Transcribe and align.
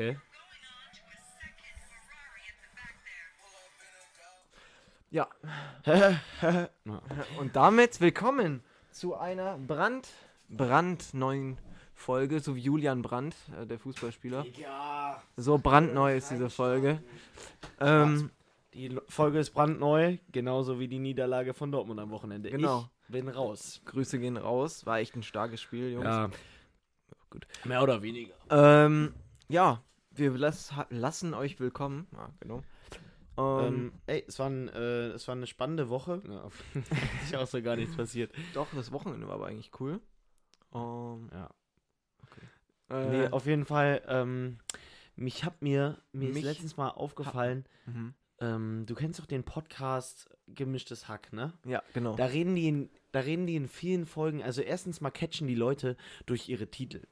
Okay. 0.00 0.16
Ja. 5.10 5.28
Und 7.38 7.54
damit 7.54 8.00
willkommen 8.00 8.62
zu 8.92 9.14
einer 9.14 9.58
brand, 9.58 10.08
brandneuen 10.48 11.58
Folge, 11.92 12.40
so 12.40 12.56
wie 12.56 12.60
Julian 12.60 13.02
Brandt, 13.02 13.36
äh, 13.60 13.66
der 13.66 13.78
Fußballspieler. 13.78 14.46
Ja. 14.56 15.22
So 15.36 15.58
brandneu 15.58 16.16
ist 16.16 16.30
diese 16.30 16.48
Folge. 16.48 17.02
Ähm, 17.78 18.30
Die 18.72 18.98
Folge 19.06 19.38
ist 19.38 19.50
brandneu, 19.50 20.16
genauso 20.32 20.80
wie 20.80 20.88
die 20.88 20.98
Niederlage 20.98 21.52
von 21.52 21.70
Dortmund 21.70 22.00
am 22.00 22.08
Wochenende. 22.08 22.48
Genau. 22.48 22.88
Ich 23.06 23.12
bin 23.12 23.28
raus. 23.28 23.82
Grüße 23.84 24.18
gehen 24.18 24.38
raus. 24.38 24.86
War 24.86 25.00
echt 25.00 25.14
ein 25.14 25.22
starkes 25.22 25.60
Spiel, 25.60 25.92
Jungs. 25.92 26.06
Ja. 26.06 26.30
Gut. 27.28 27.46
Mehr 27.64 27.82
oder 27.82 28.00
weniger. 28.00 28.32
Ähm, 28.48 29.12
ja, 29.48 29.82
wir 30.20 30.30
lass, 30.36 30.76
ha- 30.76 30.86
lassen 30.90 31.34
euch 31.34 31.58
willkommen. 31.60 32.06
Ja, 32.12 32.30
genau. 32.40 32.62
Ähm, 33.38 33.64
Ähm, 33.66 33.92
ey, 34.06 34.24
es 34.28 34.38
war, 34.38 34.50
ein, 34.50 34.68
äh, 34.68 35.08
es 35.08 35.26
war 35.26 35.34
eine 35.34 35.46
spannende 35.46 35.88
Woche. 35.88 36.22
Ja, 36.28 36.48
ist 37.24 37.34
auch 37.34 37.46
so 37.46 37.62
gar 37.62 37.76
nichts 37.76 37.96
passiert. 37.96 38.32
doch, 38.54 38.68
das 38.74 38.92
Wochenende 38.92 39.26
war 39.26 39.34
aber 39.36 39.46
eigentlich 39.46 39.70
cool. 39.80 40.00
Ähm, 40.74 41.30
Ja. 41.32 41.50
äh, 42.90 43.10
Nee, 43.10 43.26
auf 43.28 43.46
jeden 43.46 43.64
Fall, 43.64 44.02
ähm, 44.06 44.58
mich 45.16 45.44
hat 45.44 45.62
mir, 45.62 45.98
mir 46.12 46.30
ist 46.30 46.42
letztens 46.42 46.76
mal 46.76 46.88
aufgefallen, 46.90 47.64
mhm. 47.86 48.14
ähm, 48.40 48.84
du 48.86 48.94
kennst 48.94 49.18
doch 49.20 49.26
den 49.26 49.44
Podcast 49.44 50.28
Gemischtes 50.48 51.08
Hack, 51.08 51.32
ne? 51.32 51.52
Ja, 51.64 51.82
genau. 51.94 52.16
Da 52.16 52.26
reden 52.26 52.54
die 52.56 52.68
in, 52.68 52.90
da 53.12 53.20
reden 53.20 53.46
die 53.46 53.56
in 53.56 53.68
vielen 53.68 54.04
Folgen, 54.06 54.42
also 54.42 54.60
erstens 54.62 55.00
mal 55.00 55.10
catchen 55.10 55.46
die 55.46 55.54
Leute 55.54 55.96
durch 56.26 56.48
ihre 56.48 56.66
Titel. 56.68 57.02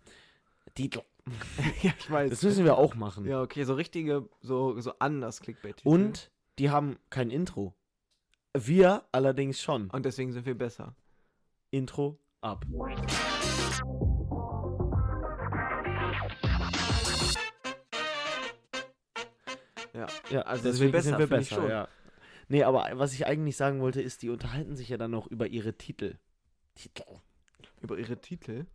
Titel. 0.75 1.01
ja, 1.83 1.93
ich 1.99 2.11
weiß. 2.11 2.31
Das 2.31 2.43
müssen 2.43 2.65
wir 2.65 2.77
auch 2.77 2.95
machen. 2.95 3.25
ja, 3.27 3.43
okay, 3.43 3.65
so 3.65 3.75
richtige, 3.75 4.29
so, 4.41 4.81
so 4.81 4.93
anders 4.99 5.41
clickbait 5.41 5.85
Und 5.85 6.31
die 6.59 6.71
haben 6.71 6.97
kein 7.11 7.31
Intro. 7.31 7.75
Wir 8.57 9.05
allerdings 9.13 9.61
schon. 9.61 9.91
Und 9.91 10.05
deswegen 10.05 10.33
sind 10.33 10.47
wir 10.47 10.57
besser. 10.57 10.95
Intro 11.71 12.19
ab. 12.41 12.65
Ja. 19.95 20.07
Ja, 20.31 20.41
Also 20.43 20.65
deswegen 20.65 20.93
besser, 20.93 21.11
sind 21.11 21.19
wir 21.19 21.27
besser, 21.27 21.69
ja. 21.69 21.89
Nee, 22.49 22.63
aber 22.63 22.89
was 22.95 23.13
ich 23.13 23.27
eigentlich 23.27 23.57
sagen 23.57 23.81
wollte, 23.81 24.01
ist, 24.01 24.23
die 24.23 24.31
unterhalten 24.31 24.77
sich 24.77 24.89
ja 24.89 24.97
dann 24.97 25.11
noch 25.11 25.27
über 25.27 25.49
ihre 25.49 25.75
Titel. 25.75 26.17
Titel. 26.75 27.03
Über 27.83 27.99
ihre 27.99 28.21
Titel. 28.21 28.67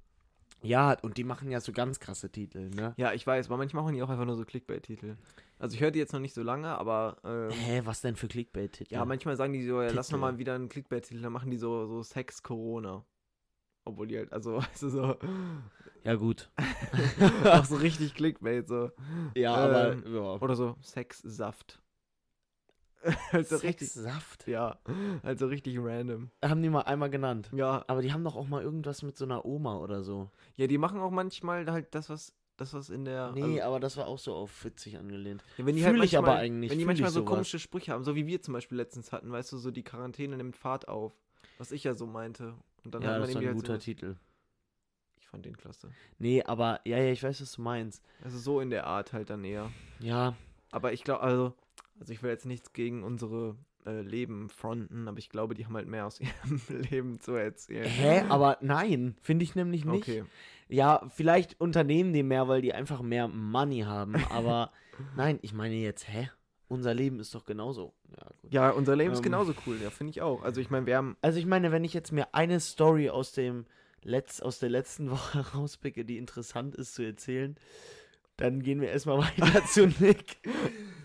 Ja, 0.63 0.97
und 1.01 1.17
die 1.17 1.23
machen 1.23 1.51
ja 1.51 1.59
so 1.59 1.71
ganz 1.71 1.99
krasse 1.99 2.29
Titel, 2.31 2.69
ne? 2.69 2.93
Ja, 2.97 3.13
ich 3.13 3.25
weiß, 3.27 3.47
aber 3.47 3.57
manchmal 3.57 3.83
machen 3.83 3.95
die 3.95 4.01
auch 4.01 4.09
einfach 4.09 4.25
nur 4.25 4.35
so 4.35 4.45
Clickbait-Titel. 4.45 5.17
Also 5.59 5.75
ich 5.75 5.81
höre 5.81 5.91
die 5.91 5.99
jetzt 5.99 6.13
noch 6.13 6.19
nicht 6.19 6.33
so 6.33 6.41
lange, 6.41 6.69
aber 6.77 7.17
ähm, 7.23 7.49
Hä, 7.51 7.81
was 7.83 8.01
denn 8.01 8.15
für 8.15 8.27
Clickbait-Titel? 8.27 8.93
ja, 8.93 9.05
manchmal 9.05 9.35
sagen 9.35 9.53
die 9.53 9.65
so, 9.65 9.81
ja, 9.81 9.91
lass 9.91 10.07
Titel. 10.07 10.17
noch 10.19 10.21
mal 10.21 10.37
wieder 10.37 10.55
einen 10.55 10.69
Clickbait-Titel, 10.69 11.21
dann 11.21 11.33
machen 11.33 11.51
die 11.51 11.57
so, 11.57 11.85
so 11.85 12.01
Sex 12.03 12.41
Corona. 12.43 13.05
Obwohl 13.85 14.07
die 14.07 14.17
halt, 14.17 14.31
also, 14.31 14.57
weißt 14.57 14.83
du, 14.83 14.89
so, 14.89 15.17
ja 16.03 16.15
gut. 16.15 16.49
auch 17.45 17.65
so 17.65 17.75
richtig 17.75 18.15
Clickbait, 18.15 18.67
so. 18.67 18.91
Ja, 19.35 19.65
Ähm, 19.91 20.03
aber 20.03 20.09
ja. 20.09 20.41
Oder 20.41 20.55
so 20.55 20.77
Sex 20.81 21.19
Saft. 21.19 21.81
also 23.31 23.57
richtig, 23.57 23.89
Sexsaft? 23.89 24.47
ja, 24.47 24.77
also 25.23 25.47
richtig 25.47 25.77
random. 25.79 26.29
Haben 26.43 26.61
die 26.61 26.69
mal 26.69 26.81
einmal 26.81 27.09
genannt. 27.09 27.49
Ja, 27.53 27.83
Aber 27.87 28.01
die 28.01 28.13
haben 28.13 28.23
doch 28.23 28.35
auch 28.35 28.47
mal 28.47 28.63
irgendwas 28.63 29.03
mit 29.03 29.17
so 29.17 29.25
einer 29.25 29.45
Oma 29.45 29.77
oder 29.77 30.03
so. 30.03 30.29
ja, 30.55 30.67
die 30.67 30.77
machen 30.77 30.99
auch 30.99 31.11
manchmal 31.11 31.65
halt 31.71 31.93
das, 31.95 32.09
was, 32.09 32.33
das, 32.57 32.73
was 32.73 32.89
in 32.89 33.05
der. 33.05 33.31
Nee, 33.33 33.59
also, 33.59 33.63
aber 33.63 33.79
das 33.79 33.97
war 33.97 34.07
auch 34.07 34.19
so 34.19 34.33
auf 34.33 34.63
witzig 34.63 34.97
angelehnt. 34.97 35.43
Ja, 35.57 35.65
wenn 35.65 35.75
die 35.75 35.81
Fühl 35.83 35.93
halt 35.93 36.03
ich 36.05 36.17
aber 36.17 36.27
manchmal- 36.27 36.43
eigentlich, 36.45 36.71
Wenn 36.71 36.79
die 36.79 36.85
manchmal 36.85 37.09
so 37.11 37.19
sowas. 37.21 37.31
komische 37.31 37.59
Sprüche 37.59 37.91
haben, 37.91 38.03
so 38.03 38.15
wie 38.15 38.25
wir 38.27 38.41
zum 38.41 38.53
Beispiel 38.53 38.77
letztens 38.77 39.11
hatten, 39.11 39.31
weißt 39.31 39.51
du, 39.51 39.57
so 39.57 39.71
die 39.71 39.83
Quarantäne 39.83 40.37
nimmt 40.37 40.55
Fahrt 40.55 40.87
auf. 40.87 41.13
Was 41.57 41.71
ich 41.71 41.83
ja 41.83 41.93
so 41.93 42.05
meinte. 42.05 42.53
Und 42.85 42.93
dann 42.93 43.01
ja, 43.01 43.09
hat 43.09 43.13
man 43.15 43.21
das 43.21 43.29
irgendwie 43.31 43.47
ein 43.47 43.53
halt 43.55 43.57
guter 43.61 43.73
so, 43.75 43.79
Titel. 43.79 44.15
Ich 45.19 45.27
fand 45.27 45.45
den 45.45 45.57
klasse. 45.57 45.89
Nee, 46.19 46.43
aber, 46.43 46.79
ja, 46.85 46.97
ja, 46.97 47.11
ich 47.11 47.23
weiß, 47.23 47.41
was 47.41 47.53
du 47.53 47.61
meinst. 47.61 48.03
Also 48.23 48.37
so 48.37 48.59
in 48.59 48.69
der 48.69 48.85
Art 48.87 49.13
halt 49.13 49.29
dann 49.29 49.43
eher. 49.43 49.71
Ja, 49.99 50.35
Aber 50.71 50.93
ich 50.93 51.03
glaube, 51.03 51.21
also, 51.21 51.53
also 51.99 52.13
ich 52.13 52.21
will 52.23 52.29
jetzt 52.31 52.45
nichts 52.45 52.73
gegen 52.73 53.03
unsere 53.03 53.55
äh, 53.85 54.01
Leben 54.01 54.49
fronten, 54.49 55.07
aber 55.07 55.17
ich 55.19 55.29
glaube, 55.29 55.53
die 55.53 55.65
haben 55.65 55.75
halt 55.75 55.87
mehr 55.87 56.05
aus 56.07 56.19
ihrem 56.21 56.61
Leben 56.89 57.19
zu 57.19 57.33
erzählen. 57.33 57.85
hä? 57.87 58.23
Aber 58.29 58.57
nein, 58.61 59.15
finde 59.21 59.43
ich 59.43 59.55
nämlich 59.55 59.85
nicht. 59.85 60.03
Okay. 60.03 60.23
Ja, 60.69 61.05
vielleicht 61.13 61.59
unternehmen 61.59 62.13
die 62.13 62.23
mehr, 62.23 62.47
weil 62.47 62.61
die 62.61 62.73
einfach 62.73 63.01
mehr 63.01 63.27
Money 63.27 63.81
haben, 63.81 64.15
aber 64.29 64.71
nein, 65.15 65.39
ich 65.41 65.53
meine 65.53 65.75
jetzt, 65.75 66.07
hä? 66.07 66.29
Unser 66.69 66.93
Leben 66.95 67.19
ist 67.19 67.35
doch 67.35 67.45
genauso. 67.45 67.93
Ja, 68.17 68.25
gut. 68.41 68.53
Ja, 68.53 68.69
unser 68.71 68.95
Leben 68.95 69.11
ist 69.11 69.19
Ähm. 69.19 69.23
genauso 69.25 69.53
cool, 69.67 69.77
ja, 69.83 69.91
finde 69.91 70.11
ich 70.11 70.21
auch. 70.21 70.41
Also 70.43 70.59
ich 70.61 70.71
meine, 70.71 70.85
wir 70.87 70.97
haben. 70.97 71.17
Also 71.21 71.37
ich 71.37 71.45
meine, 71.45 71.71
wenn 71.71 71.83
ich 71.83 71.93
jetzt 71.93 72.11
mir 72.11 72.33
eine 72.33 72.59
Story 72.59 73.09
aus 73.09 73.33
dem 73.33 73.65
Letz 74.01 74.39
aus 74.41 74.57
der 74.59 74.69
letzten 74.69 75.11
Woche 75.11 75.45
rauspicke, 75.53 76.03
die 76.05 76.17
interessant 76.17 76.75
ist 76.75 76.95
zu 76.95 77.03
erzählen, 77.03 77.55
dann 78.37 78.63
gehen 78.63 78.81
wir 78.81 78.89
erstmal 78.89 79.19
weiter 79.19 79.63
zu 79.65 79.85
Nick. 79.99 80.37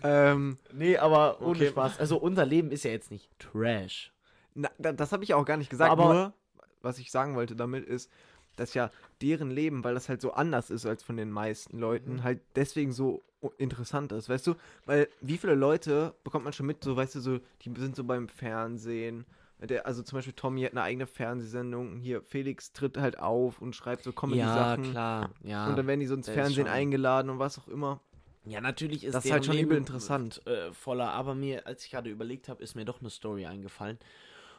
Ähm, 0.03 0.57
Nee, 0.73 0.97
aber 0.97 1.41
ohne 1.41 1.51
Okay. 1.51 1.69
Spaß. 1.69 1.99
Also 1.99 2.17
unser 2.17 2.45
Leben 2.45 2.71
ist 2.71 2.83
ja 2.83 2.91
jetzt 2.91 3.11
nicht 3.11 3.29
Trash. 3.39 4.11
Na, 4.55 4.69
da, 4.77 4.91
das 4.93 5.11
habe 5.11 5.23
ich 5.23 5.33
auch 5.33 5.45
gar 5.45 5.57
nicht 5.57 5.69
gesagt. 5.69 5.91
Aber- 5.91 6.13
nur, 6.13 6.33
was 6.81 6.97
ich 6.99 7.11
sagen 7.11 7.35
wollte 7.35 7.55
damit 7.55 7.85
ist, 7.85 8.09
dass 8.55 8.73
ja 8.73 8.89
deren 9.21 9.51
Leben, 9.51 9.83
weil 9.83 9.93
das 9.93 10.09
halt 10.09 10.21
so 10.21 10.31
anders 10.33 10.69
ist 10.69 10.85
als 10.85 11.01
von 11.03 11.15
den 11.17 11.31
meisten 11.31 11.77
Leuten, 11.79 12.15
Mhm. 12.15 12.23
halt 12.23 12.41
deswegen 12.55 12.91
so 12.91 13.23
interessant 13.57 14.11
ist. 14.11 14.27
Weißt 14.27 14.45
du, 14.47 14.55
weil 14.85 15.07
wie 15.21 15.37
viele 15.37 15.55
Leute 15.55 16.13
bekommt 16.25 16.43
man 16.43 16.51
schon 16.53 16.65
mit, 16.65 16.83
so 16.83 16.95
weißt 16.97 17.15
du, 17.15 17.19
so, 17.21 17.39
die 17.61 17.73
sind 17.77 17.95
so 17.95 18.03
beim 18.03 18.27
Fernsehen. 18.27 19.25
Der, 19.61 19.85
also 19.85 20.03
zum 20.03 20.17
Beispiel 20.17 20.33
Tommy 20.33 20.61
hat 20.63 20.71
eine 20.71 20.81
eigene 20.83 21.05
Fernsehsendung. 21.05 21.97
Hier, 21.97 22.21
Felix 22.21 22.71
tritt 22.73 22.97
halt 22.97 23.19
auf 23.19 23.61
und 23.61 23.75
schreibt 23.75 24.03
so 24.03 24.11
Comedy-Sachen. 24.13 24.91
klar. 24.91 25.29
Ja. 25.43 25.67
Und 25.67 25.77
dann 25.77 25.85
werden 25.87 25.99
die 25.99 26.05
so 26.05 26.15
ins 26.15 26.29
Fernsehen 26.29 26.67
eingeladen 26.67 27.29
und 27.29 27.39
was 27.39 27.59
auch 27.59 27.67
immer. 27.67 27.99
Ja, 28.45 28.61
natürlich 28.61 29.03
ist 29.03 29.13
Das 29.13 29.25
ist 29.25 29.31
halt 29.31 29.45
schon 29.45 29.55
übel 29.55 29.75
Leben, 29.75 29.77
interessant. 29.85 30.45
Äh, 30.47 30.71
voller, 30.73 31.11
aber 31.11 31.35
mir, 31.35 31.67
als 31.67 31.85
ich 31.85 31.91
gerade 31.91 32.09
überlegt 32.09 32.49
habe, 32.49 32.63
ist 32.63 32.75
mir 32.75 32.85
doch 32.85 32.99
eine 32.99 33.09
Story 33.09 33.45
eingefallen. 33.45 33.99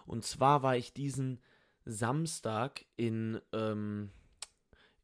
Und 0.06 0.24
zwar 0.24 0.62
war 0.62 0.76
ich 0.76 0.92
diesen 0.92 1.40
Samstag 1.84 2.84
in, 2.96 3.40
ähm, 3.52 4.10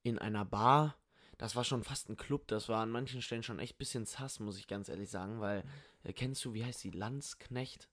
in 0.03 0.19
einer 0.19 0.44
Bar. 0.44 0.97
Das 1.38 1.56
war 1.56 1.65
schon 1.65 1.84
fast 1.84 2.09
ein 2.09 2.16
Club. 2.16 2.48
Das 2.48 2.69
war 2.69 2.82
an 2.82 2.91
manchen 2.91 3.22
Stellen 3.22 3.42
schon 3.42 3.59
echt 3.59 3.75
ein 3.75 3.78
bisschen 3.78 4.06
sass, 4.06 4.41
muss 4.41 4.59
ich 4.59 4.66
ganz 4.66 4.88
ehrlich 4.88 5.10
sagen, 5.10 5.41
weil, 5.41 5.65
äh, 6.04 6.12
kennst 6.12 6.44
du, 6.44 6.54
wie 6.54 6.65
heißt 6.65 6.84
die? 6.84 6.91
Landsknecht? 6.91 7.88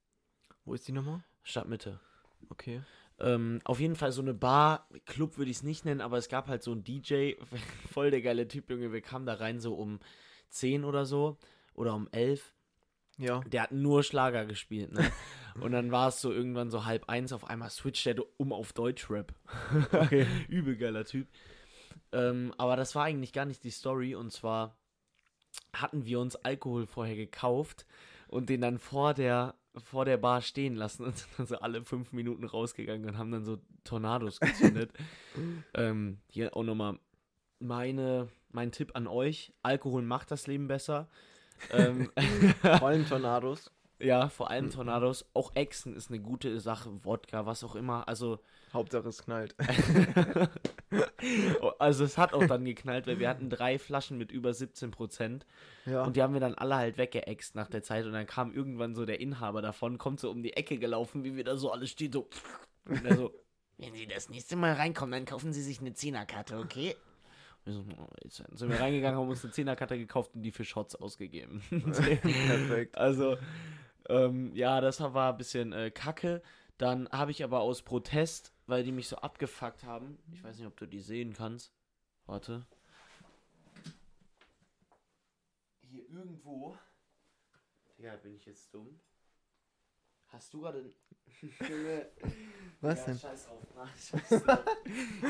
Wo 0.66 0.74
ist 0.74 0.88
die 0.88 0.92
nochmal? 0.92 1.24
Stadtmitte. 1.44 2.00
Okay. 2.50 2.82
Ähm, 3.20 3.60
auf 3.64 3.80
jeden 3.80 3.96
Fall 3.96 4.12
so 4.12 4.22
eine 4.22 4.34
Bar, 4.34 4.88
Club 5.06 5.38
würde 5.38 5.52
ich 5.52 5.58
es 5.58 5.64
nicht 5.64 5.86
nennen, 5.86 6.02
aber 6.02 6.18
es 6.18 6.30
gab 6.30 6.48
halt 6.48 6.64
so 6.64 6.72
einen 6.72 6.84
DJ, 6.84 7.34
voll 7.92 8.12
der 8.12 8.22
geile 8.22 8.48
Typ, 8.48 8.70
Junge. 8.70 8.92
Wir 8.92 9.02
kamen 9.02 9.26
da 9.26 9.36
rein 9.36 9.60
so 9.60 9.76
um 9.76 10.00
10 10.54 10.84
oder 10.84 11.06
so 11.06 11.38
oder 11.74 11.94
um 11.96 12.08
11. 12.12 12.54
Ja. 13.18 13.42
Der 13.42 13.64
hat 13.64 13.72
nur 13.72 14.04
Schlager 14.04 14.46
gespielt, 14.46 14.92
ne? 14.92 15.12
Und 15.62 15.72
dann 15.72 15.92
war 15.92 16.08
es 16.08 16.20
so 16.20 16.32
irgendwann 16.32 16.72
so 16.72 16.86
halb 16.86 17.08
eins, 17.10 17.32
auf 17.32 17.48
einmal 17.48 17.70
switcht 17.70 18.08
er 18.08 18.16
um 18.38 18.52
auf 18.52 18.74
Deutschrap. 18.74 19.34
Okay. 19.94 20.26
Übel 20.48 20.76
geiler 20.78 21.06
Typ. 21.06 21.28
Ähm, 22.12 22.54
aber 22.58 22.76
das 22.76 22.96
war 22.96 23.06
eigentlich 23.06 23.34
gar 23.34 23.46
nicht 23.46 23.64
die 23.64 23.72
Story 23.72 24.16
und 24.16 24.32
zwar 24.32 24.78
hatten 25.74 26.06
wir 26.06 26.20
uns 26.20 26.36
Alkohol 26.36 26.88
vorher 26.88 27.16
gekauft 27.16 27.86
und 28.28 28.50
den 28.50 28.62
dann 28.62 28.80
vor 28.80 29.14
der, 29.14 29.56
vor 29.84 30.06
der 30.06 30.18
Bar 30.18 30.42
stehen 30.42 30.76
lassen 30.76 31.04
und 31.06 31.18
sind 31.18 31.30
dann 31.38 31.48
so 31.48 31.58
alle 31.58 31.84
fünf 31.84 32.14
Minuten 32.14 32.46
rausgegangen 32.46 33.08
und 33.08 33.18
haben 33.18 33.32
dann 33.32 33.46
so 33.46 33.60
Tornados 33.84 34.40
gezündet. 34.40 34.92
ähm, 35.76 36.20
hier 36.30 36.56
auch 36.56 36.64
nochmal 36.64 37.00
meine, 37.60 38.30
mein 38.54 38.72
Tipp 38.72 38.92
an 38.96 39.08
euch: 39.08 39.54
Alkohol 39.64 40.02
macht 40.02 40.32
das 40.32 40.48
Leben 40.48 40.68
besser. 40.68 41.08
ähm, 41.72 42.12
Vor 42.62 42.88
allem 42.88 43.08
Tornados. 43.08 43.72
ja, 44.00 44.28
vor 44.30 44.50
allem 44.50 44.70
Tornados. 44.70 45.26
Auch 45.34 45.56
Echsen 45.56 45.96
ist 45.96 46.10
eine 46.10 46.20
gute 46.20 46.60
Sache, 46.60 47.06
Wodka, 47.06 47.46
was 47.46 47.64
auch 47.64 47.76
immer. 47.76 48.08
Also, 48.08 48.40
Hauptsache 48.74 49.08
es 49.08 49.24
knallt. 49.24 49.56
also 51.80 52.04
es 52.04 52.18
hat 52.18 52.34
auch 52.34 52.46
dann 52.48 52.66
geknallt, 52.66 53.06
weil 53.06 53.20
wir 53.20 53.30
hatten 53.30 53.50
drei 53.50 53.78
Flaschen 53.78 54.18
mit 54.18 54.32
über 54.32 54.54
17 54.54 54.90
Prozent. 54.92 55.46
Ja. 55.86 56.04
Und 56.04 56.16
die 56.16 56.24
haben 56.24 56.34
wir 56.34 56.42
dann 56.42 56.56
alle 56.56 56.76
halt 56.76 56.98
weggeext 56.98 57.56
nach 57.56 57.68
der 57.68 57.84
Zeit. 57.84 58.06
Und 58.06 58.14
dann 58.14 58.26
kam 58.26 58.52
irgendwann 58.52 58.96
so 58.96 59.06
der 59.06 59.20
Inhaber 59.22 59.62
davon, 59.62 60.00
kommt 60.00 60.20
so 60.20 60.32
um 60.32 60.42
die 60.42 60.54
Ecke 60.54 60.80
gelaufen, 60.80 61.24
wie 61.24 61.36
wir 61.36 61.44
da 61.44 61.56
so 61.56 61.72
alle 61.72 61.86
stehen, 61.86 62.12
so. 62.12 62.28
Und 62.86 63.06
er 63.06 63.16
so, 63.16 63.32
wenn 63.78 63.94
Sie 63.94 64.08
das 64.08 64.30
nächste 64.30 64.56
Mal 64.56 64.74
reinkommen, 64.74 65.12
dann 65.12 65.26
kaufen 65.26 65.54
Sie 65.54 65.62
sich 65.62 65.80
eine 65.80 65.94
Zehnerkarte, 65.94 66.58
okay? 66.58 66.96
Wir 67.66 67.74
so, 67.74 67.86
oh, 67.98 68.08
jetzt 68.24 68.44
sind 68.52 68.70
wir 68.70 68.80
reingegangen, 68.80 69.18
haben 69.18 69.30
uns 69.30 69.44
eine 69.44 69.54
Zehnerkarte 69.54 69.98
gekauft 69.98 70.36
und 70.36 70.42
die 70.42 70.52
für 70.52 70.66
Shots 70.66 70.96
ausgegeben. 70.96 71.62
Perfekt. 71.70 72.98
Also, 72.98 73.38
ähm, 74.10 74.54
ja, 74.54 74.82
das 74.82 75.00
war 75.00 75.32
ein 75.32 75.38
bisschen 75.38 75.72
äh, 75.72 75.90
kacke. 75.90 76.42
Dann 76.78 77.08
habe 77.10 77.32
ich 77.32 77.44
aber 77.44 77.62
aus 77.62 77.82
Protest, 77.82 78.52
weil 78.68 78.84
die 78.84 78.92
mich 78.92 79.08
so 79.08 79.16
abgefuckt 79.18 79.84
haben, 79.84 80.18
ich 80.34 80.44
weiß 80.44 80.58
nicht, 80.58 80.68
ob 80.68 80.76
du 80.76 80.88
die 80.88 81.00
sehen 81.00 81.34
kannst. 81.34 81.72
Warte. 82.26 82.66
hier 85.94 86.10
irgendwo. 86.10 86.78
Digga, 87.98 88.16
bin 88.18 88.36
ich 88.36 88.46
jetzt 88.46 88.74
dumm? 88.74 89.00
Hast 90.34 90.52
du 90.52 90.62
gerade. 90.62 90.84
Junge. 91.42 92.08
Was 92.82 93.00
ja, 93.00 93.06
denn? 93.06 93.20
Scheiß 93.20 93.48
auf. 93.50 93.62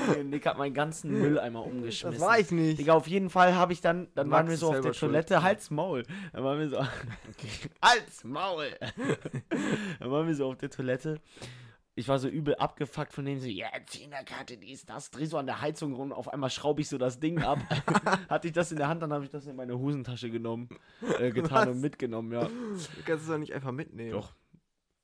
Nein, 0.07 0.29
Nick 0.29 0.45
hat 0.45 0.57
meinen 0.57 0.73
ganzen 0.73 1.11
Mülleimer 1.11 1.63
umgeschmissen. 1.65 2.19
Das 2.19 2.27
war 2.27 2.39
ich 2.39 2.49
nicht. 2.51 2.79
Digga, 2.79 2.93
auf 2.93 3.07
jeden 3.07 3.29
Fall 3.29 3.53
habe 3.53 3.73
ich 3.73 3.81
dann, 3.81 4.07
dann 4.15 4.27
Max 4.29 4.39
waren 4.39 4.49
wir 4.49 4.57
so 4.57 4.67
auf 4.69 4.81
der 4.81 4.93
schuld. 4.93 5.11
Toilette, 5.11 5.43
Hals, 5.43 5.69
Maul. 5.69 6.03
Dann 6.31 6.43
waren 6.43 6.59
wir 6.59 6.69
so, 6.69 6.79
Hals, 7.81 8.23
Maul. 8.23 8.71
dann 9.99 10.11
waren 10.11 10.25
wir 10.25 10.35
so 10.35 10.47
auf 10.47 10.57
der 10.57 10.69
Toilette. 10.69 11.19
Ich 11.95 12.07
war 12.07 12.17
so 12.17 12.27
übel 12.27 12.55
abgefuckt 12.55 13.13
von 13.13 13.25
dem, 13.25 13.39
so, 13.39 13.47
ja, 13.47 13.67
Zehnerkarte, 13.85 14.57
die 14.57 14.71
ist 14.71 14.89
das. 14.89 15.11
Dreh 15.11 15.25
so 15.25 15.37
an 15.37 15.45
der 15.45 15.61
Heizung 15.61 15.93
rum, 15.93 16.11
auf 16.11 16.27
einmal 16.27 16.49
schraube 16.49 16.81
ich 16.81 16.89
so 16.89 16.97
das 16.97 17.19
Ding 17.19 17.39
ab. 17.43 17.59
Hatte 18.29 18.47
ich 18.47 18.53
das 18.53 18.71
in 18.71 18.77
der 18.77 18.87
Hand, 18.87 19.03
dann 19.03 19.13
habe 19.13 19.25
ich 19.25 19.29
das 19.29 19.45
in 19.45 19.55
meine 19.55 19.77
Hosentasche 19.77 20.31
genommen, 20.31 20.69
äh, 21.19 21.29
getan 21.31 21.67
Was? 21.67 21.75
und 21.75 21.81
mitgenommen, 21.81 22.31
ja. 22.31 22.45
Du 22.45 23.03
kannst 23.05 23.25
es 23.25 23.27
doch 23.27 23.37
nicht 23.37 23.53
einfach 23.53 23.71
mitnehmen. 23.71 24.13
Doch. 24.13 24.33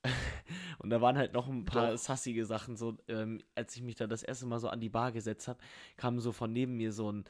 Und 0.80 0.90
da 0.90 1.02
waren 1.02 1.18
halt 1.18 1.34
noch 1.34 1.48
ein 1.48 1.66
paar 1.66 1.98
sassige 1.98 2.46
Sachen. 2.46 2.78
So, 2.78 2.98
ähm, 3.08 3.42
als 3.56 3.76
ich 3.76 3.82
mich 3.82 3.96
da 3.96 4.08
das 4.08 4.24
erste 4.24 4.46
Mal 4.46 4.60
so 4.60 4.70
an 4.70 4.80
die 4.80 4.90
Bar 4.90 5.12
gesetzt 5.12 5.48
habe, 5.48 5.60
kam 5.98 6.20
so 6.20 6.32
von 6.32 6.52
neben 6.52 6.78
mir 6.78 6.92
so 6.94 7.12
ein 7.12 7.26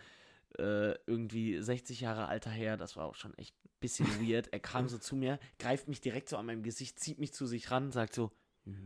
äh, 0.58 0.94
irgendwie 1.06 1.62
60 1.62 2.02
Jahre 2.02 2.28
alter 2.28 2.52
Herr. 2.52 2.78
Das 2.78 2.96
war 2.96 3.06
auch 3.06 3.16
schon 3.16 3.38
echt 3.38 3.56
ein 3.66 3.70
bisschen 3.80 4.08
weird. 4.22 4.48
Er 4.54 4.60
kam 4.60 4.88
so 4.88 4.98
zu 4.98 5.16
mir, 5.16 5.40
greift 5.58 5.88
mich 5.88 6.02
direkt 6.02 6.30
so 6.30 6.38
an 6.38 6.46
meinem 6.46 6.64
Gesicht, 6.64 7.00
zieht 7.00 7.20
mich 7.20 7.34
zu 7.34 7.46
sich 7.46 7.72
ran, 7.72 7.92
sagt 7.92 8.14
so. 8.14 8.32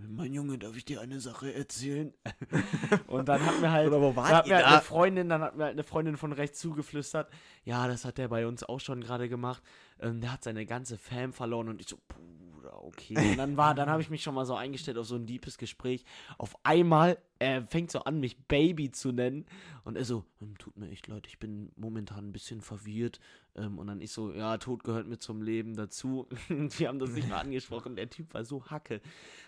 Mein 0.09 0.33
Junge, 0.33 0.57
darf 0.59 0.77
ich 0.77 0.85
dir 0.85 1.01
eine 1.01 1.19
Sache 1.19 1.53
erzählen? 1.53 2.13
Und 3.07 3.27
dann 3.27 3.43
hat 3.45 3.59
mir 3.61 3.71
halt, 3.71 3.87
Oder 3.87 4.01
wo 4.01 4.11
dann 4.13 4.25
hat 4.27 4.47
mir 4.47 4.55
halt 4.55 4.65
da? 4.65 4.69
eine 4.73 4.81
Freundin, 4.81 5.29
dann 5.29 5.41
hat 5.41 5.55
mir 5.57 5.63
halt 5.63 5.73
eine 5.73 5.83
Freundin 5.83 6.17
von 6.17 6.31
rechts 6.31 6.59
zugeflüstert, 6.59 7.31
ja, 7.65 7.87
das 7.87 8.05
hat 8.05 8.17
der 8.17 8.27
bei 8.27 8.45
uns 8.47 8.63
auch 8.63 8.79
schon 8.79 9.01
gerade 9.01 9.27
gemacht. 9.29 9.63
Ähm, 9.99 10.21
der 10.21 10.31
hat 10.33 10.43
seine 10.43 10.65
ganze 10.65 10.97
Fam 10.97 11.33
verloren 11.33 11.69
und 11.69 11.81
ich 11.81 11.87
so, 11.87 11.97
Bruder, 12.07 12.83
okay. 12.83 13.15
Und 13.17 13.37
dann 13.37 13.57
war, 13.57 13.73
dann 13.75 13.89
habe 13.89 14.01
ich 14.01 14.09
mich 14.09 14.21
schon 14.23 14.35
mal 14.35 14.45
so 14.45 14.55
eingestellt 14.55 14.97
auf 14.97 15.07
so 15.07 15.15
ein 15.15 15.25
deepes 15.25 15.57
Gespräch. 15.57 16.05
Auf 16.37 16.55
einmal, 16.63 17.17
er 17.39 17.65
fängt 17.67 17.91
so 17.91 17.99
an, 18.03 18.19
mich 18.19 18.37
Baby 18.47 18.91
zu 18.91 19.11
nennen. 19.11 19.45
Und 19.83 19.97
er 19.97 20.05
so, 20.05 20.23
"Hm, 20.39 20.57
tut 20.57 20.77
mir 20.77 20.89
echt 20.89 21.07
leid, 21.07 21.25
ich 21.27 21.39
bin 21.39 21.71
momentan 21.75 22.29
ein 22.29 22.33
bisschen 22.33 22.61
verwirrt. 22.61 23.19
Ähm, 23.55 23.77
und 23.77 23.87
dann 23.87 24.01
ich 24.01 24.11
so, 24.11 24.31
ja, 24.31 24.57
Tod 24.57 24.83
gehört 24.83 25.07
mir 25.07 25.19
zum 25.19 25.41
Leben 25.41 25.75
dazu. 25.75 26.27
Und 26.49 26.79
wir 26.79 26.87
haben 26.87 26.99
das 26.99 27.11
nicht 27.11 27.27
mehr 27.27 27.39
angesprochen. 27.39 27.95
Der 27.95 28.09
Typ 28.09 28.33
war 28.33 28.43
so 28.45 28.65
hacke. 28.65 29.01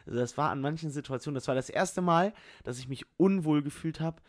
Also 0.05 0.19
das 0.19 0.37
war 0.37 0.51
an 0.51 0.61
manchen 0.61 0.91
Situationen, 0.91 1.35
das 1.35 1.47
war 1.47 1.55
das 1.55 1.69
erste 1.69 2.01
Mal, 2.01 2.33
dass 2.63 2.79
ich 2.79 2.87
mich 2.87 3.05
unwohl 3.17 3.63
gefühlt 3.63 3.99
habe. 3.99 4.21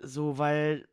So, 0.00 0.38
weil 0.38 0.86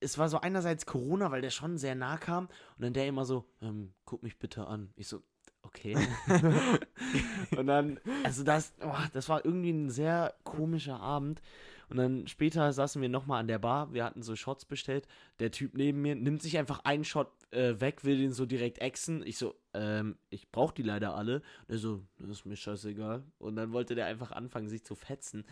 es 0.00 0.18
war 0.18 0.28
so 0.28 0.40
einerseits 0.40 0.84
Corona, 0.84 1.30
weil 1.30 1.40
der 1.40 1.50
schon 1.50 1.78
sehr 1.78 1.94
nah 1.94 2.18
kam. 2.18 2.46
Und 2.46 2.82
dann 2.82 2.92
der 2.92 3.06
immer 3.06 3.24
so, 3.24 3.44
ähm, 3.62 3.94
guck 4.04 4.22
mich 4.22 4.38
bitte 4.38 4.66
an. 4.66 4.92
Ich 4.96 5.08
so, 5.08 5.22
okay. 5.62 5.96
und 7.56 7.66
dann, 7.66 7.98
also 8.24 8.44
das, 8.44 8.74
oh, 8.80 8.92
das 9.12 9.28
war 9.28 9.44
irgendwie 9.44 9.70
ein 9.70 9.90
sehr 9.90 10.34
komischer 10.44 11.00
Abend. 11.00 11.40
Und 11.88 11.98
dann 11.98 12.26
später 12.26 12.72
saßen 12.72 13.00
wir 13.00 13.08
nochmal 13.08 13.40
an 13.40 13.48
der 13.48 13.58
Bar. 13.58 13.92
Wir 13.92 14.04
hatten 14.04 14.22
so 14.22 14.34
Shots 14.34 14.64
bestellt. 14.64 15.06
Der 15.38 15.50
Typ 15.50 15.74
neben 15.74 16.02
mir 16.02 16.16
nimmt 16.16 16.42
sich 16.42 16.58
einfach 16.58 16.80
einen 16.84 17.04
Shot 17.04 17.28
äh, 17.52 17.80
weg, 17.80 18.04
will 18.04 18.18
den 18.18 18.32
so 18.32 18.44
direkt 18.46 18.78
exen. 18.78 19.24
Ich 19.24 19.38
so, 19.38 19.54
ähm, 19.72 20.16
ich 20.30 20.50
brauch 20.50 20.72
die 20.72 20.82
leider 20.82 21.14
alle. 21.14 21.36
Und 21.36 21.74
er 21.74 21.78
so, 21.78 22.02
das 22.18 22.30
ist 22.30 22.44
mir 22.46 22.56
scheißegal. 22.56 23.22
Und 23.38 23.56
dann 23.56 23.72
wollte 23.72 23.94
der 23.94 24.06
einfach 24.06 24.32
anfangen, 24.32 24.68
sich 24.68 24.84
zu 24.84 24.94
fetzen. 24.94 25.44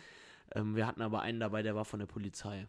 Ähm, 0.53 0.75
wir 0.75 0.85
hatten 0.85 1.01
aber 1.01 1.21
einen 1.21 1.39
dabei, 1.39 1.63
der 1.63 1.75
war 1.75 1.85
von 1.85 1.99
der 1.99 2.07
Polizei. 2.07 2.67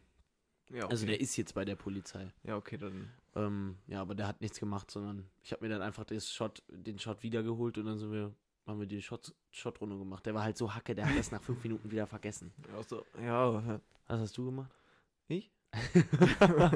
Ja, 0.71 0.85
okay. 0.85 0.91
Also 0.91 1.07
der 1.07 1.21
ist 1.21 1.37
jetzt 1.37 1.55
bei 1.55 1.65
der 1.65 1.77
Polizei. 1.77 2.33
ja, 2.43 2.57
okay, 2.57 2.77
dann. 2.77 3.11
Ähm, 3.35 3.77
ja, 3.87 4.01
aber 4.01 4.15
der 4.15 4.27
hat 4.27 4.41
nichts 4.41 4.59
gemacht, 4.59 4.91
sondern 4.91 5.29
ich 5.43 5.53
habe 5.53 5.65
mir 5.65 5.69
dann 5.69 5.83
einfach 5.83 6.07
Shot, 6.21 6.63
den 6.71 6.99
Shot 6.99 7.23
wiedergeholt 7.23 7.79
und 7.79 7.87
dann 7.87 7.99
sind 7.99 8.11
wir, 8.11 8.35
haben 8.67 8.81
wir 8.81 8.87
die 8.87 9.03
Shot, 9.03 9.35
Shotrunde 9.57 9.97
gemacht. 9.99 10.27
Der 10.27 10.35
war 10.35 10.43
halt 10.43 10.57
so 10.57 10.75
hacke, 10.75 10.95
der 10.95 11.09
hat 11.09 11.19
das 11.19 11.31
nach 11.31 11.43
fünf 11.43 11.63
Minuten 11.63 11.91
wieder 11.91 12.07
vergessen. 12.07 12.53
Ja, 12.73 12.83
so, 12.83 13.05
ja, 13.21 13.81
Was 14.07 14.21
hast 14.21 14.37
du 14.39 14.47
gemacht? 14.47 14.71
Ich? 15.29 15.51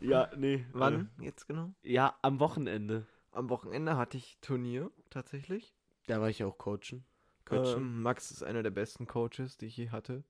ja, 0.00 0.30
nee. 0.36 0.66
wann 0.72 1.10
jetzt 1.20 1.46
genau? 1.46 1.72
Äh, 1.82 1.92
ja, 1.92 2.18
am 2.22 2.40
Wochenende. 2.40 3.06
Am 3.32 3.48
Wochenende 3.50 3.96
hatte 3.96 4.16
ich 4.16 4.38
Turnier, 4.40 4.90
tatsächlich. 5.10 5.74
Da 6.06 6.20
war 6.20 6.28
ich 6.28 6.40
ja 6.40 6.46
auch 6.46 6.58
coachen. 6.58 7.04
Coachen. 7.44 7.76
Ähm, 7.76 8.02
Max 8.02 8.30
ist 8.30 8.42
einer 8.42 8.62
der 8.62 8.70
besten 8.70 9.06
Coaches, 9.06 9.56
die 9.58 9.66
ich 9.66 9.76
je 9.76 9.90
hatte. 9.90 10.24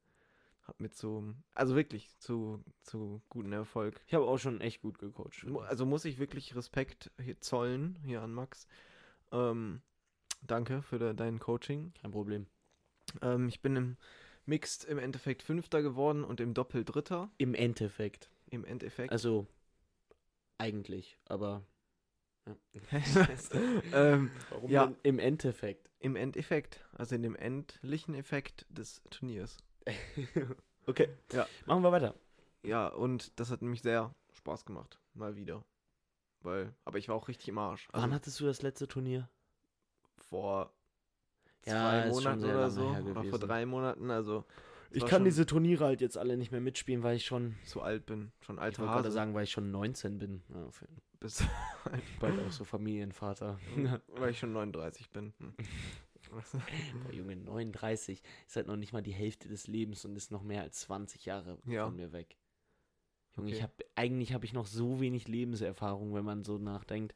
Hat 0.62 0.80
mit 0.80 0.94
so, 0.94 1.34
also 1.54 1.74
wirklich 1.74 2.18
zu, 2.18 2.62
zu 2.82 3.22
gutem 3.30 3.52
Erfolg. 3.52 4.00
ich 4.06 4.14
habe 4.14 4.26
auch 4.26 4.36
schon 4.36 4.60
echt 4.60 4.82
gut 4.82 4.98
gecoacht. 4.98 5.46
Also 5.66 5.86
muss 5.86 6.04
ich 6.04 6.18
wirklich 6.18 6.54
Respekt 6.54 7.10
zollen, 7.40 7.98
hier 8.04 8.20
an 8.20 8.34
Max. 8.34 8.66
Ähm, 9.32 9.80
danke 10.40 10.82
für 10.82 10.98
de, 10.98 11.14
dein 11.14 11.38
Coaching. 11.38 11.92
Kein 12.00 12.10
Problem. 12.10 12.46
Ähm, 13.22 13.48
ich 13.48 13.60
bin 13.60 13.76
im 13.76 13.96
Mixed 14.46 14.84
im 14.84 14.98
Endeffekt 14.98 15.42
Fünfter 15.42 15.82
geworden 15.82 16.24
und 16.24 16.40
im 16.40 16.54
Doppel 16.54 16.84
Dritter. 16.84 17.30
Im 17.38 17.54
Endeffekt. 17.54 18.30
Im 18.50 18.64
Endeffekt. 18.64 19.12
Also, 19.12 19.46
eigentlich, 20.56 21.18
aber. 21.26 21.62
Ja. 22.46 22.54
ähm, 23.92 24.30
Warum 24.48 24.70
Ja. 24.70 24.94
im 25.02 25.18
Endeffekt? 25.18 25.90
Im 25.98 26.16
Endeffekt, 26.16 26.82
also 26.92 27.14
in 27.14 27.22
dem 27.22 27.36
endlichen 27.36 28.14
Effekt 28.14 28.64
des 28.70 29.02
Turniers. 29.10 29.58
okay. 30.86 31.08
Ja. 31.32 31.46
Machen 31.66 31.82
wir 31.82 31.92
weiter. 31.92 32.14
Ja, 32.62 32.88
und 32.88 33.38
das 33.38 33.50
hat 33.50 33.60
nämlich 33.62 33.82
sehr 33.82 34.14
Spaß 34.32 34.64
gemacht. 34.64 34.98
Mal 35.14 35.36
wieder. 35.36 35.62
Weil, 36.40 36.74
aber 36.84 36.98
ich 36.98 37.08
war 37.08 37.16
auch 37.16 37.28
richtig 37.28 37.48
im 37.48 37.58
Arsch. 37.58 37.88
Also 37.92 38.02
Wann 38.02 38.14
hattest 38.14 38.38
du 38.40 38.46
das 38.46 38.62
letzte 38.62 38.88
Turnier? 38.88 39.28
Vor 40.28 40.72
Ja, 41.64 41.72
zwei 41.72 42.08
Monaten 42.10 42.44
oder 42.44 42.70
so. 42.70 42.88
Oder 42.88 43.24
vor 43.24 43.38
drei 43.38 43.66
Monaten, 43.66 44.10
also 44.10 44.44
Ich 44.90 45.04
kann 45.06 45.24
diese 45.24 45.44
Turniere 45.46 45.84
halt 45.84 46.00
jetzt 46.00 46.16
alle 46.16 46.36
nicht 46.36 46.50
mehr 46.52 46.60
mitspielen, 46.60 47.02
weil 47.02 47.16
ich 47.16 47.26
schon, 47.26 47.56
zu 47.64 47.82
alt 47.82 48.06
bin. 48.06 48.32
Schon 48.40 48.56
ich 48.56 48.62
alter 48.62 48.78
wollte 48.82 48.92
gerade 48.92 49.04
Hase. 49.08 49.14
sagen, 49.14 49.34
weil 49.34 49.44
ich 49.44 49.50
schon 49.50 49.70
19 49.70 50.18
bin. 50.18 50.42
Ja, 50.54 50.64
auf- 50.66 50.84
Bis, 51.20 51.42
bald 52.20 52.38
auch 52.46 52.52
so 52.52 52.62
Familienvater. 52.64 53.58
weil 54.08 54.30
ich 54.30 54.38
schon 54.38 54.52
39 54.52 55.10
bin. 55.10 55.32
Hm. 55.38 55.52
Boah, 56.30 56.42
Junge, 57.12 57.34
39 57.36 58.22
ist 58.46 58.56
halt 58.56 58.66
noch 58.68 58.76
nicht 58.76 58.92
mal 58.92 59.02
die 59.02 59.12
Hälfte 59.14 59.48
des 59.48 59.66
Lebens 59.66 60.04
und 60.04 60.14
ist 60.14 60.30
noch 60.30 60.42
mehr 60.42 60.62
als 60.62 60.80
20 60.80 61.24
Jahre 61.26 61.58
Ja. 61.66 61.86
von 61.86 61.96
mir 61.96 62.12
weg. 62.12 62.36
Junge, 63.36 63.48
ich 63.50 63.54
Okay. 63.56 63.62
habe 63.64 63.72
eigentlich 63.96 64.32
habe 64.32 64.44
ich 64.44 64.52
noch 64.52 64.66
so 64.66 65.00
wenig 65.00 65.26
Lebenserfahrung, 65.26 66.14
wenn 66.14 66.24
man 66.24 66.44
so 66.44 66.58
nachdenkt. 66.58 67.14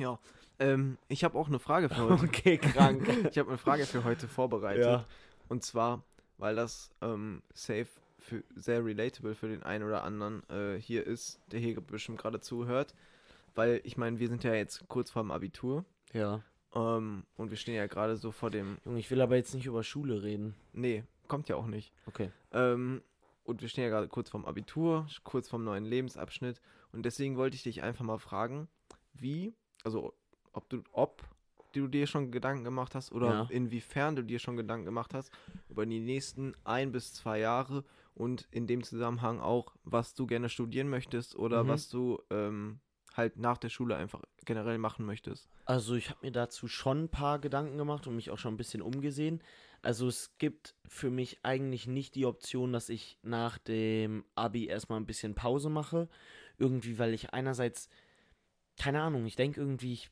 Ja. 0.00 0.18
Ähm, 0.58 0.98
ich 1.08 1.24
habe 1.24 1.38
auch 1.38 1.48
eine 1.48 1.58
Frage 1.58 1.88
für 1.88 2.08
heute. 2.08 2.24
Okay, 2.24 2.58
krank. 2.58 3.06
Ich 3.30 3.38
habe 3.38 3.48
eine 3.48 3.58
Frage 3.58 3.86
für 3.86 4.04
heute 4.04 4.28
vorbereitet. 4.28 4.84
ja. 4.84 5.04
Und 5.48 5.64
zwar, 5.64 6.02
weil 6.38 6.54
das 6.56 6.90
ähm, 7.00 7.42
safe 7.54 7.86
für, 8.18 8.44
sehr 8.54 8.84
relatable 8.84 9.34
für 9.34 9.48
den 9.48 9.62
einen 9.62 9.84
oder 9.84 10.04
anderen 10.04 10.42
äh, 10.50 10.78
hier 10.80 11.06
ist, 11.06 11.40
der 11.50 11.60
hier 11.60 11.80
bestimmt 11.80 12.18
gerade 12.18 12.40
zuhört. 12.40 12.94
Weil 13.54 13.80
ich 13.84 13.96
meine, 13.96 14.18
wir 14.18 14.28
sind 14.28 14.44
ja 14.44 14.54
jetzt 14.54 14.86
kurz 14.88 15.10
vorm 15.10 15.30
Abitur 15.30 15.84
Ja. 16.12 16.42
ähm, 16.74 17.24
und 17.36 17.50
wir 17.50 17.56
stehen 17.56 17.74
ja 17.74 17.86
gerade 17.86 18.16
so 18.16 18.30
vor 18.30 18.50
dem. 18.50 18.78
Junge, 18.84 18.98
ich 19.00 19.10
will 19.10 19.20
aber 19.22 19.36
jetzt 19.36 19.54
nicht 19.54 19.66
über 19.66 19.82
Schule 19.82 20.22
reden. 20.22 20.54
Nee, 20.72 21.04
kommt 21.26 21.48
ja 21.48 21.56
auch 21.56 21.66
nicht. 21.66 21.92
Okay. 22.06 22.30
Ähm, 22.52 23.02
und 23.44 23.62
wir 23.62 23.68
stehen 23.68 23.84
ja 23.84 23.90
gerade 23.90 24.06
kurz 24.08 24.28
vorm 24.30 24.44
Abitur, 24.44 25.08
kurz 25.24 25.48
vorm 25.48 25.64
neuen 25.64 25.84
Lebensabschnitt. 25.84 26.60
Und 26.92 27.04
deswegen 27.04 27.36
wollte 27.36 27.56
ich 27.56 27.62
dich 27.64 27.82
einfach 27.82 28.04
mal 28.04 28.18
fragen, 28.18 28.68
wie, 29.14 29.52
also 29.84 30.14
ob 30.52 30.68
du, 30.68 30.82
ob 30.92 31.22
du 31.72 31.86
dir 31.86 32.06
schon 32.06 32.32
Gedanken 32.32 32.64
gemacht 32.64 32.94
hast 32.94 33.12
oder 33.12 33.26
Ja. 33.32 33.46
inwiefern 33.50 34.16
du 34.16 34.22
dir 34.24 34.38
schon 34.38 34.56
Gedanken 34.56 34.84
gemacht 34.84 35.14
hast 35.14 35.30
über 35.68 35.86
die 35.86 36.00
nächsten 36.00 36.54
ein 36.64 36.90
bis 36.90 37.14
zwei 37.14 37.38
Jahre 37.38 37.84
und 38.14 38.48
in 38.50 38.66
dem 38.66 38.82
Zusammenhang 38.82 39.38
auch, 39.40 39.74
was 39.84 40.14
du 40.14 40.26
gerne 40.26 40.48
studieren 40.48 40.88
möchtest 40.88 41.36
oder 41.36 41.62
Mhm. 41.64 41.68
was 41.68 41.88
du 41.88 42.20
ähm, 42.30 42.80
halt 43.14 43.36
nach 43.38 43.56
der 43.58 43.68
Schule 43.68 43.96
einfach 43.96 44.22
generell 44.44 44.78
machen 44.78 45.06
möchtest. 45.06 45.48
Also 45.64 45.94
ich 45.94 46.10
habe 46.10 46.18
mir 46.22 46.32
dazu 46.32 46.66
schon 46.66 47.04
ein 47.04 47.08
paar 47.08 47.38
Gedanken 47.38 47.78
gemacht 47.78 48.06
und 48.08 48.16
mich 48.16 48.30
auch 48.30 48.38
schon 48.38 48.54
ein 48.54 48.56
bisschen 48.56 48.82
umgesehen. 48.82 49.40
Also 49.82 50.08
es 50.08 50.36
gibt 50.38 50.74
für 50.88 51.10
mich 51.10 51.38
eigentlich 51.44 51.86
nicht 51.86 52.16
die 52.16 52.26
Option, 52.26 52.72
dass 52.72 52.88
ich 52.88 53.18
nach 53.22 53.58
dem 53.58 54.24
Abi 54.34 54.66
erstmal 54.66 54.98
ein 54.98 55.06
bisschen 55.06 55.34
Pause 55.36 55.70
mache. 55.70 56.08
Irgendwie, 56.58 56.98
weil 56.98 57.14
ich 57.14 57.32
einerseits, 57.32 57.88
keine 58.80 59.02
Ahnung, 59.02 59.26
ich 59.26 59.36
denke 59.36 59.60
irgendwie, 59.60 59.92
ich, 59.92 60.10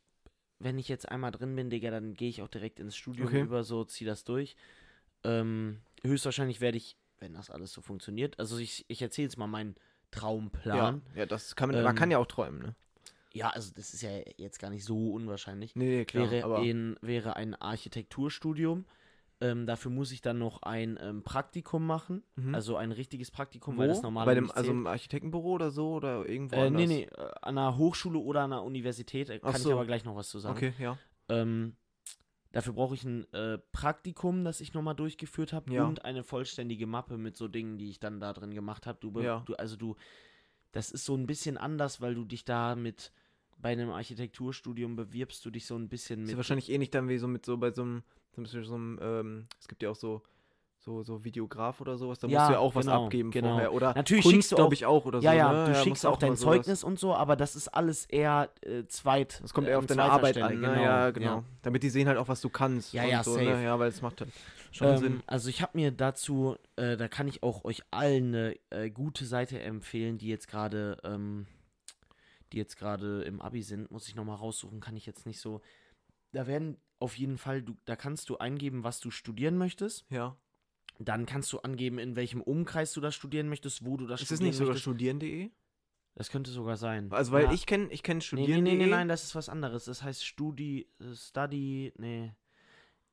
wenn 0.59 0.79
ich 0.79 0.89
jetzt 0.89 1.09
einmal 1.09 1.31
drin 1.31 1.57
bin, 1.57 1.71
Digga, 1.71 1.91
dann 1.91 2.13
gehe 2.15 2.29
ich 2.29 2.43
auch 2.43 2.49
direkt 2.49 2.81
ins 2.81 2.97
Studium 2.97 3.29
Okay. 3.29 3.45
über, 3.45 3.65
so 3.65 3.85
zieh 3.85 4.05
das 4.05 4.25
durch. 4.25 4.57
Ähm, 5.25 5.81
höchstwahrscheinlich 6.03 6.61
werde 6.61 6.77
ich, 6.77 6.97
wenn 7.19 7.33
das 7.33 7.51
alles 7.51 7.73
so 7.73 7.81
funktioniert, 7.81 8.39
also 8.39 8.59
ich, 8.59 8.85
ich 8.89 9.01
erzähle 9.01 9.25
jetzt 9.29 9.39
mal 9.39 9.47
meinen 9.47 9.75
Traumplan. 10.11 11.03
Ja, 11.15 11.21
ja, 11.21 11.27
das 11.27 11.57
kann 11.57 11.71
man, 11.71 11.83
man 11.83 11.95
Ähm, 11.95 11.99
kann 11.99 12.11
ja 12.11 12.19
auch 12.19 12.27
träumen, 12.27 12.61
ne? 12.61 12.75
Ja, 13.33 13.51
also 13.51 13.73
das 13.75 13.95
ist 13.95 14.03
ja 14.03 14.11
jetzt 14.37 14.59
gar 14.59 14.71
nicht 14.71 14.85
so 14.85 15.13
unwahrscheinlich 15.13 15.75
Nee, 15.75 15.87
nee, 15.99 16.05
klar, 16.05 16.31
wäre, 16.31 16.45
aber 16.45 16.63
in, 16.63 16.97
wäre 17.01 17.37
ein 17.37 17.55
Architekturstudium 17.55 18.85
Ähm, 19.41 19.67
dafür 19.67 19.91
muss 19.93 20.11
ich 20.11 20.21
dann 20.21 20.39
noch 20.39 20.63
ein 20.63 20.99
ähm, 21.01 21.23
Praktikum 21.23 21.87
machen. 21.87 22.25
Mhm. 22.35 22.55
Also 22.55 22.77
ein 22.77 22.91
richtiges 22.91 23.31
Praktikum, 23.31 23.77
Wo? 23.77 23.81
weil 23.83 23.89
das 23.89 24.03
Bei 24.03 24.35
dem, 24.35 24.45
nicht 24.45 24.57
also 24.57 24.71
im 24.73 24.87
Architektenbüro 24.87 25.53
oder 25.53 25.71
so 25.71 25.93
oder 25.93 26.29
irgendwo 26.29 26.57
äh, 26.57 26.67
anders? 26.67 26.73
nee, 26.73 26.87
nee, 26.87 27.03
äh, 27.05 27.31
an 27.43 27.57
einer 27.57 27.77
Hochschule 27.77 28.19
oder 28.19 28.43
an 28.43 28.53
einer 28.53 28.65
Universität. 28.65 29.31
Äh, 29.31 29.39
Kann 29.39 29.55
so. 29.55 29.69
ich 29.69 29.75
aber 29.75 29.87
gleich 29.87 30.05
noch 30.05 30.17
was 30.17 30.29
zu 30.29 30.41
sagen. 30.41 30.57
Okay, 30.57 30.73
ja. 30.81 30.99
Ähm, 31.29 31.77
dafür 32.51 32.73
brauche 32.73 32.95
ich 32.95 33.05
ein 33.05 33.33
äh, 33.33 33.59
Praktikum, 33.73 34.43
das 34.43 34.61
ich 34.61 34.75
nochmal 34.75 34.97
durchgeführt 34.97 35.53
habe 35.53 35.73
Ja. 35.73 35.87
und 35.87 36.05
eine 36.05 36.25
vollständige 36.25 36.87
Mappe 36.89 37.17
mit 37.17 37.37
so 37.37 37.47
Dingen, 37.47 37.79
die 37.79 37.91
ich 37.91 38.01
dann 38.01 38.19
da 38.19 38.33
drin 38.33 38.53
gemacht 38.53 38.87
habe. 38.87 38.99
Du, 39.01 39.21
Ja. 39.21 39.43
du, 39.47 39.55
also 39.55 39.77
du, 39.77 39.95
das 40.73 40.91
ist 40.91 41.05
so 41.05 41.15
ein 41.15 41.27
bisschen 41.27 41.57
anders, 41.59 42.01
weil 42.01 42.15
du 42.17 42.25
dich 42.25 42.45
da 42.45 42.75
mit 42.75 43.13
bei 43.61 43.71
einem 43.71 43.91
Architekturstudium 43.91 44.97
bewirbst 44.97 45.45
du 45.45 45.51
dich 45.51 45.67
so 45.67 45.77
ein 45.77 45.89
bisschen 45.89 46.21
Ist 46.21 46.27
mit. 46.27 46.31
ja 46.33 46.37
wahrscheinlich 46.39 46.71
ähnlich 46.71 46.91
dann 46.91 47.09
wie 47.09 47.19
so 47.19 47.27
mit 47.29 47.45
so 47.45 47.57
bei 47.57 47.73
so 47.73 47.83
einem, 47.83 48.03
zum 48.33 48.45
Beispiel 48.45 48.65
so 48.65 48.75
einem, 48.75 48.99
ähm, 49.03 49.45
es 49.59 49.67
gibt 49.69 49.83
ja 49.83 49.91
auch 49.91 49.97
so, 49.97 50.23
so, 50.81 51.03
so 51.03 51.25
Videograf 51.25 51.81
oder 51.81 51.99
sowas, 51.99 52.21
da 52.21 52.29
Ja, 52.29 52.39
musst 52.39 52.49
du 52.51 52.53
ja 52.55 52.59
auch 52.61 52.75
was 52.77 52.87
genau, 52.87 53.05
abgeben 53.07 53.31
genau. 53.33 53.49
vorher. 53.51 53.73
Oder 53.73 53.95
Natürlich 53.95 54.23
Kunst, 54.23 54.35
schickst 54.37 54.53
du 54.53 54.57
glaube 54.57 54.69
auch- 54.69 54.73
ich, 54.73 54.87
auch 54.87 55.05
oder 55.07 55.19
ja, 55.21 55.33
so. 55.33 55.37
ja, 55.37 55.53
ne? 55.53 55.63
du 55.65 55.69
musst 55.71 55.83
schickst 55.85 56.07
auch 56.07 56.17
dein 56.19 56.37
Zeugnis 56.37 56.85
und 56.85 56.99
so, 57.01 57.15
aber 57.15 57.35
das 57.35 57.57
ist 57.57 57.69
alles 57.69 58.07
eher 58.07 58.49
äh, 58.63 58.85
zweit. 58.87 59.41
Das 59.43 59.53
kommt 59.53 59.67
äh, 59.67 59.71
eher 59.73 59.79
auf 59.81 59.87
deine 59.87 60.05
Arbeit 60.05 60.37
Stelle, 60.37 60.47
an, 60.47 60.61
ne? 60.61 60.83
Ja, 60.83 61.11
genau. 61.11 61.27
ja. 61.39 61.45
Damit 61.63 61.83
die 61.83 61.91
sehen 61.91 62.07
halt 62.07 62.17
auch, 62.17 62.29
was 62.29 62.41
du 62.41 62.49
kannst. 62.49 62.93
Ja, 62.93 63.03
und 63.03 63.09
ja, 63.11 63.25
so, 63.25 63.33
safe. 63.35 63.45
Ne? 63.45 63.65
Ja, 63.65 63.79
weil 63.81 63.89
es 63.89 64.03
macht 64.03 64.21
halt 64.21 64.31
schon 64.71 64.87
Ähm, 64.87 64.97
Sinn. 64.99 65.23
also 65.27 65.49
ich 65.49 65.63
habe 65.63 65.73
mir 65.75 65.91
dazu, 65.91 66.55
äh, 66.77 66.97
da 66.97 67.09
kann 67.09 67.27
ich 67.27 67.43
auch 67.43 67.65
euch 67.65 67.83
allen 67.91 68.29
eine 68.35 68.55
äh, 68.71 68.89
gute 68.91 69.25
Seite 69.27 69.59
empfehlen, 69.61 70.17
die 70.17 70.29
jetzt 70.29 70.47
gerade, 70.47 70.97
ähm, 71.03 71.47
die 72.53 72.57
jetzt 72.59 72.77
gerade 72.77 73.23
im 73.23 73.41
Abi 73.41 73.63
sind, 73.63 73.91
muss 73.91 74.09
ich 74.09 74.15
nochmal 74.15 74.37
raussuchen, 74.37 74.81
kann 74.81 74.97
ich 74.97 75.07
jetzt 75.07 75.27
nicht 75.27 75.41
so. 75.41 75.61
Da 76.33 76.47
werden 76.47 76.77
auf 76.99 77.17
jeden 77.17 77.39
Fall, 77.39 77.63
du, 77.63 77.77
da 77.85 77.97
kannst 77.97 78.29
du 78.29 78.39
eingeben, 78.39 78.85
was 78.85 79.01
du 79.01 79.11
studieren 79.11 79.57
möchtest. 79.57 80.05
Ja. 80.11 80.37
Dann 80.99 81.27
kannst 81.27 81.53
du 81.53 81.61
angeben, 81.61 81.99
in 81.99 82.17
welchem 82.17 82.41
Umkreis 82.41 82.93
du 82.93 83.01
das 83.01 83.15
studieren 83.15 83.49
möchtest, 83.49 83.85
wo 83.85 83.97
du 83.97 84.07
das 84.07 84.21
Ist 84.21 84.31
das 84.31 84.37
studieren 84.39 84.49
nicht 84.51 84.57
sogar 84.57 84.69
möchtest. 84.71 84.83
studieren.de? 84.83 85.51
Das 86.17 86.31
könnte 86.31 86.51
sogar 86.51 86.77
sein. 86.77 87.13
Also, 87.13 87.31
weil 87.31 87.45
Ja. 87.45 87.53
ich 87.53 87.65
kenne 87.67 87.87
ich 87.93 88.03
kenn 88.03 88.19
Nee, 88.19 88.23
nee, 88.23 88.45
studieren.de. 88.45 88.61
nee, 88.77 88.85
nee, 88.85 88.91
nein, 88.91 89.07
das 89.09 89.23
ist 89.23 89.37
was 89.37 89.49
anderes. 89.49 89.85
Das 89.85 90.03
heißt 90.03 90.25
Studi, 90.25 90.89
äh, 91.01 91.15
Study, 91.15 91.93
nee. 91.97 92.33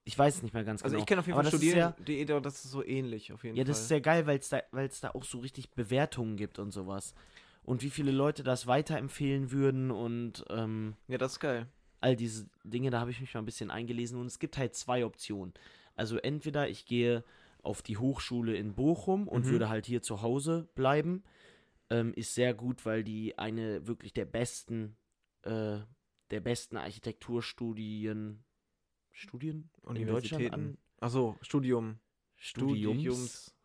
Ich 0.08 0.18
weiß 0.18 0.38
es 0.38 0.42
nicht 0.44 0.54
mehr 0.54 0.64
ganz 0.64 0.82
Also 0.84 0.94
genau. 0.94 1.02
ich 1.04 1.08
kenne 1.08 1.20
auf 1.22 1.28
jeden 1.28 1.36
Fall 1.36 1.46
ist 1.46 1.52
studieren.de, 1.54 2.26
da- 2.26 2.40
das 2.40 2.64
ist 2.66 2.72
so 2.72 2.84
ähnlich 2.84 3.32
auf 3.34 3.44
jeden 3.44 3.56
Ja, 3.56 3.62
Fall. 3.64 3.68
das 3.70 3.82
ist 3.82 3.88
sehr 3.88 4.02
geil, 4.02 4.26
weil 4.26 4.40
es 4.40 4.50
da, 4.50 4.62
weil's 4.72 5.00
da 5.02 5.12
auch 5.12 5.24
so 5.24 5.40
richtig 5.40 5.72
Bewertungen 5.72 6.38
gibt 6.38 6.58
und 6.60 6.72
sowas. 6.72 7.14
Und 7.66 7.82
wie 7.82 7.90
viele 7.90 8.12
Leute 8.12 8.44
das 8.44 8.68
weiterempfehlen 8.68 9.52
würden 9.52 9.90
und 9.92 10.46
ähm, 10.50 10.96
ja, 11.08 11.18
das 11.18 11.34
ist 11.34 11.40
geil. 11.40 11.68
all 12.00 12.16
diese 12.16 12.48
Dinge, 12.64 12.92
da 12.92 13.00
habe 13.00 13.10
ich 13.12 13.20
mich 13.20 13.34
mal 13.34 13.42
ein 13.42 13.46
bisschen 13.46 13.72
eingelesen. 13.72 14.20
Und 14.20 14.28
es 14.28 14.38
gibt 14.40 14.58
halt 14.58 14.76
zwei 14.76 15.04
Optionen. 15.04 15.54
Also 15.96 16.18
entweder 16.18 16.70
ich 16.70 16.86
gehe 16.86 17.24
auf 17.64 17.82
die 17.82 17.98
Hochschule 17.98 18.56
in 18.56 18.76
Bochum 18.76 19.28
und 19.28 19.46
Mhm. 19.46 19.50
würde 19.50 19.70
halt 19.70 19.88
hier 19.88 20.04
zu 20.04 20.22
Hause 20.22 20.70
bleiben. 20.76 21.24
Ähm, 21.90 22.14
ist 22.14 22.36
sehr 22.36 22.54
gut, 22.54 22.86
weil 22.86 23.04
die 23.04 23.38
eine 23.40 23.88
wirklich 23.88 24.14
der 24.14 24.26
besten, 24.26 24.96
äh, 25.44 25.80
der 26.32 26.40
besten 26.42 26.78
Architekturstudien, 26.78 28.44
Studien 29.12 29.70
in 29.96 30.08
Deutschland 30.08 30.54
an. 30.54 30.78
Achso, 31.00 31.36
Studium. 31.42 32.00
Studiums, 32.38 33.56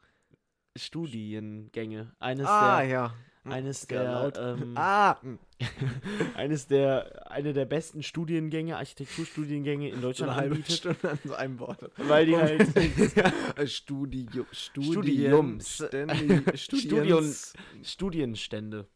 Studiengänge. 0.76 2.14
Eines 2.18 2.48
Ah, 2.48 2.80
der, 2.80 2.88
ja. 2.88 3.14
Eines 3.52 3.86
Ja, 3.90 4.30
der, 4.30 4.56
ähm, 4.60 4.72
Ah, 4.76 5.20
hm. 5.22 5.38
eines 6.34 6.66
der, 6.66 7.30
eine 7.30 7.52
der 7.52 7.66
besten 7.66 8.02
Studiengänge, 8.02 8.76
Architekturstudiengänge 8.76 9.88
in 9.88 9.96
so 9.96 10.00
Deutschland 10.00 10.32
eine 10.32 10.40
halbe 10.40 10.54
anbietet, 10.56 10.76
Stunde 10.76 11.10
an 11.10 11.18
so 11.24 11.34
einem 11.34 11.58
Wort. 11.58 11.90
weil 11.96 12.26
die 12.26 12.36
halt 12.36 12.66
Studium, 13.70 14.46
Studiums. 14.52 15.76
Studium, 15.76 16.44
Studiums. 16.54 17.52
Studienstände. 17.82 18.86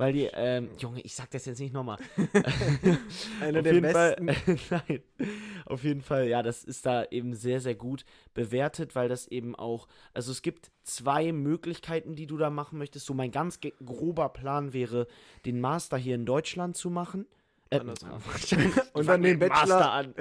Weil 0.00 0.14
die, 0.14 0.30
ähm, 0.32 0.70
Junge, 0.78 1.02
ich 1.02 1.14
sag 1.14 1.30
das 1.30 1.44
jetzt 1.44 1.60
nicht 1.60 1.74
nochmal. 1.74 1.98
Einer 3.42 3.60
der 3.60 3.80
besten. 3.82 4.32
Fall, 4.32 4.56
nein, 4.88 5.02
auf 5.66 5.84
jeden 5.84 6.00
Fall, 6.00 6.26
ja, 6.26 6.42
das 6.42 6.64
ist 6.64 6.86
da 6.86 7.04
eben 7.10 7.34
sehr, 7.34 7.60
sehr 7.60 7.74
gut 7.74 8.06
bewertet, 8.32 8.94
weil 8.94 9.10
das 9.10 9.26
eben 9.28 9.54
auch, 9.54 9.88
also 10.14 10.32
es 10.32 10.40
gibt 10.40 10.70
zwei 10.84 11.32
Möglichkeiten, 11.32 12.14
die 12.14 12.26
du 12.26 12.38
da 12.38 12.48
machen 12.48 12.78
möchtest. 12.78 13.04
So 13.04 13.12
mein 13.12 13.30
ganz 13.30 13.60
grober 13.84 14.30
Plan 14.30 14.72
wäre, 14.72 15.06
den 15.44 15.60
Master 15.60 15.98
hier 15.98 16.14
in 16.14 16.24
Deutschland 16.24 16.78
zu 16.78 16.88
machen. 16.88 17.26
Äh, 17.68 17.80
Andersrum. 17.80 18.22
und 18.94 19.06
dann 19.06 19.20
den 19.20 19.38
Bachelor- 19.38 19.92
an. 19.92 20.14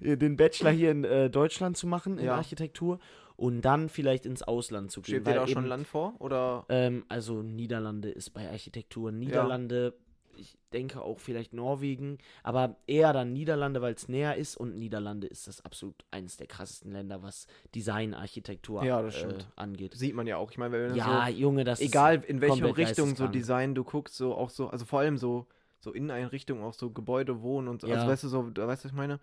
Den 0.00 0.36
Bachelor 0.36 0.72
hier 0.72 0.90
in 0.90 1.04
äh, 1.04 1.30
Deutschland 1.30 1.76
zu 1.76 1.86
machen, 1.86 2.18
in 2.18 2.26
Ja. 2.26 2.34
Architektur. 2.34 2.98
Und 3.40 3.62
dann 3.62 3.88
vielleicht 3.88 4.26
ins 4.26 4.42
Ausland 4.42 4.90
zu 4.90 5.00
gehen. 5.00 5.14
Steht 5.22 5.26
dir 5.26 5.34
da 5.34 5.46
schon 5.46 5.64
Land 5.64 5.86
vor? 5.86 6.12
Oder? 6.18 6.66
ähm, 6.68 7.06
also 7.08 7.42
Niederlande 7.42 8.10
ist 8.10 8.34
bei 8.34 8.46
Architektur. 8.50 9.12
Niederlande, 9.12 9.94
ich 10.36 10.58
denke 10.74 11.00
auch 11.00 11.20
vielleicht 11.20 11.54
Norwegen, 11.54 12.18
aber 12.42 12.76
eher 12.86 13.14
dann 13.14 13.32
Niederlande, 13.32 13.80
weil 13.80 13.94
es 13.94 14.10
näher 14.10 14.36
ist 14.36 14.56
und 14.56 14.76
Niederlande 14.76 15.26
ist 15.26 15.48
das 15.48 15.64
absolut 15.64 16.04
eines 16.10 16.36
der 16.36 16.48
krassesten 16.48 16.92
Länder, 16.92 17.22
was 17.22 17.46
Designarchitektur 17.74 18.84
Ja, 18.84 19.00
das 19.00 19.14
äh, 19.14 19.18
stimmt. 19.20 19.48
angeht. 19.56 19.94
Sieht 19.94 20.14
man 20.14 20.26
ja 20.26 20.36
auch. 20.36 20.50
Ich 20.50 20.58
meine, 20.58 20.72
wenn 20.72 20.94
Ja, 20.94 21.24
so, 21.26 21.32
Junge, 21.32 21.64
das 21.64 21.80
egal 21.80 22.22
in 22.26 22.42
welche 22.42 22.76
Richtung 22.76 23.16
so. 23.16 23.26
Design 23.26 23.74
du 23.74 23.84
guckst, 23.84 24.16
so 24.16 24.34
auch 24.34 24.50
so, 24.50 24.68
also 24.68 24.84
vor 24.84 25.00
allem 25.00 25.16
so, 25.16 25.46
so 25.78 25.92
Inneneinrichtungen, 25.92 26.62
auch 26.62 26.74
so 26.74 26.90
Gebäude, 26.90 27.40
Wohnen 27.40 27.68
und 27.68 27.80
so. 27.80 27.86
Ja. 27.86 27.94
Also 27.94 28.06
weißt 28.06 28.24
du 28.24 28.28
so, 28.28 28.46
weißt 28.48 28.56
du, 28.58 28.66
was 28.66 28.84
ich 28.84 28.92
meine? 28.92 29.18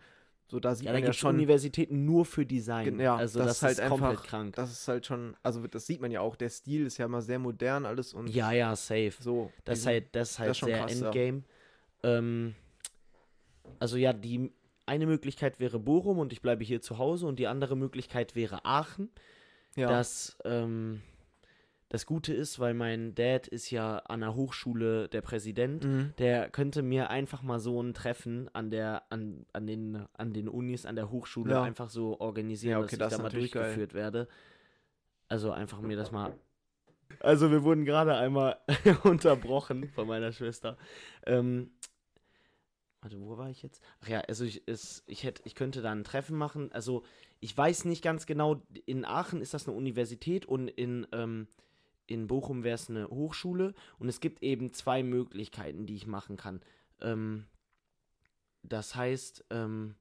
So, 0.50 0.62
da 0.62 0.74
sieht 0.76 0.86
ja, 0.86 0.94
da 0.94 1.00
man 1.00 1.06
ja 1.08 1.12
schon. 1.14 1.36
Universitäten 1.36 2.06
nur 2.06 2.24
für 2.26 2.46
Design. 2.46 3.00
Ja, 3.02 3.18
also 3.18 3.40
das 3.40 3.48
das, 3.48 3.58
ist 3.58 3.64
halt 3.64 3.80
ist 3.80 3.88
komplett 3.90 4.10
einfach- 4.12 4.26
krank. 4.28 4.56
Das 4.56 4.72
ist 4.72 4.88
halt 4.88 5.06
schon, 5.06 5.36
also 5.44 5.68
das 5.68 5.86
sieht 5.86 6.00
man 6.00 6.10
ja 6.10 6.22
auch, 6.22 6.36
der 6.38 6.50
Stil 6.50 6.86
ist 6.86 6.98
ja 6.98 7.06
immer 7.06 7.22
sehr 7.22 7.38
modern 7.38 7.86
alles 7.86 8.14
und 8.14 8.30
Ja, 8.30 8.52
ja, 8.54 8.76
safe. 8.76 9.14
so. 9.20 9.52
Das 9.66 9.80
ist 9.80 9.86
halt, 9.88 10.16
das 10.16 10.32
ist 10.32 10.40
halt 10.40 10.50
das 10.52 10.60
sehr 10.60 10.80
krass, 10.80 11.00
ja. 11.00 11.06
Endgame. 11.08 11.44
Ähm, 12.04 12.56
also 13.80 13.98
ja, 13.98 14.14
die 14.14 14.52
eine 14.86 15.06
Möglichkeit 15.06 15.60
wäre 15.60 15.80
Bochum 15.80 16.18
und 16.18 16.32
ich 16.32 16.42
bleibe 16.42 16.64
hier 16.64 16.82
zu 16.82 16.98
Hause 16.98 17.28
und 17.28 17.40
die 17.40 17.48
andere 17.48 17.76
Möglichkeit 17.76 18.36
wäre 18.36 18.64
Aachen. 18.64 19.10
ja. 19.76 19.90
Das, 19.90 20.38
ähm, 20.46 21.02
das 21.90 22.06
Gute 22.06 22.34
ist, 22.34 22.60
weil 22.60 22.74
mein 22.74 23.16
Dad 23.16 23.48
ist 23.48 23.72
ja 23.72 24.00
an 24.00 24.20
der 24.20 24.36
Hochschule 24.36 25.08
der 25.08 25.22
Präsident. 25.22 25.86
Mhm. 25.86 26.14
Der 26.18 26.50
könnte 26.50 26.82
mir 26.82 27.10
einfach 27.10 27.44
mal 27.44 27.60
so 27.60 27.82
ein 27.82 27.94
Treffen 27.94 28.50
an 28.54 28.70
der, 28.70 29.04
an, 29.10 29.46
an 29.54 29.66
den, 29.68 30.06
an 30.14 30.34
den 30.34 30.50
Unis, 30.50 30.86
an 30.86 30.96
der 30.98 31.10
Hochschule 31.12 31.54
Ja. 31.54 31.64
einfach 31.64 31.90
so 31.90 32.20
organisieren, 32.20 32.72
Ja, 32.72 32.80
okay, 32.80 32.98
dass 32.98 33.00
das 33.00 33.14
ich 33.14 33.18
da 33.18 33.24
mal 33.24 33.30
natürlich 33.30 33.52
geil. 33.54 33.64
durchgeführt 33.64 33.94
werde. 33.94 34.28
Also 35.30 35.52
einfach 35.52 35.80
mir 35.80 35.96
das 35.96 36.12
mal. 36.12 36.34
Also 37.22 37.52
wir 37.52 37.64
wurden 37.64 37.86
gerade 37.86 38.16
einmal 38.16 38.58
unterbrochen 39.04 39.88
von 39.90 40.08
meiner 40.08 40.34
Schwester. 40.34 40.78
Ähm, 41.26 41.72
warte, 43.02 43.20
wo 43.22 43.38
war 43.38 43.50
ich 43.50 43.64
jetzt? 43.64 43.82
Ach 44.04 44.10
ja, 44.10 44.20
also 44.22 44.44
ich, 44.44 44.64
es, 44.66 45.04
ich, 45.08 45.24
hätte, 45.24 45.42
ich 45.46 45.56
könnte 45.56 45.82
da 45.82 45.92
ein 45.94 46.04
Treffen 46.04 46.38
machen. 46.38 46.70
Also 46.74 47.04
ich 47.40 47.58
weiß 47.58 47.86
nicht 47.86 48.04
ganz 48.04 48.26
genau, 48.26 48.62
in 48.86 49.06
Aachen 49.06 49.40
ist 49.42 49.54
das 49.54 49.68
eine 49.68 49.78
Universität 49.78 50.46
und 50.46 50.68
in, 50.68 51.08
ähm, 51.14 51.48
in 52.08 52.28
Bochum 52.28 52.64
wäre 52.64 52.76
es 52.76 52.90
eine 52.90 53.08
Hochschule. 53.08 53.74
Und 54.00 54.10
es 54.10 54.20
gibt 54.20 54.42
eben 54.42 54.74
zwei 54.74 55.04
Möglichkeiten, 55.04 55.86
die 55.86 55.96
ich 55.96 56.08
machen 56.08 56.38
kann. 56.38 56.62
Ähm, 57.02 57.46
das 58.64 58.96
heißt, 58.96 59.46
ähm, 59.52 59.96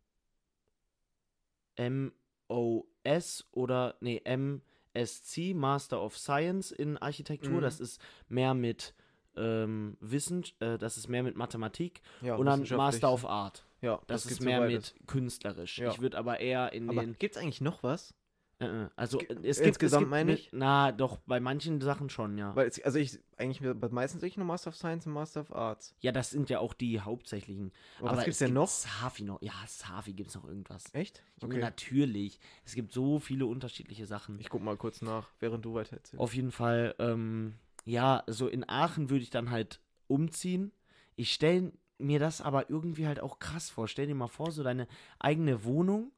MOS 1.79 3.47
oder, 3.53 3.97
nee, 4.01 4.23
MSc, 4.25 5.55
Master 5.55 6.03
of 6.03 6.17
Science 6.17 6.71
in 6.73 6.97
Architektur. 6.97 7.59
Mhm. 7.59 7.61
Das 7.61 7.81
ist 7.81 8.01
mehr 8.29 8.55
mit 8.55 8.95
ähm, 9.37 9.97
Wissen, 10.01 10.45
äh, 10.61 10.79
das 10.79 10.97
ist 10.97 11.09
mehr 11.09 11.23
mit 11.23 11.37
Mathematik. 11.37 12.01
ja, 12.23 12.37
und 12.37 12.47
dann. 12.47 12.67
Master 12.77 13.13
of 13.13 13.27
Art. 13.27 13.67
Ja, 13.83 14.01
Das, 14.07 14.23
ist 14.23 14.29
gibt's 14.29 14.45
mehr 14.45 14.61
beides. 14.61 14.95
mit 14.95 15.07
künstlerisch. 15.07 15.79
Ja. 15.79 15.91
Ich 15.91 16.01
würde 16.01 16.17
aber 16.17 16.41
eher 16.41 16.73
in 16.73 16.89
Aber 16.89 17.03
den. 17.03 17.19
gibt's 17.19 17.37
eigentlich 17.37 17.61
noch 17.61 17.83
was? 17.83 18.15
Äh, 18.59 18.65
äh, 18.65 18.89
also 18.97 19.19
es 19.21 19.29
gibt 19.59 19.67
insgesamt 19.67 19.83
es 19.83 19.99
gibt 19.99 20.11
meine 20.11 20.31
mit- 20.33 20.41
ich? 20.41 20.49
Na, 20.53 20.93
doch, 20.93 21.19
bei 21.27 21.41
manchen 21.41 21.81
Sachen 21.81 22.09
schon, 22.09 22.39
ja. 22.39 22.55
Weil, 22.57 22.69
es, 22.69 22.81
also 22.83 22.99
ich, 22.99 23.19
eigentlich, 23.37 23.61
meistens 23.91 24.21
sehe 24.21 24.29
ich 24.29 24.37
nur 24.37 24.47
Master 24.47 24.69
of 24.69 24.77
Science 24.77 25.07
und 25.07 25.13
Master 25.13 25.41
of 25.43 25.53
Arts. 25.53 25.95
ja, 26.01 26.13
das 26.13 26.31
sind 26.31 26.49
ja 26.49 26.59
auch 26.61 26.73
die 26.73 27.01
hauptsächlichen. 27.01 27.73
Aber, 27.99 28.09
aber 28.11 28.19
was 28.19 28.25
gibt's 28.25 28.37
es 28.37 28.39
denn 28.39 28.49
gibt 28.49 28.55
noch? 28.55 28.69
Safi 28.69 29.25
noch. 29.25 29.43
Ja, 29.43 29.53
Safi 29.67 30.13
gibt 30.15 30.31
es 30.31 30.35
noch 30.37 30.45
irgendwas. 30.45 30.85
Echt? 30.95 31.23
Junge, 31.41 31.59
natürlich. 31.59 32.41
Es 32.65 32.75
gibt 32.75 32.93
so 32.93 33.19
viele 33.19 33.47
unterschiedliche 33.47 34.07
Sachen. 34.07 34.39
Ich 34.41 34.49
guck 34.49 34.63
mal 34.63 34.77
kurz 34.77 35.03
nach, 35.03 35.29
während 35.39 35.65
du 35.65 35.75
weiter 35.75 35.97
erzählst. 35.97 36.21
Auf 36.21 36.35
jeden 36.35 36.51
Fall, 36.53 36.95
ähm, 36.99 37.55
ja, 37.85 38.25
so 38.27 38.49
in 38.49 38.69
Aachen 38.69 39.11
würde 39.11 39.23
ich 39.23 39.31
dann 39.31 39.51
halt 39.51 39.81
umziehen. 40.09 40.73
Ich 41.15 41.33
stelle 41.33 41.73
mir 41.99 42.19
das 42.19 42.41
aber 42.41 42.69
irgendwie 42.71 43.07
halt 43.07 43.21
auch 43.21 43.39
krass 43.39 43.71
vor. 43.71 43.89
Stell 43.89 44.07
dir 44.07 44.15
mal 44.15 44.29
vor, 44.29 44.51
so 44.51 44.63
deine 44.63 44.87
eigene 45.19 45.65
Wohnung. 45.65 46.13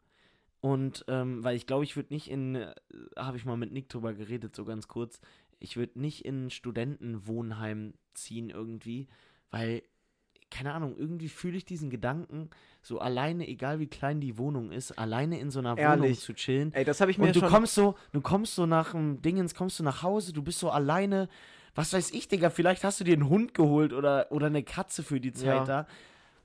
Und, 0.61 1.05
ähm, 1.09 1.45
weil 1.45 1.57
ich 1.57 1.67
glaube, 1.67 1.85
ich 1.85 1.95
würde 1.97 2.13
nicht 2.13 2.29
in, 2.31 2.57
äh, 2.57 2.75
habe 3.17 3.37
ich 3.37 3.45
mal 3.45 3.57
mit 3.57 3.73
Nick 3.73 3.89
drüber 3.89 4.13
geredet, 4.15 4.57
so 4.57 4.65
ganz 4.65 4.89
kurz, 4.89 5.21
ich 5.61 5.77
würde 5.77 6.01
nicht 6.01 6.25
in 6.25 6.47
ein 6.47 6.51
Studentenwohnheim 6.51 7.95
ziehen 8.15 8.51
irgendwie, 8.51 9.09
weil, 9.51 9.83
keine 10.51 10.73
Ahnung, 10.73 10.97
irgendwie 10.97 11.29
fühle 11.29 11.57
ich 11.57 11.65
diesen 11.65 11.91
Gedanken, 11.91 12.51
so 12.83 12.99
alleine, 12.99 13.47
egal 13.47 13.79
wie 13.81 13.87
klein 13.87 14.21
die 14.21 14.39
Wohnung 14.39 14.73
ist, 14.73 14.93
alleine 14.99 15.39
in 15.39 15.51
so 15.51 15.59
einer 15.59 15.77
Wohnung 15.77 15.85
Ehrlich. 15.85 16.21
zu 16.21 16.35
chillen. 16.35 16.73
Ey, 16.75 16.85
das 16.85 17.01
habe 17.01 17.11
ich 17.11 17.19
mir 17.19 17.27
Und 17.27 17.37
du 17.37 17.41
schon. 17.41 17.49
kommst 17.51 17.75
so, 17.75 17.95
du 18.13 18.21
kommst 18.21 18.55
so 18.55 18.67
nach 18.67 18.93
dem 18.93 19.21
Dingens, 19.23 19.55
kommst 19.55 19.79
du 19.79 19.85
nach 19.85 20.03
Hause, 20.03 20.33
du 20.33 20.43
bist 20.43 20.59
so 20.59 20.71
alleine. 20.71 21.29
Was 21.75 21.93
weiß 21.93 22.11
ich, 22.13 22.27
Digga, 22.29 22.51
vielleicht 22.51 22.83
hast 22.83 22.99
du 22.99 23.05
dir 23.05 23.15
einen 23.15 23.29
Hund 23.29 23.55
geholt 23.55 23.93
oder, 23.93 24.33
oder 24.33 24.47
eine 24.47 24.65
Katze 24.65 25.03
für 25.05 25.21
die 25.21 25.33
Zeit 25.33 25.47
Ja. 25.47 25.65
da. 25.65 25.87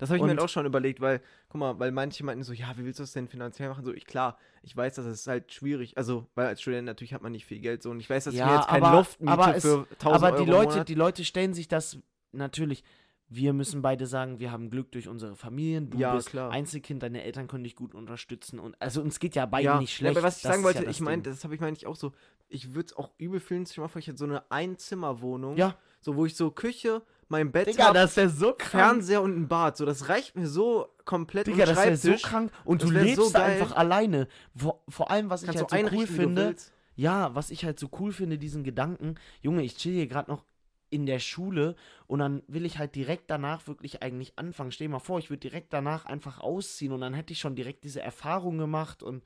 Das 0.03 0.09
habe 0.09 0.17
ich 0.17 0.21
mir 0.23 0.31
Und- 0.31 0.37
halt 0.37 0.41
auch 0.41 0.49
schon 0.51 0.65
überlegt, 0.65 0.99
weil, 0.99 1.21
guck 1.47 1.59
mal, 1.59 1.79
weil 1.79 1.91
manche 1.93 2.25
meinten 2.25 2.43
so, 2.43 2.51
ja, 2.51 2.77
wie 2.77 2.83
willst 2.83 2.99
du 2.99 3.03
das 3.03 3.13
denn 3.13 3.29
finanziell 3.29 3.69
machen? 3.69 3.85
So, 3.85 3.93
ich, 3.93 4.05
klar, 4.05 4.37
ich 4.61 4.75
weiß, 4.75 4.95
dass 4.95 5.05
es 5.05 5.25
halt 5.27 5.53
schwierig, 5.53 5.97
also, 5.97 6.27
weil 6.35 6.47
als 6.47 6.61
Student 6.61 6.85
natürlich 6.85 7.13
hat 7.13 7.21
man 7.21 7.31
nicht 7.31 7.45
viel 7.45 7.59
Geld 7.61 7.81
so 7.83 7.89
und 7.89 8.01
ich 8.01 8.09
weiß, 8.09 8.25
dass 8.25 8.33
ich 8.33 8.39
mir 8.41 8.47
Ja, 8.47 8.55
jetzt 8.57 8.67
kein 8.67 8.81
Loft 8.81 9.17
aber 9.25 9.55
es- 9.55 9.63
für 9.63 9.87
1000 9.99 10.05
Aber 10.05 10.27
Euro 10.33 10.37
die 10.37 10.43
im 10.43 10.49
Leute, 10.49 10.83
die 10.85 10.95
Leute 10.95 11.23
stellen 11.23 11.53
sich 11.53 11.69
das 11.69 11.97
natürlich. 12.33 12.83
Wir 13.29 13.53
müssen 13.53 13.81
beide 13.81 14.05
sagen, 14.05 14.39
wir 14.39 14.51
haben 14.51 14.69
Glück 14.69 14.91
durch 14.91 15.07
unsere 15.07 15.35
Familien. 15.35 15.89
Du 15.89 15.97
Ja, 15.97 16.13
bist 16.15 16.29
klar. 16.29 16.51
Einzelkind, 16.51 17.01
deine 17.01 17.23
Eltern 17.23 17.47
können 17.47 17.63
dich 17.63 17.75
gut 17.75 17.95
unterstützen. 17.95 18.59
Und 18.59 18.75
also 18.79 19.01
uns 19.01 19.19
geht 19.19 19.33
ja 19.35 19.45
beiden 19.47 19.65
ja, 19.65 19.79
nicht 19.79 19.91
ja, 19.93 19.97
schlecht. 19.97 20.17
aber 20.17 20.27
was 20.27 20.35
ich 20.37 20.43
das 20.43 20.51
sagen 20.51 20.63
wollte, 20.63 20.83
ja 20.83 20.89
ich 20.89 20.99
meine, 20.99 21.21
das 21.23 21.43
habe 21.45 21.55
ich 21.55 21.61
meine 21.61 21.75
ich 21.75 21.87
auch 21.87 21.95
so, 21.95 22.11
ich 22.49 22.75
würde 22.75 22.87
es 22.87 22.97
auch 22.97 23.11
übel 23.17 23.39
fühlen, 23.39 23.65
mal 23.77 23.87
vor, 23.87 23.99
ich 23.99 24.07
hätte 24.07 24.17
so 24.19 24.25
eine 24.25 24.51
Einzimmerwohnung, 24.51 25.57
Ja, 25.57 25.75
so 26.01 26.15
wo 26.15 26.25
ich 26.25 26.35
so 26.35 26.51
Küche, 26.51 27.01
mein 27.33 27.51
Bett 27.51 27.67
Digga, 27.67 27.87
hab, 27.87 27.93
das 27.95 28.15
wäre 28.15 28.29
so 28.29 28.53
krank. 28.53 28.69
Fernseher 28.71 29.21
und 29.21 29.35
ein 29.35 29.47
Bad, 29.47 29.75
so 29.75 29.85
das 29.85 30.07
reicht 30.07 30.35
mir 30.35 30.47
so 30.47 30.87
komplett 31.03 31.47
Digga, 31.47 31.65
das 31.65 31.77
wäre 31.77 31.97
so 31.97 32.07
Schreibtisch. 32.09 32.29
krank. 32.29 32.51
Und 32.63 32.81
Das 32.81 32.89
du 32.89 32.95
lebst 32.95 33.15
so 33.17 33.29
da 33.31 33.39
geil. 33.39 33.51
einfach 33.61 33.75
alleine. 33.75 34.27
Vor, 34.55 34.83
vor 34.87 35.11
allem, 35.11 35.29
was 35.29 35.41
ich 35.41 35.47
Kannst 35.47 35.71
halt 35.71 35.85
du 35.85 35.89
so 35.89 35.97
cool 35.97 36.07
finde. 36.07 36.55
Ja, 36.95 37.33
was 37.35 37.49
ich 37.49 37.65
halt 37.65 37.79
so 37.79 37.89
cool 37.99 38.11
finde, 38.13 38.37
diesen 38.37 38.63
Gedanken, 38.63 39.15
Junge, 39.41 39.63
ich 39.63 39.75
chill 39.77 39.93
hier 39.93 40.07
gerade 40.07 40.29
noch 40.29 40.45
in 40.91 41.07
der 41.07 41.17
Schule 41.17 41.75
und 42.05 42.19
dann 42.19 42.43
will 42.47 42.65
ich 42.65 42.77
halt 42.77 42.93
direkt 42.93 43.31
danach 43.31 43.65
wirklich 43.67 44.03
eigentlich 44.03 44.37
anfangen. 44.37 44.71
Stell 44.71 44.85
dir 44.87 44.91
mal 44.93 44.99
vor, 44.99 45.17
ich 45.17 45.31
würde 45.31 45.39
direkt 45.39 45.73
danach 45.73 46.05
einfach 46.05 46.39
ausziehen 46.39 46.91
und 46.93 47.01
dann 47.01 47.15
hätte 47.15 47.33
ich 47.33 47.39
schon 47.39 47.55
direkt 47.55 47.83
diese 47.83 48.01
Erfahrung 48.01 48.59
gemacht 48.59 49.01
und 49.01 49.23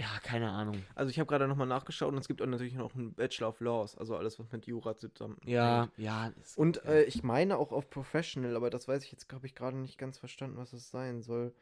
ja, 0.00 0.18
keine 0.22 0.48
Ahnung. 0.48 0.82
Also 0.94 1.10
ich 1.10 1.18
habe 1.18 1.26
gerade 1.26 1.46
nochmal 1.46 1.66
nachgeschaut 1.66 2.10
und 2.10 2.18
es 2.18 2.26
gibt 2.26 2.40
auch 2.40 2.46
natürlich 2.46 2.72
noch 2.72 2.94
einen 2.94 3.12
Bachelor 3.12 3.48
of 3.48 3.60
Laws, 3.60 3.98
also 3.98 4.16
alles, 4.16 4.38
was 4.38 4.50
mit 4.50 4.66
Jura 4.66 4.96
zusammen. 4.96 5.36
Ja, 5.44 5.90
ja. 5.98 6.32
Und 6.56 6.76
ja. 6.76 6.92
äh, 6.92 7.02
ich 7.02 7.22
meine 7.22 7.58
auch 7.58 7.70
auf 7.70 7.90
Professional, 7.90 8.56
aber 8.56 8.70
das 8.70 8.88
weiß 8.88 9.04
ich 9.04 9.12
jetzt, 9.12 9.30
habe 9.30 9.46
ich 9.46 9.54
gerade 9.54 9.76
nicht 9.76 9.98
ganz 9.98 10.16
verstanden, 10.16 10.56
was 10.56 10.70
das 10.70 10.90
sein 10.90 11.20
soll. 11.20 11.52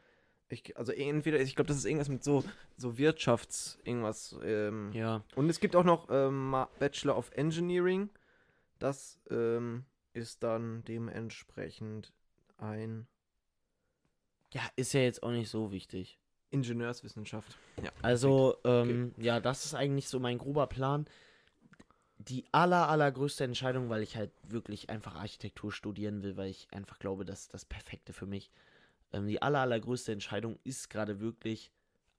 Ich, 0.48 0.76
also 0.76 0.92
entweder, 0.92 1.40
ich 1.40 1.56
glaube, 1.56 1.66
das 1.66 1.78
ist 1.78 1.84
irgendwas 1.84 2.08
mit 2.08 2.22
so, 2.22 2.44
so 2.76 2.96
Wirtschafts, 2.96 3.80
irgendwas. 3.82 4.36
Ähm, 4.44 4.92
ja. 4.92 5.24
Und 5.34 5.50
es 5.50 5.58
gibt 5.58 5.74
auch 5.74 5.84
noch 5.84 6.06
ähm, 6.08 6.54
Bachelor 6.78 7.18
of 7.18 7.32
Engineering. 7.34 8.08
Das 8.78 9.18
ähm, 9.30 9.84
ist 10.12 10.44
dann 10.44 10.84
dementsprechend 10.84 12.12
ein 12.56 13.08
Ja, 14.52 14.62
ist 14.76 14.92
ja 14.92 15.00
jetzt 15.00 15.24
auch 15.24 15.32
nicht 15.32 15.50
so 15.50 15.72
wichtig. 15.72 16.20
Ingenieurswissenschaft. 16.50 17.56
Ja. 17.82 17.90
Also, 18.02 18.56
ähm, 18.64 19.14
ja, 19.18 19.40
das 19.40 19.64
ist 19.64 19.74
eigentlich 19.74 20.08
so 20.08 20.18
mein 20.20 20.38
grober 20.38 20.66
Plan. 20.66 21.06
Die 22.18 22.44
aller, 22.52 22.88
allergrößte 22.88 23.44
Entscheidung, 23.44 23.90
weil 23.90 24.02
ich 24.02 24.16
halt 24.16 24.32
wirklich 24.42 24.90
einfach 24.90 25.14
Architektur 25.14 25.72
studieren 25.72 26.22
will, 26.22 26.36
weil 26.36 26.50
ich 26.50 26.66
einfach 26.72 26.98
glaube, 26.98 27.24
das 27.24 27.42
ist 27.42 27.54
das 27.54 27.64
Perfekte 27.64 28.12
für 28.12 28.26
mich. 28.26 28.50
Ähm, 29.12 29.26
die 29.26 29.40
aller, 29.40 29.60
allergrößte 29.60 30.12
Entscheidung 30.12 30.58
ist 30.64 30.90
gerade 30.90 31.20
wirklich 31.20 31.70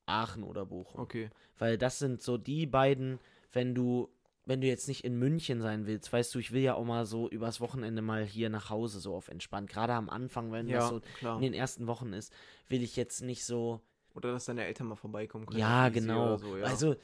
Aachen 0.06 0.44
oder 0.44 0.66
Bochum. 0.66 1.02
Okay. 1.02 1.30
Weil 1.58 1.78
das 1.78 2.00
sind 2.00 2.22
so 2.22 2.38
die 2.38 2.66
beiden, 2.66 3.20
wenn 3.52 3.76
du, 3.76 4.10
wenn 4.46 4.62
du 4.62 4.68
jetzt 4.68 4.88
nicht 4.88 5.04
in 5.04 5.20
München 5.20 5.62
sein 5.62 5.86
willst, 5.86 6.12
weißt 6.12 6.34
du, 6.34 6.40
ich 6.40 6.52
will 6.52 6.62
ja 6.62 6.74
auch 6.76 6.86
mal 6.86 7.06
so 7.06 7.30
übers 7.30 7.60
Wochenende 7.62 8.02
mal 8.02 8.24
hier 8.24 8.50
nach 8.50 8.70
Hause 8.70 9.00
so 9.00 9.14
auf 9.16 9.28
entspannt. 9.28 9.70
Gerade 9.70 9.94
am 9.94 10.10
Anfang, 10.10 10.52
wenn 10.52 10.68
das 10.68 10.74
Ja, 10.86 10.90
so 10.90 11.02
klar. 11.20 11.36
in 11.36 11.42
den 11.42 11.54
ersten 11.54 11.88
Wochen 11.88 12.14
ist, 12.14 12.34
will 12.70 12.82
ich 12.82 12.96
jetzt 12.96 13.22
nicht 13.22 13.46
so, 13.46 13.82
Oder 14.20 14.34
dass 14.34 14.46
deine 14.46 14.66
Eltern 14.66 14.88
mal 14.88 14.96
vorbeikommen 14.96 15.46
können. 15.46 15.60
ja, 15.60 15.90
genau. 15.90 16.38
So, 16.38 16.58
ja. 16.58 16.66
Also, 16.66 16.96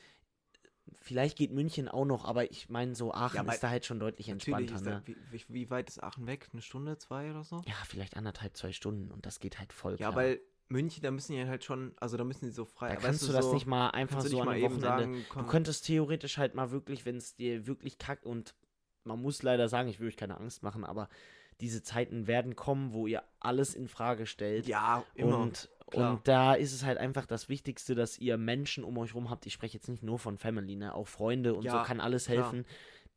vielleicht 0.94 1.38
geht 1.38 1.52
München 1.52 1.88
auch 1.88 2.06
noch, 2.06 2.26
aber 2.26 2.50
ich 2.52 2.70
meine, 2.70 2.96
so 2.96 3.14
Aachen 3.14 3.46
Ja, 3.46 3.52
ist 3.54 3.64
da 3.64 3.70
halt 3.70 3.86
schon 3.86 4.00
deutlich 4.00 4.30
entspannter, 4.30 4.80
ne? 4.82 5.04
da, 5.06 5.14
wie, 5.32 5.44
wie, 5.48 5.70
weit 5.70 5.90
ist 5.90 6.04
Aachen 6.04 6.28
weg? 6.28 6.50
Eine 6.54 6.62
Stunde, 6.62 6.98
zwei 6.98 7.32
oder 7.32 7.44
so? 7.44 7.62
Ja, 7.66 7.76
vielleicht 7.88 8.18
anderthalb, 8.18 8.56
zwei 8.56 8.72
Stunden 8.72 9.12
und 9.12 9.25
das 9.25 9.40
geht 9.40 9.60
halt 9.60 9.74
voll 9.74 9.94
Ja, 9.94 10.10
klar. 10.10 10.16
weil 10.16 10.42
München, 10.68 11.04
da 11.04 11.12
müssen 11.12 11.34
die 11.34 11.46
halt 11.46 11.64
schon, 11.64 11.94
also 12.00 12.18
da 12.18 12.24
müssen 12.24 12.46
die 12.46 12.51
so 12.51 12.66
frei. 12.66 12.90
da 12.90 12.96
kannst 12.96 13.28
du 13.28 13.32
das 13.32 13.46
so, 13.46 13.54
nicht 13.54 13.68
mal 13.68 13.90
einfach 13.90 14.22
so 14.22 14.42
an 14.42 14.50
einem 14.50 14.64
Wochenende. 14.64 14.88
sagen, 14.88 15.25
Du 15.34 15.46
könntest 15.46 15.86
theoretisch 15.86 16.38
halt 16.38 16.56
mal 16.56 16.72
wirklich, 16.72 17.06
wenn 17.06 17.18
es 17.18 17.36
dir 17.36 17.68
wirklich 17.68 17.98
kackt 17.98 18.25
und 18.25 18.56
man 19.04 19.22
muss 19.22 19.44
leider 19.44 19.70
sagen, 19.70 19.90
ich 19.90 20.00
will 20.00 20.08
euch 20.08 20.18
keine 20.18 20.38
Angst 20.38 20.64
machen, 20.64 20.84
aber 20.84 21.08
diese 21.62 21.84
Zeiten 21.84 22.28
werden 22.28 22.56
kommen, 22.56 22.94
wo 22.94 23.08
ihr 23.08 23.24
alles 23.40 23.75
in 23.75 23.88
Frage 23.88 24.25
stellt. 24.25 24.68
ja, 24.68 25.06
immer. 25.14 25.40
Und, 25.40 25.70
klar. 25.92 26.14
und 26.14 26.28
da 26.28 26.54
ist 26.54 26.74
es 26.74 26.84
halt 26.84 26.98
einfach 26.98 27.26
das 27.26 27.50
Wichtigste, 27.50 27.96
dass 27.96 28.18
ihr 28.18 28.38
Menschen 28.38 28.84
um 28.84 28.98
euch 28.98 29.14
rum 29.16 29.30
habt. 29.30 29.46
Ich 29.46 29.54
spreche 29.54 29.76
jetzt 29.78 29.88
nicht 29.90 30.04
nur 30.04 30.20
von 30.20 30.38
Family, 30.38 30.76
ne? 30.76 30.94
Auch 30.94 31.08
Freunde 31.08 31.54
und 31.54 31.62
so 31.64 31.68
Ja, 31.68 31.84
kann 31.84 32.00
alles 32.00 32.26
klar. 32.26 32.38
helfen, 32.38 32.66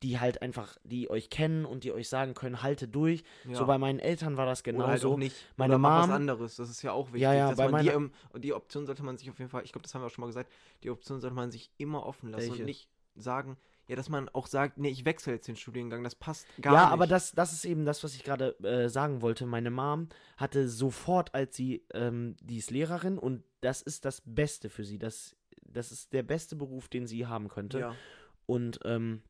die 0.02 0.20
halt 0.20 0.42
einfach, 0.42 0.76
die 0.84 1.10
euch 1.10 1.28
kennen 1.28 1.64
und 1.64 1.82
die 1.82 1.90
euch 1.92 2.08
sagen 2.08 2.34
können, 2.34 2.62
halte 2.62 2.86
durch. 2.86 3.24
ja. 3.44 3.56
So 3.56 3.66
bei 3.66 3.78
meinen 3.78 3.98
Eltern 3.98 4.36
war 4.36 4.46
das 4.46 4.60
Oder 4.60 4.76
halt 4.86 5.00
genauso. 5.00 5.12
auch 5.14 5.18
nicht. 5.18 5.34
Meine 5.56 5.72
Oder 5.74 5.78
Mom- 5.78 5.92
was 5.92 6.10
anderes, 6.10 6.56
das 6.56 6.70
ist 6.70 6.82
ja 6.82 6.92
auch 6.92 7.06
wichtig. 7.08 7.22
Ja, 7.22 7.34
ja, 7.34 7.52
bei 7.52 7.68
man 7.68 7.82
die, 7.84 7.90
ähm, 7.90 8.12
und 8.30 8.42
die 8.44 8.52
Option 8.54 8.86
sollte 8.86 9.02
man 9.02 9.16
sich 9.18 9.28
auf 9.28 9.38
jeden 9.40 9.50
Fall, 9.50 9.64
ich 9.64 9.72
glaube, 9.72 9.82
das 9.82 9.94
haben 9.94 10.02
wir 10.02 10.06
auch 10.06 10.10
schon 10.10 10.22
mal 10.22 10.28
gesagt, 10.28 10.52
die 10.84 10.90
Option 10.90 11.20
sollte 11.20 11.34
man 11.34 11.50
sich 11.50 11.70
immer 11.78 12.06
offen 12.06 12.30
lassen 12.30 12.50
Welche? 12.50 12.62
und 12.62 12.66
nicht 12.66 12.88
sagen, 13.16 13.56
ja, 13.88 13.96
dass 13.96 14.10
man 14.10 14.28
auch 14.28 14.46
sagt, 14.46 14.76
nee, 14.76 14.90
ich 14.90 15.06
wechsle 15.06 15.32
jetzt 15.32 15.48
den 15.48 15.56
Studiengang, 15.56 16.04
das 16.04 16.14
passt 16.14 16.46
gar 16.60 16.74
ja, 16.74 16.84
nicht. 16.84 16.92
aber 16.92 17.06
das, 17.06 17.32
das 17.32 17.54
ist 17.54 17.64
eben 17.64 17.86
das, 17.86 18.04
was 18.04 18.14
ich 18.14 18.22
gerade 18.22 18.58
äh, 18.62 18.88
sagen 18.90 19.22
wollte. 19.22 19.46
Meine 19.46 19.70
Mom 19.70 20.08
hatte 20.36 20.68
sofort, 20.68 21.34
als 21.34 21.56
sie, 21.56 21.86
ähm, 21.94 22.36
die 22.42 22.58
ist 22.58 22.70
Lehrerin 22.70 23.18
und 23.18 23.42
das 23.62 23.80
ist 23.80 24.04
das 24.04 24.22
Beste 24.26 24.68
für 24.68 24.84
sie. 24.84 24.98
Das, 24.98 25.34
das 25.62 25.90
ist 25.90 26.12
der 26.12 26.22
beste 26.22 26.54
Beruf, 26.54 26.88
den 26.88 27.06
sie 27.06 27.26
haben 27.26 27.48
könnte. 27.48 27.80
ja. 27.80 27.96
Und 28.44 28.78
ähm, 28.84 29.22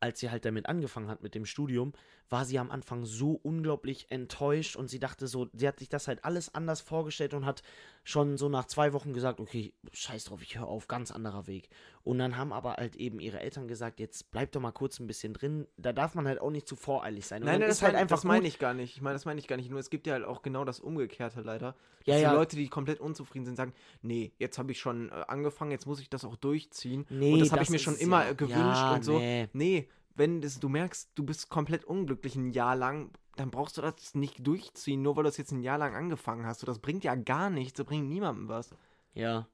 als 0.00 0.20
sie 0.20 0.30
halt 0.30 0.44
damit 0.44 0.68
angefangen 0.68 1.08
hat 1.08 1.22
mit 1.22 1.34
dem 1.34 1.46
Studium, 1.46 1.92
war 2.30 2.44
sie 2.44 2.58
am 2.58 2.70
Anfang 2.70 3.04
so 3.04 3.32
unglaublich 3.42 4.10
enttäuscht 4.10 4.76
und 4.76 4.88
sie 4.88 4.98
dachte 4.98 5.26
so, 5.26 5.48
sie 5.52 5.66
hat 5.66 5.78
sich 5.78 5.88
das 5.88 6.08
halt 6.08 6.24
alles 6.24 6.54
anders 6.54 6.80
vorgestellt 6.80 7.34
und 7.34 7.46
hat 7.46 7.62
schon 8.04 8.38
so 8.38 8.48
nach 8.48 8.66
zwei 8.66 8.92
Wochen 8.92 9.12
gesagt, 9.12 9.40
okay, 9.40 9.72
scheiß 9.92 10.24
drauf, 10.24 10.42
ich 10.42 10.58
höre 10.58 10.66
auf, 10.66 10.88
ganz 10.88 11.10
anderer 11.10 11.46
Weg. 11.46 11.68
Und 12.04 12.18
dann 12.18 12.38
haben 12.38 12.54
aber 12.54 12.74
halt 12.74 12.96
eben 12.96 13.20
ihre 13.20 13.40
Eltern 13.40 13.68
gesagt, 13.68 14.00
jetzt 14.00 14.30
bleib 14.30 14.52
doch 14.52 14.60
mal 14.60 14.72
kurz 14.72 14.98
ein 14.98 15.06
bisschen 15.06 15.34
drin. 15.34 15.66
Da 15.76 15.92
darf 15.92 16.14
man 16.14 16.26
halt 16.26 16.40
auch 16.40 16.50
nicht 16.50 16.66
zu 16.66 16.74
voreilig 16.74 17.26
sein. 17.26 17.42
Und 17.42 17.48
Nein, 17.48 17.60
nein, 17.60 17.68
ist 17.68 17.78
das, 17.78 17.82
halt 17.82 17.92
mein, 17.94 18.02
einfach 18.02 18.16
das 18.16 18.24
meine 18.24 18.48
ich 18.48 18.58
gar 18.58 18.72
nicht. 18.72 18.96
Ich 18.96 19.02
meine, 19.02 19.14
das 19.14 19.26
meine 19.26 19.38
ich 19.38 19.46
gar 19.46 19.56
nicht. 19.56 19.70
Nur 19.70 19.78
es 19.78 19.90
gibt 19.90 20.06
ja 20.06 20.14
halt 20.14 20.24
auch 20.24 20.40
genau 20.40 20.64
das 20.64 20.80
Umgekehrte 20.80 21.42
leider. 21.42 21.74
Ja, 22.04 22.14
dass 22.14 22.22
ja. 22.22 22.30
die 22.30 22.36
Leute, 22.36 22.56
die 22.56 22.68
komplett 22.68 23.00
unzufrieden 23.00 23.44
sind, 23.44 23.56
sagen, 23.56 23.74
nee, 24.00 24.32
jetzt 24.38 24.56
habe 24.56 24.72
ich 24.72 24.80
schon 24.80 25.10
äh, 25.10 25.24
angefangen, 25.28 25.70
jetzt 25.70 25.86
muss 25.86 26.00
ich 26.00 26.08
das 26.08 26.24
auch 26.24 26.36
durchziehen. 26.36 27.04
Nee, 27.10 27.34
und 27.34 27.40
das 27.40 27.52
habe 27.52 27.62
ich 27.62 27.68
mir 27.68 27.78
schon 27.78 27.96
immer 27.96 28.24
ja- 28.24 28.32
gewünscht 28.32 28.56
ja, 28.56 28.94
und 28.94 29.04
so. 29.04 29.18
Nee. 29.18 29.48
Nee, 29.52 29.88
wenn 30.18 30.40
das, 30.40 30.60
du 30.60 30.68
merkst, 30.68 31.10
du 31.14 31.24
bist 31.24 31.48
komplett 31.48 31.84
unglücklich 31.84 32.36
ein 32.36 32.50
Jahr 32.50 32.76
lang, 32.76 33.12
dann 33.36 33.50
brauchst 33.50 33.78
du 33.78 33.82
das 33.82 34.14
nicht 34.14 34.46
durchziehen, 34.46 35.02
nur 35.02 35.16
weil 35.16 35.22
du 35.22 35.28
es 35.28 35.36
jetzt 35.36 35.52
ein 35.52 35.62
Jahr 35.62 35.78
lang 35.78 35.94
angefangen 35.94 36.44
hast. 36.44 36.60
So, 36.60 36.66
das 36.66 36.80
bringt 36.80 37.04
ja 37.04 37.14
gar 37.14 37.50
nichts, 37.50 37.74
das 37.74 37.86
bringt 37.86 38.08
niemandem 38.08 38.48
was. 38.48 38.70
Ja. 39.14 39.48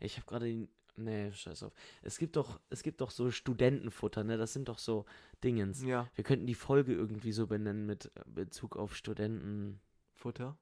Ich 0.00 0.16
habe 0.16 0.26
gerade 0.26 0.46
den. 0.46 0.68
Nee, 0.96 1.32
scheiß 1.32 1.62
auf. 1.62 1.72
Es 2.02 2.18
gibt 2.18 2.36
doch, 2.36 2.60
es 2.68 2.82
gibt 2.82 3.00
doch 3.00 3.10
so 3.10 3.30
Studentenfutter, 3.30 4.24
ne? 4.24 4.36
Das 4.36 4.52
sind 4.52 4.68
doch 4.68 4.78
so 4.78 5.06
Dingens. 5.42 5.82
Ja, 5.82 6.10
Wir 6.14 6.24
könnten 6.24 6.46
die 6.46 6.54
Folge 6.54 6.92
irgendwie 6.92 7.32
so 7.32 7.46
benennen 7.46 7.86
mit 7.86 8.10
äh, 8.16 8.22
Bezug 8.26 8.76
auf 8.76 8.94
Studenten. 8.94 9.80
Futter. 10.12 10.58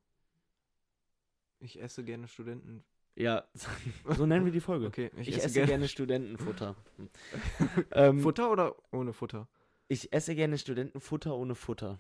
Ich 1.59 1.81
esse 1.81 2.05
gerne 2.05 2.29
Studenten. 2.29 2.85
Ja, 3.19 3.45
so 4.17 4.27
nennen 4.27 4.45
wir 4.45 4.53
die 4.53 4.61
Folge. 4.61 4.87
Okay, 4.87 5.11
Ich, 5.17 5.37
esse, 5.43 5.65
gerne, 5.67 5.89
Studentenfutter. 5.89 6.77
Hm. 6.97 7.09
ähm, 7.93 8.21
Futter 8.21 8.51
oder 8.53 8.77
ohne 8.93 9.13
Futter? 9.13 9.49
ich 9.89 10.13
esse 10.13 10.35
gerne 10.35 10.59
Studentenfutter 10.59 11.35
ohne 11.35 11.55
Futter. 11.55 11.99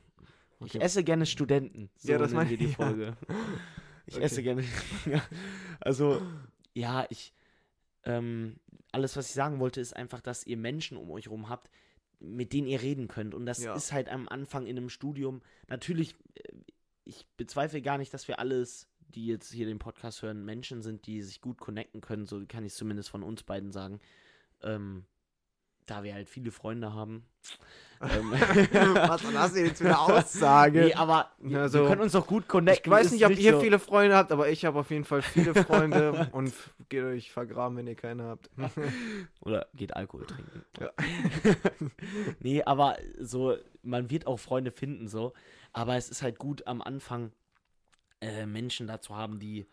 Ich 0.60 0.74
Okay. 0.74 0.78
esse 0.80 1.02
gerne 1.04 1.24
Studenten. 1.26 1.90
So 1.96 2.12
Ja, 2.12 2.18
das 2.18 2.32
nennen 2.32 2.50
wir 2.50 2.56
die 2.58 2.64
ich, 2.66 2.70
ja. 2.78 2.86
Folge. 2.86 3.16
Ich 4.06 4.14
Okay. 4.16 4.24
esse 4.24 4.42
gerne. 4.42 4.64
ja, 5.04 5.22
also, 5.80 6.22
ja, 6.72 7.06
ich. 7.10 7.34
Ähm, 8.04 8.58
alles, 8.90 9.16
was 9.16 9.26
ich 9.28 9.34
sagen 9.34 9.58
wollte, 9.60 9.82
ist 9.82 9.94
einfach, 9.94 10.22
dass 10.22 10.46
ihr 10.46 10.56
Menschen 10.56 10.96
um 10.96 11.10
euch 11.10 11.28
rum 11.28 11.50
habt, 11.50 11.68
mit 12.18 12.54
denen 12.54 12.66
ihr 12.68 12.80
reden 12.80 13.08
könnt. 13.08 13.34
Und 13.34 13.44
das 13.44 13.62
Ja. 13.62 13.74
ist 13.74 13.92
halt 13.92 14.08
am 14.08 14.26
Anfang 14.28 14.64
in 14.66 14.78
einem 14.78 14.88
Studium. 14.88 15.42
Natürlich, 15.66 16.14
äh, 16.36 16.42
ich 17.04 17.26
bezweifle 17.36 17.82
gar 17.82 17.98
nicht, 17.98 18.14
dass 18.14 18.28
wir 18.28 18.38
alles, 18.38 18.88
die 19.14 19.26
jetzt 19.26 19.52
hier 19.52 19.66
den 19.66 19.78
Podcast 19.78 20.22
hören, 20.22 20.44
Menschen 20.44 20.82
sind, 20.82 21.06
die 21.06 21.22
sich 21.22 21.40
gut 21.40 21.58
connecten 21.58 22.00
können. 22.00 22.26
So 22.26 22.40
kann 22.46 22.64
ich 22.64 22.72
es 22.72 22.78
zumindest 22.78 23.08
von 23.10 23.22
uns 23.22 23.42
beiden 23.42 23.72
sagen. 23.72 24.00
Ähm, 24.62 25.04
da 25.86 26.02
wir 26.02 26.12
halt 26.12 26.28
viele 26.28 26.50
Freunde 26.50 26.92
haben. 26.92 27.24
ähm, 28.02 28.30
Was 28.32 29.24
hast 29.24 29.56
du 29.56 29.60
jetzt 29.64 29.78
für 29.78 29.86
eine 29.86 29.98
Aussage? 30.18 30.80
nee, 30.86 30.92
aber 30.94 31.30
Na, 31.40 31.72
wir 31.72 31.86
können 31.86 32.02
uns 32.02 32.12
doch 32.12 32.26
gut 32.26 32.46
connecten. 32.46 32.84
ich 32.84 32.90
weiß 32.98 33.12
nicht, 33.12 33.24
ob 33.24 33.38
ihr 33.38 33.52
so- 33.54 33.60
viele 33.60 33.78
Freunde 33.78 34.14
habt, 34.14 34.30
aber 34.30 34.50
ich 34.50 34.66
habe 34.66 34.78
auf 34.80 34.90
jeden 34.90 35.04
Fall 35.06 35.22
viele 35.22 35.54
Freunde 35.64 36.28
und 36.32 36.52
geht 36.90 37.02
euch 37.04 37.32
vergraben, 37.32 37.78
wenn 37.78 37.86
ihr 37.86 37.94
keine 37.94 38.24
habt. 38.24 38.50
Oder 39.40 39.66
geht 39.74 39.96
Alkohol 39.96 40.26
trinken. 40.26 40.62
Ja. 40.78 40.90
nee, 42.40 42.62
aber 42.62 42.98
so 43.18 43.56
man 43.82 44.10
wird 44.10 44.26
auch 44.26 44.38
Freunde 44.38 44.70
finden, 44.70 45.08
so. 45.08 45.32
Aber 45.72 45.96
es 45.96 46.10
ist 46.10 46.22
halt 46.22 46.38
gut 46.38 46.66
am 46.66 46.82
Anfang 46.82 47.32
äh, 48.20 48.46
Menschen 48.46 48.86
da 48.86 49.00
zu 49.00 49.16
haben, 49.16 49.38
die 49.38 49.66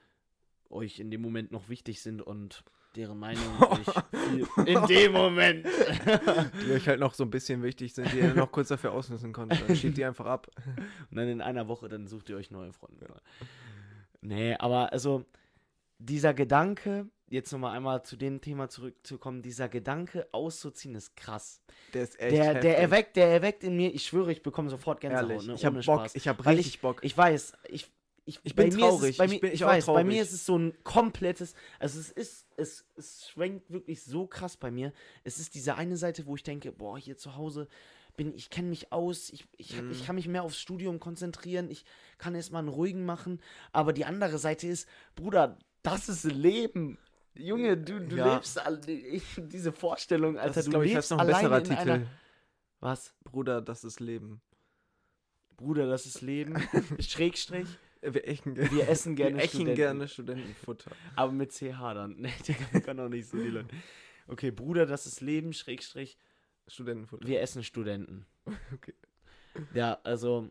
euch 0.70 1.00
in 1.00 1.12
dem 1.12 1.22
Moment 1.22 1.52
noch 1.52 1.70
wichtig 1.70 2.02
sind 2.02 2.22
und 2.22 2.64
deren 2.96 3.20
Meinung 3.20 3.44
euch 3.70 4.68
in 4.68 4.88
dem 4.88 5.12
Moment. 5.12 5.66
Die 6.66 6.72
euch 6.72 6.88
halt 6.88 7.00
noch 7.00 7.14
so 7.14 7.24
ein 7.26 7.30
bisschen 7.30 7.62
wichtig 7.62 7.94
sind, 7.94 8.12
die 8.14 8.20
ihr 8.20 8.34
noch 8.34 8.52
kurz 8.52 8.70
dafür 8.70 8.94
ausnutzen 8.94 9.34
konntet. 9.34 9.68
Dann 9.68 9.76
schiebt 9.76 9.98
die 9.98 10.06
einfach 10.06 10.26
ab. 10.26 10.48
Und 11.12 11.18
dann 11.18 11.28
in 11.28 11.42
einer 11.42 11.68
Woche, 11.68 11.90
dann 11.90 12.08
sucht 12.08 12.30
ihr 12.30 12.38
euch 12.38 12.52
neue 12.52 12.72
Freunde. 12.72 13.08
Nee, 14.22 14.56
aber 14.56 14.94
also 14.94 15.26
dieser 16.00 16.34
Gedanke, 16.34 17.08
jetzt 17.30 17.52
nochmal 17.52 17.76
einmal 17.76 18.04
zu 18.04 18.16
dem 18.16 18.40
Thema 18.42 18.70
zurückzukommen, 18.70 19.42
dieser 19.42 19.68
Gedanke 19.68 20.28
auszuziehen 20.32 20.96
ist 20.96 21.16
krass. 21.18 21.62
Der 21.94 22.04
ist 22.04 22.20
echt 22.20 22.32
Der, 22.36 22.46
heftig. 22.46 22.62
der 22.62 22.78
erweckt, 22.80 23.16
der 23.18 23.28
erweckt 23.28 23.64
in 23.64 23.76
mir, 23.76 23.94
ich 23.94 24.06
schwöre, 24.06 24.32
ich 24.32 24.42
bekomme 24.42 24.70
sofort 24.70 25.02
Gänsehaut, 25.02 25.30
Ehrlich, 25.30 25.48
ne? 25.48 25.54
ich 25.56 25.66
hab 25.66 25.74
ohne 25.74 25.84
Bock, 25.84 26.00
Spaß. 26.02 26.16
ich 26.16 26.28
hab 26.28 26.46
Weil 26.46 26.56
richtig 26.56 26.82
Bock. 26.82 27.00
Ich 27.04 27.18
weiß, 27.18 27.54
ich, 27.70 27.92
ich, 28.26 28.40
Ich 28.44 28.56
bei 28.56 28.64
bin 28.70 28.78
traurig, 28.80 29.12
Es, 29.12 29.18
bei 29.18 29.26
ich 29.26 29.32
mir, 29.32 29.40
bin- 29.40 29.50
ich, 29.50 29.56
ich 29.56 29.64
auch 29.66 29.70
weiß, 29.70 29.86
bei 29.86 29.94
traurig. 29.94 30.08
mir 30.08 30.22
ist 30.24 30.34
es 30.34 30.46
so 30.46 30.58
ein 30.58 30.74
komplettes, 30.84 31.54
also 31.80 32.00
es 32.00 32.10
ist, 32.12 32.48
es, 32.58 32.86
es 32.96 33.30
schwenkt 33.30 33.70
wirklich 33.72 34.04
so 34.04 34.26
krass 34.28 34.58
bei 34.58 34.72
mir. 34.72 34.94
Es 35.24 35.40
ist 35.40 35.54
diese 35.56 35.76
eine 35.76 35.96
Seite, 35.98 36.26
wo 36.26 36.36
ich 36.36 36.44
denke, 36.44 36.72
boah, 36.72 36.98
hier 36.98 37.18
zu 37.18 37.36
Hause 37.36 37.68
bin 38.18 38.34
ich 38.34 38.50
kenne 38.50 38.70
mich 38.70 38.92
aus, 38.94 39.30
ich, 39.30 39.46
ich, 39.58 39.80
Mhm. 39.82 39.92
ich 39.92 40.06
kann 40.06 40.16
mich 40.16 40.28
mehr 40.30 40.44
aufs 40.44 40.58
Studium 40.60 41.00
konzentrieren, 41.02 41.70
ich 41.70 41.84
kann 42.18 42.34
erstmal 42.34 42.60
einen 42.60 42.70
ruhigen 42.70 43.06
machen, 43.06 43.42
aber 43.74 43.92
die 43.92 44.06
andere 44.06 44.38
Seite 44.38 44.68
ist, 44.68 44.88
Bruder, 45.16 45.58
das 45.84 46.08
ist 46.08 46.24
Leben. 46.24 46.98
Junge, 47.38 47.76
du, 47.78 48.00
du 48.00 48.16
Ja. 48.16 48.36
lebst 48.36 48.62
ich, 48.88 49.24
diese 49.38 49.74
Vorstellung, 49.74 50.38
Alter, 50.38 50.48
das 50.48 50.58
ist, 50.58 50.66
du 50.68 50.70
glaube 50.72 50.86
ich, 50.86 50.94
lebst 50.94 51.12
noch 51.12 51.20
ein 51.20 51.28
besserer 51.28 51.62
Titel. 51.62 51.80
einer 51.92 52.08
was? 52.80 53.14
Bruder, 53.26 53.62
das 53.62 53.84
ist 53.84 54.00
Leben. 54.00 54.42
Bruder, 55.58 55.88
das 55.88 56.06
ist 56.06 56.22
Leben. 56.22 56.56
Schrägstrich. 57.00 57.68
Wir 58.14 58.28
echen, 58.28 58.56
Wir 58.56 58.88
essen 58.90 59.16
gerne 59.16 59.38
wir 59.38 59.44
echen 59.44 59.50
Studenten. 59.62 59.76
gerne 59.76 60.08
Studentenfutter. 60.08 60.92
Aber 61.16 61.32
mit 61.32 61.52
CH 61.52 61.94
dann. 61.94 62.16
Nee, 62.20 62.34
der 62.74 62.82
kann 62.82 63.00
auch 63.00 63.10
nicht 63.10 63.28
so 63.30 63.38
die 63.38 63.50
Leute. 63.50 63.68
Okay, 64.28 64.52
Bruder, 64.52 64.86
das 64.86 65.06
ist 65.06 65.22
Leben. 65.22 65.54
Schrägstrich. 65.54 66.18
Studentenfutter. 66.68 67.28
Wir 67.28 67.42
essen 67.42 67.64
Studenten. 67.64 68.26
Okay. 68.74 68.94
Ja, 69.74 70.00
also. 70.04 70.50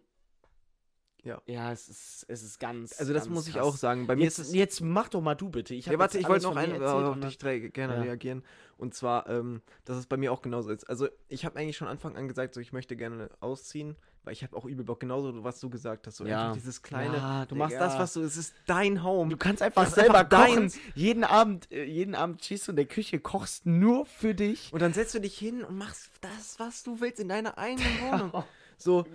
Ja. 1.22 1.40
Ja, 1.46 1.72
es 1.72 1.88
ist, 1.88 2.26
es 2.28 2.42
ist 2.42 2.58
ganz. 2.58 2.98
Also 2.98 3.12
das 3.14 3.24
ganz 3.24 3.34
muss 3.34 3.48
ich 3.48 3.54
krass. 3.54 3.62
auch 3.64 3.76
sagen. 3.76 4.06
Bei 4.06 4.14
mir 4.16 4.24
Jetzt, 4.24 4.38
ist 4.38 4.48
es 4.48 4.54
jetzt 4.54 4.80
mach 4.82 5.08
doch 5.08 5.22
mal 5.22 5.34
du 5.34 5.48
bitte. 5.48 5.74
Ich 5.74 5.86
ja, 5.86 5.98
warte, 5.98 6.18
ich 6.18 6.28
wollte 6.28 6.44
noch 6.44 6.52
von 6.52 6.60
mir 6.62 6.74
eine, 6.74 6.84
erzählt 6.84 7.04
auf 7.04 7.14
und 7.14 7.24
dich 7.24 7.38
gerne 7.72 7.94
Ja. 7.96 8.02
reagieren. 8.02 8.42
Und 8.76 8.94
zwar, 8.94 9.28
ähm, 9.28 9.62
dass 9.86 9.96
es 9.96 10.06
bei 10.06 10.16
mir 10.18 10.32
auch 10.32 10.42
genauso 10.42 10.70
ist. 10.70 10.84
Also 10.84 11.08
ich 11.28 11.44
habe 11.46 11.58
eigentlich 11.58 11.76
schon 11.78 11.88
Anfang 11.88 12.16
an 12.16 12.28
gesagt, 12.28 12.52
so 12.54 12.60
ich 12.60 12.72
möchte 12.72 12.94
gerne 12.96 13.30
ausziehen, 13.40 13.96
weil 14.24 14.32
ich 14.32 14.42
habe 14.42 14.56
auch 14.56 14.64
übel 14.64 14.84
Bock, 14.84 15.00
genauso 15.00 15.44
was 15.44 15.60
du 15.60 15.68
gesagt 15.70 16.06
hast. 16.06 16.16
So 16.16 16.26
Ja. 16.26 16.40
einfach 16.46 16.54
dieses 16.56 16.82
kleine, 16.82 17.16
Ja, 17.18 17.46
du 17.46 17.54
machst 17.54 17.74
Digga. 17.74 17.84
das, 17.86 17.98
was 17.98 18.12
du, 18.14 18.22
es 18.22 18.36
ist 18.36 18.54
dein 18.66 19.02
Home. 19.04 19.30
Du 19.30 19.36
kannst 19.36 19.62
einfach 19.62 19.84
Das 19.84 19.94
selber 19.94 20.20
einfach 20.20 20.38
kochen. 20.46 20.56
deins. 20.62 20.78
Jeden 20.94 21.24
Abend, 21.24 21.70
äh, 21.70 21.84
jeden 21.84 22.14
Abend 22.14 22.42
stehst 22.44 22.66
du 22.66 22.72
in 22.72 22.76
der 22.76 22.86
Küche, 22.86 23.20
kochst 23.20 23.66
nur 23.66 24.06
für 24.06 24.34
dich. 24.34 24.72
Und 24.72 24.80
dann 24.80 24.92
setzt 24.92 25.14
du 25.14 25.20
dich 25.20 25.36
hin 25.38 25.62
und 25.62 25.76
machst 25.76 26.10
das, 26.22 26.58
was 26.58 26.82
du 26.82 27.00
willst 27.00 27.20
in 27.20 27.28
deiner 27.28 27.58
eigenen 27.58 28.00
Wohnung. 28.00 28.44
So, 28.78 29.06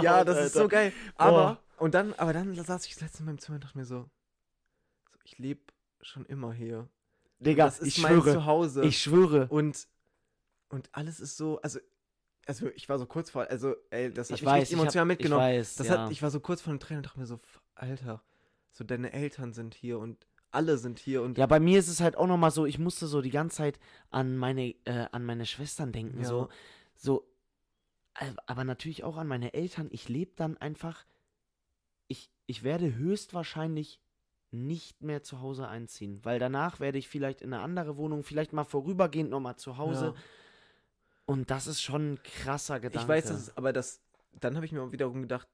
ja, 0.00 0.24
das 0.24 0.46
ist 0.46 0.54
so 0.54 0.68
geil. 0.68 0.92
Aber, 1.16 1.60
und 1.78 1.94
dann, 1.94 2.14
aber 2.14 2.32
dann 2.32 2.54
saß 2.54 2.86
ich 2.86 2.94
das 2.94 3.02
letzte 3.02 3.22
Mal 3.24 3.32
im 3.32 3.38
Zimmer 3.38 3.56
und 3.56 3.64
dachte 3.64 3.76
mir 3.78 3.84
so, 3.84 4.08
so 5.10 5.18
ich 5.24 5.38
lebe 5.38 5.60
schon 6.00 6.24
immer 6.26 6.52
hier. 6.52 6.88
Digga, 7.38 7.64
das 7.64 7.80
ist 7.80 7.88
ich 7.88 7.98
mein 7.98 8.20
schwöre. 8.22 8.32
Zuhause. 8.34 8.84
Ich 8.84 9.02
schwöre. 9.02 9.46
Und, 9.48 9.88
und 10.68 10.88
alles 10.92 11.18
ist 11.20 11.36
so, 11.36 11.60
also, 11.60 11.80
also 12.46 12.68
ich 12.74 12.88
war 12.88 12.98
so 12.98 13.06
kurz 13.06 13.30
vor, 13.30 13.48
also, 13.48 13.74
ey, 13.90 14.12
das 14.12 14.30
hat 14.30 14.36
Ich 14.36 14.42
mich 14.42 14.50
weiß, 14.50 14.68
ich 14.68 14.74
hab- 14.74 14.82
emotional 14.82 15.06
mitgenommen. 15.06 15.42
Ich 15.50 15.58
weiß, 15.58 15.76
das 15.76 15.86
ja. 15.88 16.04
hat, 16.04 16.10
ich 16.10 16.22
war 16.22 16.30
so 16.30 16.40
kurz 16.40 16.60
vor 16.60 16.72
den 16.72 16.80
Tränen 16.80 16.98
und 16.98 17.06
dachte 17.06 17.18
mir 17.20 17.26
so, 17.26 17.38
Alter, 17.74 18.22
so 18.72 18.84
deine 18.84 19.12
Eltern 19.12 19.52
sind 19.52 19.74
hier 19.74 19.98
und 19.98 20.26
alle 20.50 20.76
sind 20.76 20.98
hier 20.98 21.22
und 21.22 21.38
Ja, 21.38 21.46
bei 21.46 21.60
mir 21.60 21.78
ist 21.78 21.88
es 21.88 22.00
halt 22.00 22.16
auch 22.16 22.26
nochmal 22.26 22.50
so, 22.50 22.66
ich 22.66 22.78
musste 22.78 23.06
so 23.06 23.22
die 23.22 23.30
ganze 23.30 23.56
Zeit 23.56 23.78
an 24.10 24.36
meine, 24.36 24.74
äh, 24.84 25.06
an 25.12 25.24
meine 25.24 25.46
Schwestern 25.46 25.92
denken. 25.92 26.18
Ja. 26.20 26.24
So, 26.26 26.48
so, 26.94 27.26
äh, 28.14 28.26
aber 28.46 28.64
natürlich 28.64 29.02
auch 29.04 29.16
an 29.16 29.26
meine 29.28 29.54
Eltern. 29.54 29.88
Ich 29.92 30.08
lebe 30.08 30.32
dann 30.36 30.58
einfach, 30.58 31.06
ich, 32.08 32.30
ich 32.46 32.62
werde 32.64 32.94
höchstwahrscheinlich 32.94 34.00
nicht 34.50 35.02
mehr 35.02 35.22
zu 35.22 35.40
Hause 35.40 35.68
einziehen, 35.68 36.20
weil 36.22 36.38
danach 36.38 36.78
werde 36.80 36.98
ich 36.98 37.08
vielleicht 37.08 37.40
in 37.40 37.54
eine 37.54 37.62
andere 37.62 37.96
Wohnung, 37.96 38.22
vielleicht 38.22 38.52
mal 38.52 38.64
vorübergehend 38.64 39.30
nochmal 39.30 39.56
zu 39.56 39.78
Hause. 39.78 40.06
Ja. 40.06 40.14
Und 41.26 41.50
das 41.50 41.66
ist 41.66 41.80
schon 41.82 42.14
ein 42.14 42.22
krasser 42.22 42.80
Gedanke. 42.80 43.02
Ich 43.02 43.08
weiß, 43.08 43.24
das 43.26 43.40
ist, 43.48 43.58
aber 43.58 43.72
das, 43.72 44.00
dann 44.40 44.56
habe 44.56 44.66
ich 44.66 44.72
mir 44.72 44.82
auch 44.82 44.92
wiederum 44.92 45.22
gedacht, 45.22 45.48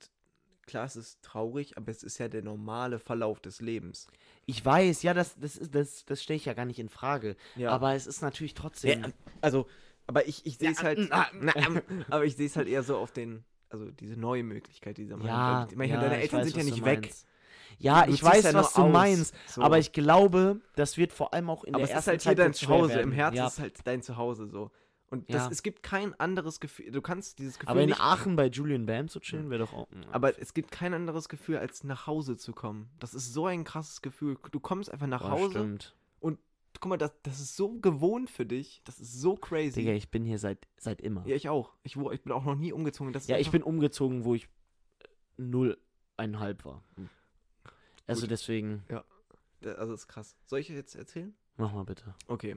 klar, 0.66 0.85
es 0.85 0.96
ist 0.96 1.22
traurig, 1.22 1.76
aber 1.76 1.90
es 1.90 2.02
ist 2.02 2.18
ja 2.18 2.28
der 2.28 2.42
normale 2.42 2.98
Verlauf 2.98 3.40
des 3.40 3.61
Lebens. 3.61 4.07
Ich 4.46 4.64
weiß, 4.64 5.02
ja, 5.02 5.14
das, 5.14 5.35
das, 5.38 5.57
ist- 5.57 5.74
das, 5.74 6.04
das 6.04 6.22
stelle 6.22 6.37
ich 6.37 6.44
ja 6.46 6.54
gar 6.54 6.64
nicht 6.64 6.78
in 6.78 6.88
Frage. 6.88 7.37
Ja. 7.57 7.70
Aber 7.70 7.94
es 7.94 8.07
ist 8.07 8.22
natürlich 8.22 8.54
trotzdem. 8.54 9.02
Ja, 9.02 9.09
also, 9.40 9.66
aber 10.07 10.26
ich, 10.26 10.46
ich 10.46 10.57
sehe 10.59 10.70
es 10.70 10.78
Ja, 10.78 10.85
halt, 10.85 10.98
na, 11.11 11.26
na, 11.35 11.54
ähm, 11.57 11.83
aber 12.09 12.24
ich 12.24 12.37
sehe 12.37 12.46
es 12.46 12.57
halt 12.57 12.68
eher 12.68 12.83
so 12.83 12.96
auf 12.96 13.12
den, 13.12 13.44
also 13.68 13.90
diese 13.90 14.16
neue 14.18 14.42
Möglichkeit, 14.42 14.96
die 14.96 15.04
sie 15.04 15.12
haben. 15.12 15.24
Ja, 15.24 15.66
ich 15.70 15.76
meine, 15.76 15.94
deine 15.94 16.16
Eltern 16.18 16.40
weiß, 16.40 16.46
sind 16.48 16.57
ja 16.57 16.64
nicht 16.64 16.85
weg. 16.85 17.12
Ja, 17.78 18.07
Du 18.07 18.12
ich 18.12 18.22
weiß, 18.24 18.44
ja 18.44 18.54
was 18.54 18.72
du 18.72 18.83
aus, 18.83 18.92
meinst. 18.92 19.35
so. 19.46 19.62
Aber 19.62 19.78
ich 19.78 19.92
glaube, 19.92 20.61
das 20.74 20.96
wird 20.96 21.12
vor 21.12 21.33
allem 21.35 21.48
auch 21.50 21.62
in 21.64 21.74
aber 21.74 21.85
der 21.87 21.90
es 21.96 22.07
ersten 22.07 22.11
ist 22.11 22.12
halt 22.12 22.20
Zeit 22.22 22.37
hier 22.37 22.44
dein 22.44 22.54
Zuhause. 22.54 23.00
Im 23.00 23.12
Herzen 23.12 23.44
ist 23.46 23.52
es 23.52 23.59
halt 23.61 23.74
dein 23.85 24.02
Zuhause 24.02 24.48
so. 24.48 24.70
Und 25.11 25.29
Ja. 25.31 25.38
das, 25.38 25.51
es 25.53 25.62
gibt 25.62 25.83
kein 25.83 26.14
anderes 26.21 26.61
Gefühl. 26.61 26.90
Du 26.90 27.01
kannst 27.01 27.38
dieses 27.38 27.59
Gefühl 27.59 27.71
Aber 27.71 27.81
in 27.83 27.88
nicht. 27.90 28.01
Aachen 28.01 28.37
bei 28.37 28.47
Julian 28.49 28.85
Bam 28.87 29.09
zu 29.09 29.21
chillen 29.21 29.49
wäre 29.51 29.61
doch 29.61 29.73
auch. 29.73 29.88
Aber 30.12 30.38
es 30.38 30.53
gibt 30.55 30.71
kein 30.71 30.92
anderes 30.92 31.29
Gefühl, 31.31 31.57
als 31.59 31.83
nach 31.85 32.07
Hause 32.07 32.37
zu 32.37 32.53
kommen. 32.53 32.90
Das 32.99 33.14
ist 33.14 33.33
so 33.33 33.47
ein 33.47 33.64
krasses 33.64 34.03
Gefühl. 34.03 34.37
Du 34.51 34.61
kommst 34.61 34.90
einfach 34.92 35.07
nach 35.07 35.23
Boah, 35.23 35.31
Hause. 35.31 35.51
stimmt. 35.51 35.94
Guck 36.81 36.90
mal, 36.90 36.97
das, 36.97 37.11
das 37.25 37.40
ist 37.40 37.57
so 37.57 37.73
gewohnt 37.81 38.31
für 38.31 38.47
dich. 38.47 38.83
Das 38.85 39.01
ist 39.01 39.12
so 39.21 39.35
crazy. 39.35 39.81
Digga, 39.81 39.94
ich 39.94 40.12
bin 40.12 40.25
hier 40.25 40.38
seit, 40.38 40.68
seit 40.77 41.01
immer. 41.01 41.27
ja, 41.27 41.35
ich 41.35 41.49
auch. 41.49 41.73
Ich, 41.83 41.97
ich 41.97 42.23
bin 42.23 42.31
auch 42.33 42.44
noch 42.44 42.55
nie 42.55 42.73
umgezogen. 42.73 43.12
Das 43.12 43.27
Ja, 43.27 43.37
ich 43.37 43.51
bin 43.51 43.64
umgezogen, 43.64 44.25
wo 44.25 44.37
ich 44.37 44.44
äh, 44.44 45.09
null 45.38 45.77
einhalb 46.16 46.64
war. 46.64 46.85
Hm. 46.94 47.09
Also 48.07 48.21
Gut. 48.23 48.31
deswegen, 48.31 48.85
Also, 48.88 49.03
das 49.61 49.88
ist 50.03 50.07
krass. 50.07 50.37
Soll 50.47 50.61
ich 50.61 50.68
jetzt 50.68 50.94
erzählen? 50.94 51.35
mach 51.57 51.73
mal 51.73 51.83
bitte. 51.85 52.14
Okay. 52.29 52.57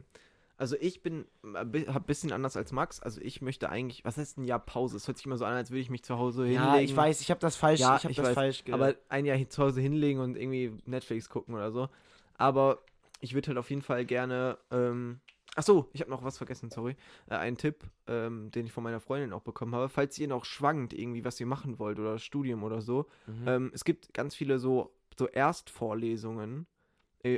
Also 0.62 0.76
ich 0.80 1.02
bin, 1.02 1.26
ein 1.56 1.72
bisschen 2.06 2.32
anders 2.32 2.56
als 2.56 2.72
Max. 2.72 3.00
Also 3.00 3.20
ich 3.20 3.42
möchte 3.42 3.70
eigentlich, 3.70 4.06
was 4.06 4.18
heißt 4.18 4.38
ein 4.38 4.44
Jahr 4.44 4.60
Pause? 4.60 4.96
Es 4.96 5.08
hört 5.08 5.18
sich 5.18 5.26
immer 5.26 5.38
so 5.40 5.44
an, 5.44 5.56
als 5.56 5.72
würde 5.72 5.80
ich 5.80 5.90
mich 5.90 6.04
zu 6.04 6.20
Hause 6.20 6.44
hinlegen. 6.44 6.64
Ja, 6.64 6.80
ich 6.80 6.96
weiß, 6.96 7.20
ich 7.22 7.32
habe 7.32 7.40
das 7.40 7.56
falsch, 7.56 7.80
Ja, 7.80 7.96
ich 7.98 8.04
habe 8.04 8.14
das 8.14 8.28
weiß, 8.28 8.34
falsch 8.36 8.64
ge- 8.64 8.76
Aber 8.76 8.94
ein 9.10 9.26
Jahr 9.26 9.40
zu 9.50 9.64
Hause 9.64 9.82
hinlegen 9.82 10.20
und 10.20 10.38
irgendwie 10.38 10.72
Netflix 10.86 11.30
gucken 11.30 11.56
oder 11.56 11.72
so. 11.72 11.90
Aber 12.38 12.84
ich 13.22 13.34
würde 13.34 13.48
halt 13.48 13.58
auf 13.58 13.72
jeden 13.72 13.82
Fall 13.82 14.06
gerne, 14.06 14.60
ähm, 14.70 15.20
ach 15.56 15.64
so, 15.64 15.90
ich 15.94 16.02
habe 16.02 16.12
noch 16.12 16.24
was 16.24 16.38
vergessen, 16.38 16.70
sorry. 16.70 16.96
Äh, 17.28 17.38
einen 17.38 17.58
Tipp, 17.58 17.84
ähm, 18.06 18.52
den 18.52 18.68
ich 18.68 18.72
von 18.72 18.84
meiner 18.84 19.00
Freundin 19.00 19.34
auch 19.34 19.42
bekommen 19.42 19.74
habe. 19.74 19.90
Falls 19.90 20.20
ihr 20.20 20.28
noch 20.28 20.46
schwankt 20.46 20.94
irgendwie, 20.94 21.26
was 21.26 21.40
ihr 21.40 21.48
machen 21.48 21.80
wollt 21.80 21.98
oder 21.98 22.20
Studium 22.20 22.62
oder 22.64 22.82
so. 22.82 23.08
Mhm. 23.26 23.48
Ähm, 23.48 23.72
es 23.74 23.84
gibt 23.84 24.14
ganz 24.14 24.36
viele 24.36 24.60
so, 24.60 24.92
so 25.18 25.28
Erstvorlesungen 25.28 26.68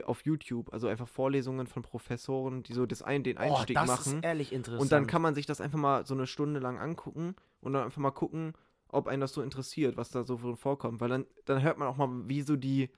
auf 0.05 0.25
YouTube. 0.25 0.71
Also 0.73 0.87
einfach 0.87 1.07
Vorlesungen 1.07 1.67
von 1.67 1.83
Professoren, 1.83 2.63
die 2.63 2.73
so 2.73 2.85
das 2.85 3.01
ein, 3.01 3.23
den 3.23 3.37
oh, 3.37 3.41
Einstieg 3.41 3.75
das 3.75 3.87
machen. 3.87 4.17
ist 4.17 4.23
ehrlich 4.23 4.53
interessant. 4.53 4.81
Und 4.81 4.91
dann 4.91 5.07
kann 5.07 5.21
man 5.21 5.35
sich 5.35 5.45
das 5.45 5.61
einfach 5.61 5.79
mal 5.79 6.05
so 6.05 6.13
eine 6.13 6.27
Stunde 6.27 6.59
lang 6.59 6.79
angucken 6.79 7.35
und 7.61 7.73
dann 7.73 7.83
einfach 7.83 8.01
mal 8.01 8.11
gucken, 8.11 8.53
ob 8.87 9.07
einen 9.07 9.21
das 9.21 9.33
so 9.33 9.41
interessiert, 9.41 9.97
was 9.97 10.09
da 10.09 10.23
so 10.23 10.37
vorkommt. 10.55 11.01
Weil 11.01 11.09
dann, 11.09 11.25
dann 11.45 11.61
hört 11.61 11.77
man 11.77 11.87
auch 11.87 11.97
mal, 11.97 12.09
wie 12.27 12.41
so 12.41 12.55
die, 12.55 12.89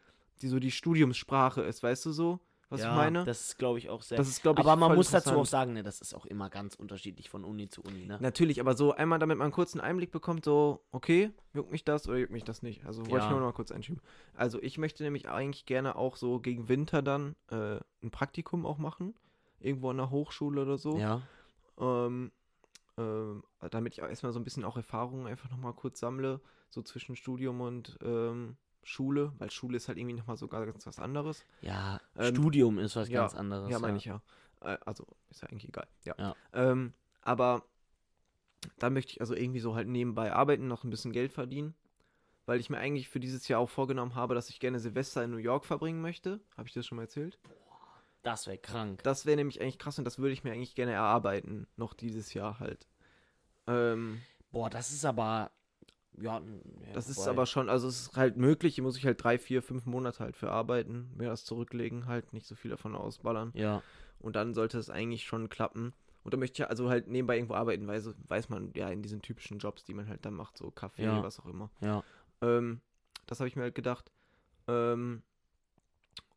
die 0.42 0.48
so 0.48 0.60
die 0.60 0.72
Studiumssprache 0.72 1.62
ist, 1.62 1.82
weißt 1.82 2.06
du 2.06 2.12
so, 2.12 2.40
was 2.70 2.82
ja, 2.82 2.90
ich 2.90 2.96
meine? 2.96 3.24
Das 3.26 3.42
ist, 3.42 3.58
glaube 3.58 3.78
ich, 3.78 3.90
auch 3.90 4.02
sehr. 4.02 4.18
Das 4.18 4.28
ist, 4.28 4.42
glaube 4.42 4.62
ich, 4.62 4.68
aber 4.68 4.76
man 4.76 4.96
muss 4.96 5.12
dazu 5.12 5.32
auch 5.32 5.46
sagen, 5.46 5.74
ne, 5.74 5.84
das 5.84 6.02
ist 6.02 6.16
auch 6.16 6.26
immer 6.26 6.50
ganz 6.50 6.76
unterschiedlich 6.76 7.30
von 7.30 7.44
Uni 7.44 7.70
zu 7.70 7.84
Uni, 7.84 8.06
ne? 8.06 8.18
Natürlich, 8.20 8.60
aber 8.60 8.76
so 8.76 8.94
einmal, 8.94 9.20
damit 9.20 9.38
man 9.38 9.46
einen 9.46 9.54
kurzen 9.54 9.80
Einblick 9.80 10.12
bekommt, 10.12 10.46
so, 10.46 10.84
okay, 10.92 11.32
juckt 11.54 11.72
mich 11.72 11.84
das 11.86 12.08
oder 12.08 12.18
juckt 12.18 12.32
mich 12.32 12.44
das 12.44 12.64
nicht. 12.64 12.86
Also 12.86 13.02
wollte 13.04 13.18
Ja. 13.18 13.24
ich 13.26 13.30
nur 13.30 13.40
noch 13.40 13.48
mal 13.48 13.54
kurz 13.54 13.72
einschieben. 13.72 14.02
Also 14.34 14.62
ich 14.62 14.78
möchte 14.78 15.04
nämlich 15.04 15.30
eigentlich 15.30 15.66
gerne 15.66 15.96
auch 15.96 16.16
so 16.16 16.40
gegen 16.40 16.68
Winter 16.68 17.02
dann 17.02 17.36
äh, 17.50 17.78
ein 18.02 18.12
Praktikum 18.12 18.66
auch 18.66 18.80
machen. 18.80 19.14
Irgendwo 19.60 19.92
an 19.92 19.98
der 19.98 20.10
Hochschule 20.10 20.64
oder 20.64 20.78
so. 20.78 20.98
Ja. 20.98 21.22
Ähm, 21.80 22.32
ähm, 22.98 23.44
damit 23.72 23.94
ich 23.94 24.02
auch 24.02 24.08
erstmal 24.08 24.32
so 24.32 24.40
ein 24.40 24.44
bisschen 24.44 24.64
auch 24.64 24.78
Erfahrungen 24.78 25.28
einfach 25.28 25.50
nochmal 25.50 25.74
kurz 25.74 26.00
sammle, 26.00 26.42
so 26.70 26.82
zwischen 26.82 27.16
Studium 27.16 27.62
und 27.62 27.98
ähm, 28.02 28.58
Schule, 28.86 29.34
weil 29.40 29.50
Schule 29.50 29.78
ist 29.78 29.88
halt 29.88 29.98
irgendwie 29.98 30.16
nochmal 30.16 30.38
sogar 30.38 30.66
ganz 30.66 30.86
was 30.86 31.00
anderes. 31.00 31.44
Ja, 31.62 32.00
Ähm, 32.16 32.36
Studium 32.36 32.78
ist 32.78 32.96
was 32.96 33.10
ja, 33.10 33.22
ganz 33.22 33.34
anderes. 33.34 33.70
Ja, 33.70 33.80
meine 33.80 33.98
ich 33.98 34.06
ja. 34.06 34.22
Äh, 34.62 34.78
also, 34.86 35.08
ist 35.30 35.42
ja 35.42 35.50
eigentlich 35.50 35.68
egal. 35.68 35.88
Ja. 36.04 36.16
Ja. 36.18 36.36
Ähm, 36.54 36.94
aber 37.22 37.64
dann 38.78 38.94
möchte 38.94 39.14
ich 39.14 39.22
also 39.22 39.36
irgendwie 39.36 39.60
so 39.60 39.76
halt 39.76 39.88
nebenbei 39.88 40.32
arbeiten, 40.32 40.68
noch 40.68 40.84
ein 40.84 40.92
bisschen 40.92 41.12
Geld 41.12 41.34
verdienen. 41.34 41.74
Weil 42.46 42.60
ich 42.60 42.70
mir 42.70 42.78
eigentlich 42.78 43.10
für 43.10 43.20
dieses 43.20 43.48
Jahr 43.48 43.60
auch 43.60 43.72
vorgenommen 43.72 44.14
habe, 44.14 44.36
dass 44.36 44.50
ich 44.50 44.60
gerne 44.60 44.80
Silvester 44.80 45.24
in 45.24 45.32
New 45.32 45.38
York 45.38 45.66
verbringen 45.66 46.02
möchte. 46.02 46.40
Habe 46.56 46.68
ich 46.68 46.76
das 46.76 46.86
schon 46.86 46.98
mal 46.98 47.04
erzählt? 47.04 47.40
Das 48.22 48.46
wäre 48.46 48.60
krank. 48.60 49.02
Das 49.02 49.26
wäre 49.26 49.36
nämlich 49.36 49.62
eigentlich 49.62 49.80
krass 49.80 49.98
und 49.98 50.06
das 50.06 50.20
würde 50.20 50.34
ich 50.34 50.44
mir 50.44 50.52
eigentlich 50.52 50.76
gerne 50.76 50.92
erarbeiten. 50.92 51.66
Noch 51.76 51.96
dieses 51.96 52.36
Jahr 52.36 52.60
halt. 52.60 52.88
Ähm, 53.66 54.22
Boah, 54.52 54.70
das 54.70 54.92
ist 54.92 55.06
aber. 55.06 55.52
Ja, 56.18 56.40
ja 56.40 56.94
Das 56.94 57.10
ist 57.10 57.28
aber 57.28 57.46
schon, 57.46 57.70
also 57.70 57.88
es 57.88 58.02
ist 58.08 58.18
halt 58.18 58.38
möglich, 58.38 58.76
hier 58.76 58.84
muss 58.84 58.98
ich 58.98 59.06
halt 59.06 59.24
drei, 59.24 59.38
vier, 59.38 59.62
fünf 59.62 59.86
Monate 59.86 60.20
halt 60.20 60.38
für 60.38 60.52
arbeiten, 60.52 61.12
mir 61.16 61.30
das 61.30 61.46
zurücklegen, 61.46 62.06
halt 62.08 62.34
nicht 62.34 62.46
so 62.46 62.56
viel 62.56 62.72
davon 62.72 62.96
ausballern. 62.96 63.52
Ja, 63.54 63.82
Und 64.20 64.36
dann 64.36 64.54
sollte 64.54 64.78
es 64.78 64.90
eigentlich 64.90 65.24
schon 65.26 65.50
klappen. 65.50 65.94
Und 66.24 66.34
da 66.34 66.38
möchte 66.38 66.64
ich 66.64 66.70
also 66.70 66.90
halt 66.90 67.08
nebenbei 67.08 67.36
irgendwo 67.36 67.54
arbeiten, 67.54 67.86
weil 67.88 68.02
so 68.02 68.14
weiß 68.28 68.50
man 68.50 68.72
ja 68.76 68.90
in 68.90 69.04
diesen 69.04 69.22
typischen 69.22 69.60
Jobs, 69.60 69.84
die 69.84 69.94
man 69.94 70.08
halt 70.08 70.26
dann 70.26 70.34
macht, 70.34 70.58
so 70.58 70.72
Kaffee, 70.72 71.04
Ja. 71.04 71.22
was 71.22 71.40
auch 71.40 71.46
immer. 71.46 71.70
ja. 71.82 72.04
Ähm, 72.42 72.82
das 73.28 73.40
habe 73.40 73.48
ich 73.48 73.56
mir 73.56 73.64
halt 73.64 73.76
gedacht. 73.76 74.12
Ähm, 74.68 75.22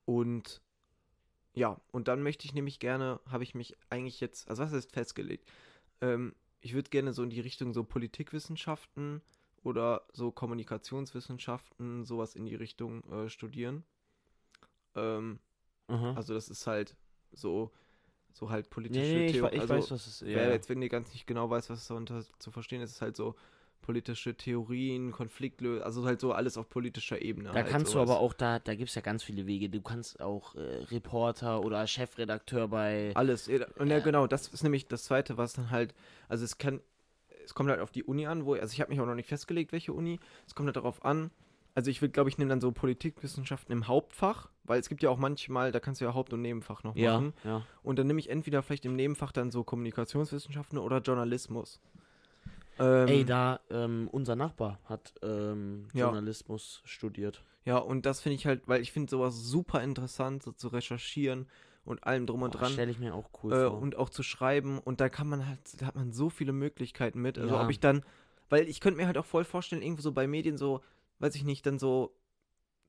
und 0.05 0.61
ja, 1.55 1.81
und 1.91 2.09
dann 2.09 2.23
möchte 2.23 2.45
ich 2.47 2.55
nämlich 2.55 2.79
gerne, 2.79 3.21
habe 3.27 3.43
ich 3.43 3.55
mich 3.55 3.77
eigentlich 3.91 4.21
jetzt, 4.21 4.49
also 4.49 4.63
was 4.63 4.73
heißt 4.73 4.93
festgelegt? 4.93 5.49
Ähm, 6.01 6.35
ich 6.61 6.75
würde 6.75 6.91
gerne 6.91 7.13
so 7.13 7.23
in 7.23 7.31
die 7.31 7.41
Richtung 7.41 7.73
so 7.73 7.85
Politikwissenschaften 7.85 9.23
oder 9.65 10.03
so 10.13 10.31
Kommunikationswissenschaften, 10.31 12.05
sowas 12.05 12.35
in 12.35 12.47
die 12.47 12.55
Richtung 12.55 13.03
äh, 13.13 13.29
studieren. 13.29 13.85
Ähm, 14.95 15.39
Aha. 15.89 16.15
also 16.15 16.35
das 16.35 16.49
ist 16.49 16.67
halt 16.67 16.97
so, 17.33 17.71
so 18.33 18.51
halt 18.51 18.71
politische 18.71 19.01
nee, 19.01 19.21
nee, 19.21 19.27
ich, 19.27 19.33
Theo- 19.37 19.45
we- 19.45 19.51
ich 19.55 19.61
also, 19.61 19.75
weiß, 19.75 19.91
was 19.91 20.07
es 20.07 20.23
ist. 20.23 20.29
Ja, 20.29 20.37
Wer 20.37 20.53
jetzt, 20.53 20.69
wenn 20.69 20.83
ihr 20.83 20.89
ganz 20.89 21.13
nicht 21.13 21.27
genau 21.27 21.49
weiß, 21.51 21.71
was 21.71 21.87
darunter 21.87 22.23
zu 22.39 22.51
verstehen 22.51 22.81
ist, 22.83 22.93
ist 22.93 23.03
halt 23.03 23.17
so 23.17 23.35
politische 23.81 24.37
Theorien, 24.37 25.13
Konfliktlösung, 25.13 25.83
also 25.85 26.05
halt 26.05 26.21
so 26.21 26.33
alles 26.33 26.59
auf 26.59 26.69
politischer 26.69 27.23
Ebene. 27.23 27.49
Da 27.51 27.55
halt 27.55 27.69
kannst 27.69 27.93
sowas. 27.93 28.07
du 28.07 28.13
aber 28.13 28.21
auch, 28.21 28.35
da, 28.35 28.59
da 28.59 28.75
gibt 28.75 28.89
es 28.91 28.95
ja 28.95 29.03
ganz 29.03 29.23
viele 29.23 29.47
Wege. 29.47 29.71
Du 29.71 29.81
kannst 29.81 30.21
auch 30.21 30.55
äh, 30.57 30.59
Reporter 30.91 31.65
oder 31.65 31.87
Chefredakteur 31.87 32.69
bei. 32.69 33.13
Alles. 33.15 33.49
Und 33.49 33.89
ja, 33.89 33.99
Ja. 33.99 33.99
genau, 34.01 34.27
das 34.27 34.49
ist 34.49 34.63
nämlich 34.63 34.89
das 34.89 35.05
Zweite, 35.05 35.37
was 35.39 35.53
dann 35.55 35.71
halt, 35.71 35.95
also 36.29 36.45
es 36.45 36.59
kann, 36.59 36.81
es 37.49 37.55
kommt 37.55 37.71
halt 37.71 37.81
auf 37.81 37.91
die 37.91 38.05
Uni 38.05 38.27
an, 38.27 38.45
wo, 38.45 38.55
also 38.55 38.73
ich 38.73 38.81
habe 38.83 38.91
mich 38.91 39.01
auch 39.01 39.07
noch 39.07 39.15
nicht 39.15 39.29
festgelegt, 39.29 39.73
welche 39.73 39.95
Uni, 39.95 40.21
es 40.47 40.55
kommt 40.55 40.67
halt 40.67 40.77
darauf 40.77 41.03
an, 41.03 41.31
also 41.75 41.91
ich 41.91 42.03
will, 42.03 42.11
glaube 42.11 42.29
ich, 42.29 42.37
nehme 42.37 42.51
dann 42.51 42.61
so 42.61 42.73
Politikwissenschaften 42.73 43.73
im 43.73 43.89
Hauptfach, 43.89 44.51
weil 44.65 44.81
es 44.81 44.89
gibt 44.91 45.03
ja 45.03 45.09
auch 45.09 45.17
manchmal, 45.17 45.73
da 45.73 45.81
kannst 45.81 46.01
du 46.01 46.05
ja 46.05 46.13
Haupt- 46.13 46.33
und 46.35 46.43
Nebenfach 46.43 46.83
noch 46.83 46.95
ja, 46.95 47.15
machen. 47.15 47.33
ja. 47.45 47.63
Und 47.83 47.99
dann 47.99 48.07
nehme 48.07 48.21
ich 48.21 48.29
entweder 48.29 48.63
vielleicht 48.63 48.85
im 48.85 48.97
Nebenfach 48.97 49.33
dann 49.33 49.51
so 49.51 49.65
Kommunikationswissenschaften 49.65 50.77
oder 50.79 50.99
Journalismus. 50.99 51.81
Ähm, 52.79 53.09
Ey, 53.09 53.25
da, 53.25 53.61
ähm, 53.71 54.09
unser 54.13 54.37
Nachbar 54.37 54.79
hat 54.85 55.15
ähm, 55.23 55.89
Ja. 55.95 56.07
Journalismus 56.07 56.83
studiert. 56.85 57.43
Ja, 57.65 57.79
und 57.79 58.05
das 58.07 58.21
finde 58.21 58.37
ich 58.37 58.47
halt, 58.47 58.69
weil 58.69 58.83
ich 58.83 58.93
finde 58.93 59.11
sowas 59.11 59.37
super 59.37 59.83
interessant, 59.83 60.43
so 60.43 60.53
zu 60.53 60.69
recherchieren 60.69 61.47
und 61.89 62.05
allem 62.05 62.27
drum 62.27 62.43
und 62.43 62.53
dran. 62.53 62.73
Stelle 62.73 62.91
ich 62.91 62.99
mir 62.99 63.15
auch 63.15 63.29
cool 63.43 63.53
äh, 63.53 63.69
vor. 63.69 63.79
und 63.79 63.97
auch 63.97 64.11
zu 64.11 64.23
schreiben. 64.23 64.79
Und 64.79 65.01
da 65.01 65.09
kann 65.09 65.29
man 65.29 65.47
halt, 65.47 65.61
da 65.81 65.87
hat 65.87 65.97
man 65.97 66.13
so 66.13 66.31
viele 66.31 66.53
Möglichkeiten 66.53 67.21
mit. 67.21 67.39
Also 67.39 67.55
Ja. 67.55 67.65
ob 67.65 67.71
ich 67.71 67.81
dann, 67.81 68.05
weil 68.49 68.69
ich 68.69 68.81
könnte 68.81 68.99
mir 68.99 69.07
halt 69.07 69.19
auch 69.19 69.25
voll 69.25 69.45
vorstellen, 69.45 69.83
irgendwo 69.83 70.03
so 70.03 70.13
bei 70.13 70.27
Medien 70.27 70.57
so, 70.57 70.81
weiß 71.19 71.35
ich 71.35 71.45
nicht, 71.45 71.67
dann 71.67 71.79
so, 71.79 72.15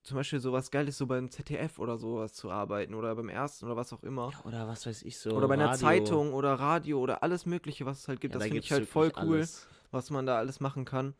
zum 0.03 0.15
Beispiel 0.15 0.39
sowas 0.39 0.71
Geiles, 0.71 0.97
so 0.97 1.07
beim 1.07 1.29
ZDF 1.29 1.77
oder 1.79 1.97
sowas 1.97 2.33
zu 2.33 2.49
arbeiten 2.49 2.93
oder 2.93 3.13
beim 3.15 3.27
Ersten 3.29 3.65
oder 3.65 3.75
was 3.75 3.91
auch 3.91 4.03
immer. 4.03 4.31
Ja, 4.31 4.45
oder 4.45 4.67
was 4.67 4.85
weiß 4.85 5.01
ich 5.03 5.17
so. 5.17 5.31
oder 5.31 5.47
bei 5.47 5.55
einer 5.55 5.65
Radio. 5.71 5.79
Zeitung 5.79 6.33
oder 6.33 6.53
Radio 6.53 6.99
oder 6.99 7.21
alles 7.23 7.45
Mögliche, 7.45 7.85
was 7.85 7.99
es 7.99 8.07
halt 8.07 8.21
gibt. 8.21 8.33
Ja, 8.33 8.39
das 8.39 8.47
da 8.47 8.53
finde 8.53 8.63
ich 8.65 8.71
halt 8.71 8.87
voll 8.87 9.11
cool, 9.17 9.37
alles. 9.37 9.67
was 9.91 10.09
man 10.09 10.25
da 10.25 10.37
alles 10.37 10.59
machen 10.61 10.85
kann. 10.85 11.13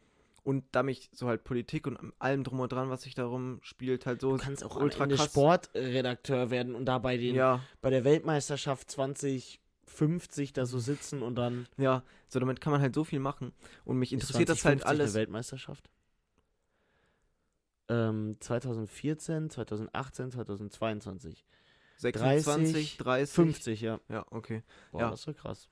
Und 0.49 0.65
da 0.71 0.81
mich 0.81 1.11
so 1.13 1.27
halt 1.27 1.43
Politik 1.43 1.85
und 1.85 1.99
allem 2.17 2.43
drum 2.43 2.59
und 2.59 2.71
dran, 2.71 2.89
was 2.89 3.03
sich 3.03 3.13
darum 3.13 3.59
spielt, 3.61 4.07
halt 4.07 4.19
so 4.21 4.31
Du 4.31 4.37
kannst 4.37 4.63
auch 4.63 4.75
ultra 4.77 5.03
am 5.03 5.03
Ende 5.03 5.15
krass. 5.17 5.27
Sportredakteur 5.27 6.49
werden 6.49 6.73
und 6.73 6.85
da 6.85 6.97
bei, 6.97 7.17
den, 7.17 7.35
Ja, 7.35 7.61
bei 7.81 7.91
der 7.91 8.03
Weltmeisterschaft 8.03 8.89
2050 8.89 10.53
da 10.53 10.65
so 10.65 10.79
sitzen 10.79 11.21
und 11.21 11.35
dann. 11.35 11.67
ja, 11.77 12.01
so 12.27 12.39
damit 12.39 12.61
kann 12.61 12.71
man 12.71 12.81
halt 12.81 12.95
so 12.95 13.03
viel 13.03 13.19
machen. 13.19 13.53
Und 13.85 13.99
mich 13.99 14.11
interessiert 14.11 14.49
das 14.49 14.65
halt 14.65 14.79
2050 14.79 14.89
eine 14.89 14.99
alles. 15.03 15.13
Weltmeisterschaft? 15.13 15.89
Ähm, 17.89 18.35
2014, 18.39 19.49
2018, 19.51 20.31
2022. 20.31 21.45
26, 21.97 22.97
30. 22.97 23.35
50, 23.35 23.81
ja. 23.81 23.99
Ja, 24.09 24.25
okay. 24.31 24.63
Boah, 24.91 25.01
Ja. 25.01 25.09
das 25.11 25.19
ist 25.19 25.25
so 25.25 25.33
krass. 25.33 25.69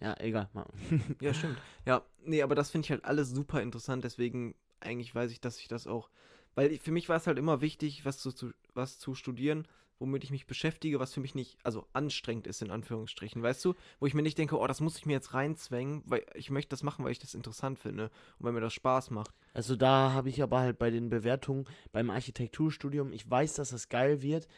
Ja, 0.00 0.14
egal. 0.20 0.48
Ja, 1.20 1.32
stimmt. 1.34 1.58
Ja, 1.86 2.02
nee, 2.24 2.42
aber 2.42 2.54
das 2.54 2.70
finde 2.70 2.86
ich 2.86 2.90
halt 2.90 3.04
alles 3.04 3.30
super 3.30 3.62
interessant, 3.62 4.04
deswegen 4.04 4.54
eigentlich 4.80 5.14
weiß 5.14 5.30
ich, 5.30 5.40
dass 5.40 5.58
ich 5.58 5.68
das 5.68 5.86
auch, 5.86 6.10
weil 6.54 6.78
für 6.78 6.92
mich 6.92 7.08
war 7.08 7.16
es 7.16 7.26
halt 7.26 7.38
immer 7.38 7.60
wichtig, 7.60 8.04
was 8.04 8.18
zu, 8.18 8.32
zu, 8.32 8.52
was 8.74 8.98
zu 8.98 9.14
studieren, 9.14 9.66
womit 9.98 10.24
ich 10.24 10.30
mich 10.30 10.46
beschäftige, 10.46 11.00
was 11.00 11.14
für 11.14 11.20
mich 11.20 11.34
nicht, 11.34 11.56
also 11.62 11.86
anstrengend 11.92 12.46
ist 12.46 12.60
in 12.62 12.70
Anführungsstrichen, 12.70 13.42
weißt 13.42 13.64
du, 13.64 13.74
wo 14.00 14.06
ich 14.06 14.14
mir 14.14 14.22
nicht 14.22 14.36
denke, 14.36 14.58
oh, 14.58 14.66
das 14.66 14.80
muss 14.80 14.98
ich 14.98 15.06
mir 15.06 15.12
jetzt 15.14 15.34
reinzwängen, 15.34 16.02
weil 16.06 16.26
ich 16.34 16.50
möchte 16.50 16.70
das 16.70 16.82
machen, 16.82 17.04
weil 17.04 17.12
ich 17.12 17.18
das 17.18 17.34
interessant 17.34 17.78
finde 17.78 18.10
und 18.38 18.46
weil 18.46 18.52
mir 18.52 18.60
das 18.60 18.74
Spaß 18.74 19.10
macht. 19.10 19.34
Also 19.54 19.76
da 19.76 20.12
habe 20.12 20.28
ich 20.28 20.42
aber 20.42 20.60
halt 20.60 20.78
bei 20.78 20.90
den 20.90 21.08
Bewertungen 21.08 21.64
beim 21.92 22.10
Architekturstudium, 22.10 23.12
ich 23.12 23.30
weiß, 23.30 23.54
dass 23.54 23.70
das 23.70 23.88
geil 23.88 24.20
wird 24.20 24.48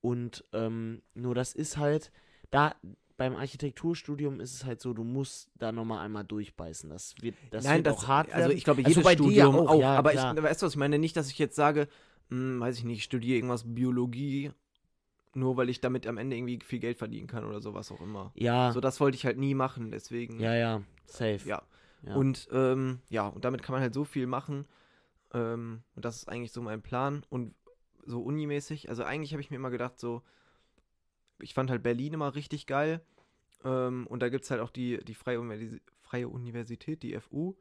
und 0.00 0.44
ähm, 0.52 1.02
nur 1.14 1.34
das 1.34 1.52
ist 1.54 1.76
halt, 1.76 2.12
da 2.50 2.74
beim 3.16 3.34
Architekturstudium 3.36 4.40
ist 4.40 4.52
es 4.54 4.64
halt 4.64 4.80
so, 4.80 4.92
du 4.92 5.04
musst 5.04 5.50
da 5.56 5.72
nochmal 5.72 6.04
einmal 6.04 6.24
durchbeißen. 6.24 6.90
Das 6.90 7.14
wird, 7.20 7.34
das 7.50 7.64
wird 7.68 7.88
auch 7.88 8.06
hart 8.06 8.32
also 8.32 8.50
ich 8.50 8.64
glaube, 8.64 8.80
Also 8.84 8.90
jedes 8.90 9.04
bei 9.04 9.14
dir 9.14 9.22
Studium 9.22 9.56
auch, 9.56 9.68
auch, 9.70 9.80
ja, 9.80 9.94
aber 9.96 10.10
klar. 10.12 10.36
ich, 10.36 10.42
weißt 10.42 10.62
du, 10.62 10.66
was 10.66 10.72
ich 10.74 10.78
meine, 10.78 10.98
nicht, 10.98 11.16
dass 11.16 11.30
ich 11.30 11.38
jetzt 11.38 11.56
sage, 11.56 11.88
hm, 12.28 12.60
weiß 12.60 12.78
ich 12.78 12.84
nicht, 12.84 12.98
ich 12.98 13.04
studiere 13.04 13.36
irgendwas 13.36 13.64
Biologie, 13.66 14.52
nur 15.34 15.56
weil 15.56 15.68
ich 15.70 15.80
damit 15.80 16.06
am 16.06 16.18
Ende 16.18 16.36
irgendwie 16.36 16.58
viel 16.64 16.78
Geld 16.78 16.98
verdienen 16.98 17.26
kann 17.26 17.44
oder 17.44 17.60
sowas 17.60 17.90
auch 17.90 18.00
immer. 18.00 18.32
ja, 18.34 18.72
So, 18.72 18.80
das 18.80 19.00
wollte 19.00 19.16
ich 19.16 19.24
halt 19.24 19.38
nie 19.38 19.54
machen, 19.54 19.90
deswegen. 19.90 20.38
ja, 20.40 20.54
ja, 20.54 20.82
safe. 21.06 21.40
Ja. 21.46 21.62
Ja. 22.02 22.14
Und 22.14 22.48
ähm, 22.52 23.00
ja, 23.08 23.26
und 23.26 23.44
damit 23.44 23.62
kann 23.62 23.72
man 23.72 23.82
halt 23.82 23.94
so 23.94 24.04
viel 24.04 24.26
machen. 24.26 24.66
Ähm, 25.32 25.82
und 25.94 26.04
das 26.04 26.16
ist 26.16 26.28
eigentlich 26.28 26.52
so 26.52 26.62
mein 26.62 26.82
Plan. 26.82 27.24
Und 27.30 27.54
so 28.04 28.20
unimäßig, 28.22 28.88
also 28.90 29.02
eigentlich 29.02 29.32
habe 29.32 29.40
ich 29.40 29.50
mir 29.50 29.56
immer 29.56 29.70
gedacht, 29.70 29.98
so, 29.98 30.22
ich 31.40 31.54
fand 31.54 31.70
halt 31.70 31.82
Berlin 31.82 32.14
immer 32.14 32.34
richtig 32.34 32.66
geil. 32.66 33.00
Ähm, 33.64 34.06
und 34.06 34.20
da 34.20 34.28
gibt 34.28 34.44
es 34.44 34.50
halt 34.50 34.60
auch 34.60 34.70
die, 34.70 34.98
die 35.04 35.14
Freie, 35.14 35.40
Universi 35.40 35.80
Freie 36.00 36.28
Universität, 36.28 37.02
die 37.02 37.18
FU. 37.20 37.54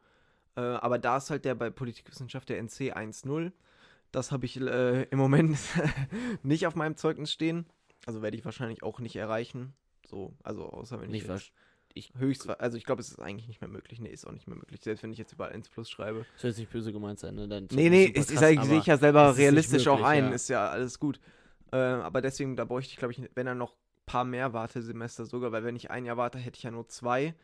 Äh, 0.56 0.62
aber 0.62 1.00
da 1.00 1.18
ist 1.18 1.30
halt 1.32 1.46
der 1.46 1.56
bei 1.56 1.70
Politikwissenschaft 1.70 2.48
der 2.50 2.60
NC 2.60 2.94
1.0. 2.96 3.52
Das 4.12 4.32
habe 4.32 4.46
ich 4.46 4.60
äh, 4.62 5.04
im 5.04 5.18
Moment 5.18 5.58
nicht 6.44 6.68
auf 6.68 6.76
meinem 6.76 6.96
Zeugnis 6.96 7.32
stehen. 7.32 7.66
Also 8.06 8.22
werde 8.22 8.38
ich 8.38 8.46
wahrscheinlich 8.46 8.84
auch 8.84 9.00
nicht 9.00 9.16
erreichen. 9.16 9.74
So, 10.08 10.34
also 10.44 10.70
außer 10.70 10.98
wenn 11.02 11.08
ich 11.14 11.24
Nicht 11.24 11.28
jetzt 11.28 11.52
Ich 11.96 12.14
höchst, 12.18 12.48
also 12.60 12.78
ich 12.78 12.86
glaube, 12.86 13.02
es 13.02 13.10
ist 13.10 13.20
eigentlich 13.20 13.48
nicht 13.48 13.62
mehr 13.62 13.70
möglich. 13.70 14.00
Nee, 14.00 14.10
ist 14.10 14.28
auch 14.28 14.32
nicht 14.32 14.48
mehr 14.48 14.56
möglich. 14.58 14.80
Selbst 14.84 15.02
wenn 15.02 15.12
ich 15.12 15.18
jetzt 15.18 15.34
überall 15.34 15.52
1 15.54 15.70
plus 15.70 15.90
schreibe. 15.90 16.26
soll 16.38 16.50
jetzt 16.52 16.60
nicht 16.60 16.72
böse 16.72 16.94
gemeint 16.94 17.20
sein, 17.20 17.34
ne? 17.36 17.48
Dein 17.48 17.68
Nee, 17.72 17.90
nee, 17.90 18.14
ja- 18.16 18.64
sehe 18.64 18.78
ich 18.80 18.86
ja 18.86 18.98
selber 18.98 19.36
realistisch 19.36 19.88
auch 19.88 19.96
möglich, 19.98 20.08
ein. 20.08 20.24
ja. 20.26 20.32
Ist 20.32 20.50
ja 20.50 20.70
alles 20.70 21.00
gut. 21.00 21.20
Äh, 21.76 22.02
aber 22.02 22.22
deswegen, 22.22 22.56
da 22.56 22.66
bräuchte 22.66 22.92
ich, 22.94 22.98
glaube 22.98 23.12
ich, 23.14 23.22
wenn 23.36 23.46
dann 23.46 23.58
noch 23.58 23.72
ein 23.74 24.06
paar 24.06 24.24
mehr 24.24 24.54
Wartesemester 24.54 25.26
sogar, 25.26 25.52
weil 25.52 25.64
wenn 25.64 25.76
ich 25.76 25.92
ein 25.92 26.06
Jahr 26.06 26.18
warte, 26.18 26.38
hätte 26.38 26.58
ich 26.58 26.64
ja 26.64 26.72
nur 26.72 26.88
zwei. 26.88 27.36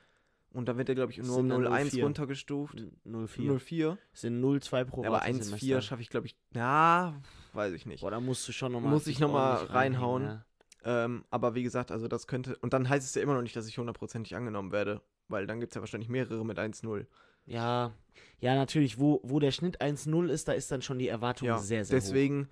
Und 0.53 0.67
dann 0.67 0.77
wird 0.77 0.89
er, 0.89 0.95
glaube 0.95 1.11
ich, 1.11 1.17
nur 1.17 1.37
um 1.37 1.49
sind 1.49 1.49
dann 1.49 1.73
0,1 1.73 1.91
04. 1.91 2.03
runtergestuft. 2.03 2.75
04. 3.05 3.51
0,4. 3.51 3.97
Es 4.13 4.21
sind 4.21 4.41
0,2 4.43 4.83
pro 4.85 5.03
Ja, 5.03 5.09
aber 5.09 5.21
Wartesemester. 5.21 5.65
1,4 5.65 5.81
schaffe 5.81 6.01
ich, 6.01 6.09
glaube 6.09 6.27
ich, 6.27 6.35
ja, 6.53 7.13
weiß 7.53 7.73
ich 7.73 7.85
nicht. 7.85 8.01
Boah, 8.01 8.11
da 8.11 8.19
musst 8.19 8.47
du 8.47 8.51
schon 8.51 8.71
nochmal. 8.73 8.91
Muss 8.91 9.07
ich 9.07 9.19
noch 9.19 9.31
mal 9.31 9.55
reinhauen. 9.65 10.43
Ähm, 10.83 11.23
aber 11.29 11.53
wie 11.55 11.63
gesagt, 11.63 11.91
also 11.91 12.07
das 12.07 12.25
könnte, 12.27 12.57
und 12.57 12.73
dann 12.73 12.89
heißt 12.89 13.07
es 13.07 13.13
ja 13.15 13.21
immer 13.21 13.35
noch 13.35 13.43
nicht, 13.43 13.55
dass 13.55 13.67
ich 13.67 13.77
hundertprozentig 13.77 14.35
angenommen 14.35 14.71
werde, 14.71 15.01
weil 15.27 15.45
dann 15.45 15.59
gibt 15.59 15.71
es 15.73 15.75
ja 15.75 15.81
wahrscheinlich 15.81 16.09
mehrere 16.09 16.43
mit 16.43 16.57
1,0. 16.57 17.05
Ja, 17.45 17.93
ja, 18.39 18.55
natürlich, 18.55 18.99
wo, 18.99 19.21
wo 19.23 19.39
der 19.39 19.51
Schnitt 19.51 19.81
1-0 19.81 20.27
ist, 20.29 20.47
da 20.47 20.53
ist 20.53 20.71
dann 20.71 20.81
schon 20.81 20.97
die 20.99 21.07
Erwartung 21.07 21.47
Ja, 21.47 21.59
sehr, 21.59 21.85
sehr 21.85 21.97
hoch. 21.99 22.03
deswegen 22.03 22.49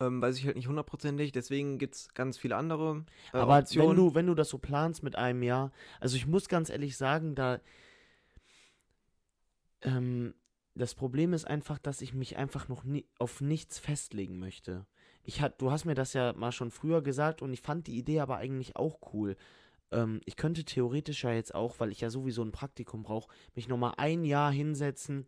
ähm, 0.00 0.20
weiß 0.22 0.38
ich 0.38 0.46
halt 0.46 0.56
nicht 0.56 0.68
hundertprozentig, 0.68 1.32
deswegen 1.32 1.78
gibt 1.78 1.94
es 1.94 2.08
ganz 2.14 2.38
viele 2.38 2.56
andere 2.56 3.04
äh, 3.32 3.38
Aber 3.38 3.54
wenn 3.54 3.62
Optionen. 3.62 3.96
du, 3.96 4.14
wenn 4.14 4.26
du 4.26 4.34
das 4.34 4.48
so 4.48 4.58
planst 4.58 5.02
mit 5.02 5.16
einem 5.16 5.42
Jahr, 5.42 5.72
also 6.00 6.16
ich 6.16 6.26
muss 6.26 6.48
ganz 6.48 6.70
ehrlich 6.70 6.96
sagen, 6.96 7.34
da 7.34 7.60
ähm, 9.82 10.34
das 10.74 10.94
Problem 10.94 11.32
ist 11.32 11.46
einfach, 11.46 11.78
dass 11.78 12.00
ich 12.00 12.14
mich 12.14 12.36
einfach 12.36 12.68
noch 12.68 12.84
nie, 12.84 13.06
auf 13.18 13.40
nichts 13.40 13.78
festlegen 13.78 14.38
möchte. 14.38 14.86
Ich 15.22 15.40
hat, 15.40 15.60
du 15.60 15.70
hast 15.70 15.84
mir 15.84 15.94
das 15.94 16.14
ja 16.14 16.32
mal 16.32 16.52
schon 16.52 16.70
früher 16.70 17.02
gesagt 17.02 17.42
und 17.42 17.52
ich 17.52 17.60
fand 17.60 17.86
die 17.86 17.98
Idee 17.98 18.20
aber 18.20 18.38
eigentlich 18.38 18.76
auch 18.76 19.12
cool. 19.12 19.36
Ähm, 19.90 20.20
ich 20.24 20.36
könnte 20.36 20.64
theoretisch 20.64 21.24
ja 21.24 21.32
jetzt 21.32 21.54
auch, 21.54 21.78
weil 21.80 21.92
ich 21.92 22.00
ja 22.00 22.10
sowieso 22.10 22.42
ein 22.42 22.52
Praktikum 22.52 23.02
brauche, 23.02 23.30
mich 23.54 23.68
nochmal 23.68 23.94
ein 23.98 24.24
Jahr 24.24 24.50
hinsetzen 24.50 25.26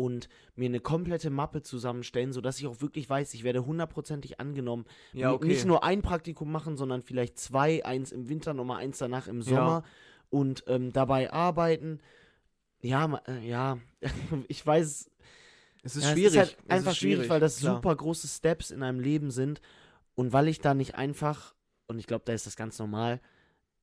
und 0.00 0.28
mir 0.54 0.66
eine 0.66 0.80
komplette 0.80 1.28
Mappe 1.30 1.62
zusammenstellen, 1.62 2.32
sodass 2.32 2.58
ich 2.58 2.66
auch 2.66 2.80
wirklich 2.80 3.08
weiß, 3.08 3.34
ich 3.34 3.44
werde 3.44 3.66
hundertprozentig 3.66 4.40
angenommen. 4.40 4.86
ja, 5.12 5.32
okay. 5.32 5.48
Nicht 5.48 5.66
nur 5.66 5.84
ein 5.84 6.00
Praktikum 6.00 6.50
machen, 6.50 6.76
sondern 6.76 7.02
vielleicht 7.02 7.38
zwei, 7.38 7.84
eins 7.84 8.10
im 8.10 8.28
Winter, 8.28 8.54
nochmal 8.54 8.78
eins 8.78 8.98
danach 8.98 9.28
im 9.28 9.42
Sommer 9.42 9.84
und 10.30 10.64
ähm, 10.68 10.92
dabei 10.92 11.32
arbeiten. 11.32 12.00
Ja, 12.80 13.20
äh, 13.26 13.46
ja, 13.46 13.78
ich 14.48 14.64
weiß, 14.64 15.10
es 15.82 15.96
ist 15.96 16.04
ja, 16.04 16.12
schwierig. 16.12 16.26
es 16.26 16.32
ist 16.32 16.38
halt 16.38 16.56
es 16.64 16.70
einfach 16.70 16.92
ist 16.92 16.98
schwierig, 16.98 17.28
weil 17.28 17.40
das 17.40 17.58
klar. 17.58 17.76
super 17.76 17.94
große 17.94 18.28
Steps 18.28 18.70
in 18.70 18.82
einem 18.82 19.00
Leben 19.00 19.30
sind 19.30 19.60
und 20.14 20.32
weil 20.32 20.48
ich 20.48 20.60
da 20.60 20.72
nicht 20.72 20.94
einfach, 20.94 21.54
und 21.88 21.98
ich 21.98 22.06
glaube, 22.06 22.22
da 22.24 22.32
ist 22.32 22.46
das 22.46 22.56
ganz 22.56 22.78
normal, 22.78 23.20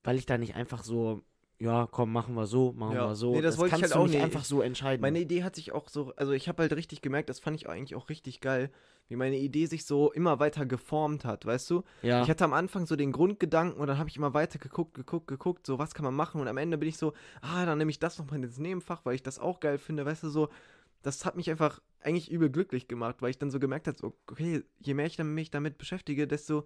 weil 0.04 0.18
ich 0.18 0.26
da 0.26 0.38
nicht 0.38 0.56
einfach 0.56 0.84
so 0.84 1.22
ja, 1.60 1.88
komm, 1.90 2.12
machen 2.14 2.36
wir 2.36 2.46
so, 2.46 2.72
machen 2.74 2.96
Ja. 2.96 3.08
wir 3.10 3.16
so. 3.16 3.34
Nee, 3.34 3.42
das 3.42 3.58
wollte 3.58 3.76
ich 3.76 3.82
kannst 3.82 3.96
halt 3.96 4.00
du 4.00 4.06
auch 4.06 4.14
nicht 4.14 4.24
einfach 4.24 4.44
so 4.46 4.62
entscheiden. 4.62 5.02
Meine 5.02 5.20
Idee 5.20 5.44
hat 5.44 5.56
sich 5.56 5.72
auch 5.72 5.90
so, 5.90 6.14
also 6.16 6.32
ich 6.34 6.48
habe 6.48 6.62
halt 6.62 6.74
richtig 6.74 7.02
gemerkt, 7.02 7.30
das 7.30 7.40
fand 7.40 7.56
ich 7.56 7.68
eigentlich 7.68 7.96
auch 7.96 8.10
richtig 8.10 8.42
geil, 8.42 8.70
wie 9.08 9.16
meine 9.16 9.38
Idee 9.38 9.66
sich 9.66 9.86
so 9.86 10.12
immer 10.12 10.40
weiter 10.40 10.66
geformt 10.66 11.26
hat, 11.26 11.46
weißt 11.46 11.70
du? 11.72 11.84
ja. 12.04 12.22
Ich 12.22 12.30
hatte 12.30 12.44
am 12.44 12.54
Anfang 12.54 12.86
so 12.86 12.96
den 12.96 13.12
Grundgedanken 13.12 13.80
und 13.82 13.88
dann 13.88 13.98
habe 13.98 14.10
ich 14.10 14.18
immer 14.18 14.34
weiter 14.34 14.60
geguckt, 14.60 14.94
geguckt, 14.94 15.28
geguckt, 15.28 15.66
so 15.66 15.80
was 15.80 15.96
kann 15.96 16.06
man 16.06 16.14
machen 16.14 16.40
und 16.42 16.48
am 16.48 16.58
Ende 16.58 16.78
bin 16.78 16.90
ich 16.90 16.98
so, 16.98 17.14
ah, 17.42 17.66
dann 17.66 17.78
nehme 17.80 17.90
ich 17.90 18.00
das 18.00 18.20
nochmal 18.20 18.44
ins 18.44 18.60
Nebenfach, 18.60 19.06
weil 19.06 19.16
ich 19.16 19.24
das 19.24 19.40
auch 19.40 19.60
geil 19.60 19.78
finde, 19.80 20.06
weißt 20.06 20.24
du, 20.24 20.30
so, 20.30 20.50
das 21.02 21.26
hat 21.26 21.38
mich 21.38 21.50
einfach 21.50 21.82
eigentlich 22.02 22.30
übel 22.32 22.50
glücklich 22.50 22.88
gemacht, 22.88 23.18
weil 23.22 23.32
ich 23.32 23.38
dann 23.40 23.50
so 23.50 23.60
gemerkt 23.60 23.88
habe, 23.88 23.98
so, 23.98 24.14
okay, 24.30 24.64
je 24.80 24.94
mehr 24.94 25.06
ich 25.08 25.16
dann 25.16 25.34
mich 25.34 25.50
damit 25.50 25.78
beschäftige, 25.78 26.28
desto, 26.28 26.66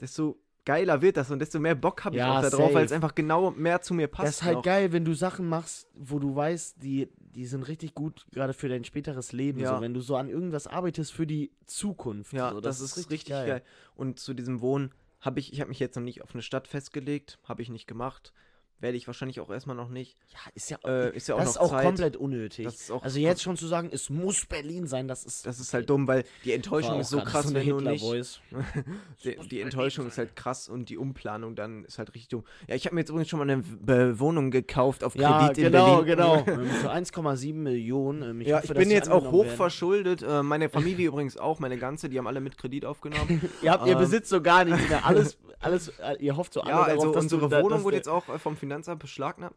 desto 0.00 0.38
geiler 0.64 1.00
wird 1.00 1.16
das 1.16 1.30
und 1.30 1.38
desto 1.38 1.58
mehr 1.58 1.74
Bock 1.74 2.04
habe 2.04 2.16
ich 2.16 2.20
Ja, 2.20 2.38
auch 2.38 2.42
da 2.42 2.50
drauf, 2.50 2.74
weil 2.74 2.84
es 2.84 2.92
einfach 2.92 3.14
genau 3.14 3.50
mehr 3.52 3.80
zu 3.80 3.94
mir 3.94 4.06
passt. 4.08 4.28
das 4.28 4.36
ist 4.36 4.42
halt 4.44 4.56
noch. 4.56 4.62
geil, 4.62 4.92
wenn 4.92 5.04
du 5.04 5.14
Sachen 5.14 5.48
machst, 5.48 5.88
wo 5.94 6.18
du 6.18 6.34
weißt, 6.34 6.82
die, 6.82 7.08
die 7.18 7.46
sind 7.46 7.62
richtig 7.68 7.94
gut, 7.94 8.26
gerade 8.32 8.52
für 8.52 8.68
dein 8.68 8.84
späteres 8.84 9.32
Leben. 9.32 9.60
Ja. 9.60 9.76
So, 9.76 9.80
wenn 9.80 9.94
du 9.94 10.00
so 10.00 10.16
an 10.16 10.28
irgendwas 10.28 10.66
arbeitest 10.66 11.12
für 11.12 11.26
die 11.26 11.52
Zukunft. 11.66 12.32
Ja, 12.32 12.52
so, 12.52 12.60
das, 12.60 12.80
ist 12.80 12.96
richtig, 13.10 13.28
geil. 13.30 13.62
Und 13.94 14.18
zu 14.18 14.34
diesem 14.34 14.60
Wohnen 14.60 14.92
habe 15.20 15.40
ich, 15.40 15.52
ich 15.52 15.60
habe 15.60 15.68
mich 15.68 15.80
jetzt 15.80 15.96
noch 15.96 16.02
nicht 16.02 16.22
auf 16.22 16.32
eine 16.34 16.42
Stadt 16.42 16.68
festgelegt, 16.68 17.38
habe 17.44 17.62
ich 17.62 17.70
nicht 17.70 17.86
gemacht. 17.86 18.32
Werde 18.80 18.96
ich 18.96 19.08
wahrscheinlich 19.08 19.40
auch 19.40 19.50
erstmal 19.50 19.74
noch 19.74 19.88
nicht. 19.88 20.16
Ja, 20.32 20.38
ist 20.54 20.70
ja, 20.70 20.78
Äh, 20.84 21.16
ist 21.16 21.26
ja 21.26 21.34
auch 21.34 21.40
das 21.40 21.50
ist 21.50 21.56
auch 21.58 21.70
Zeit. 21.70 21.84
komplett 21.84 22.16
unnötig. 22.16 22.68
Auch 22.92 23.02
also 23.02 23.18
jetzt 23.18 23.42
schon 23.42 23.56
zu 23.56 23.66
sagen, 23.66 23.88
es 23.92 24.08
muss 24.08 24.46
Berlin 24.46 24.86
sein, 24.86 25.08
das 25.08 25.24
ist. 25.24 25.46
Das 25.46 25.58
ist 25.58 25.74
halt 25.74 25.90
dumm, 25.90 26.06
weil 26.06 26.22
die 26.44 26.52
Enttäuschung 26.52 27.00
ist 27.00 27.10
so 27.10 27.20
krass, 27.20 27.48
so 27.48 27.54
wenn 27.54 27.66
du 27.68 27.80
nicht. 27.80 28.04
Die, 29.24 29.36
die 29.48 29.60
Enttäuschung 29.60 30.06
ist 30.06 30.16
halt 30.18 30.36
krass 30.36 30.68
und 30.68 30.88
die 30.90 30.96
Umplanung 30.96 31.56
dann 31.56 31.84
ist 31.84 31.98
halt 31.98 32.10
richtig 32.14 32.28
dumm. 32.28 32.44
Ja, 32.68 32.76
ich 32.76 32.84
habe 32.86 32.94
mir 32.94 33.00
jetzt 33.00 33.10
übrigens 33.10 33.28
schon 33.28 33.40
mal 33.40 33.50
eine 33.50 34.18
Wohnung 34.20 34.50
gekauft 34.52 35.02
auf 35.02 35.14
Kredit 35.14 35.28
Ja, 35.28 35.48
in 35.48 35.54
genau, 35.54 36.02
Berlin. 36.02 36.06
genau. 36.06 36.44
Ähm, 36.48 36.66
Für 36.70 36.92
1,7 36.92 37.54
Millionen. 37.54 38.22
ähm, 38.22 38.40
ja, 38.42 38.58
hoffe, 38.58 38.66
ich 38.72 38.78
bin 38.78 38.90
jetzt 38.90 39.08
auch 39.08 39.16
angenommen 39.16 39.36
hoch 39.38 39.44
werden. 39.44 39.56
verschuldet. 39.56 40.22
Äh, 40.22 40.42
meine 40.44 40.68
Familie 40.68 41.08
übrigens 41.08 41.36
auch, 41.36 41.58
meine 41.58 41.78
ganze, 41.78 42.08
die 42.08 42.16
haben 42.18 42.26
alle 42.28 42.40
mit 42.40 42.56
Kredit 42.56 42.84
aufgenommen. 42.84 43.40
Ihr, 43.62 43.72
habt, 43.72 43.86
ihr 43.86 43.94
Ähm, 43.94 43.98
besitzt 43.98 44.30
so 44.30 44.40
gar 44.40 44.64
nichts 44.64 44.88
mehr. 44.88 45.04
Alles, 45.04 45.36
alles, 45.60 45.88
äh, 45.98 46.16
ihr 46.20 46.36
hofft 46.36 46.52
so 46.52 46.60
alle 46.60 46.70
ja, 46.70 46.86
darauf, 46.86 47.04
also 47.06 47.18
unsere 47.18 47.48
da- 47.48 47.62
Wohnung 47.62 47.78
dass 47.78 47.84
wurde 47.84 47.96
jetzt 47.96 48.08
auch 48.08 48.24
vom 48.38 48.56
Finanzamt 48.56 48.67
beschlagnahmt. 48.98 49.56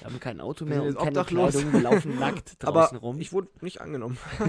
Wir 0.00 0.06
haben 0.06 0.20
kein 0.20 0.40
Auto 0.40 0.64
mehr 0.64 0.82
und 0.82 0.94
keine 0.96 1.08
obdachlos. 1.08 1.52
Kleidung, 1.52 1.72
wir 1.72 1.80
laufen 1.80 2.18
nackt 2.18 2.56
Aber 2.64 2.80
draußen 2.82 2.98
rum. 2.98 3.20
ich 3.20 3.32
wurde 3.32 3.48
nicht 3.60 3.80
angenommen. 3.80 4.16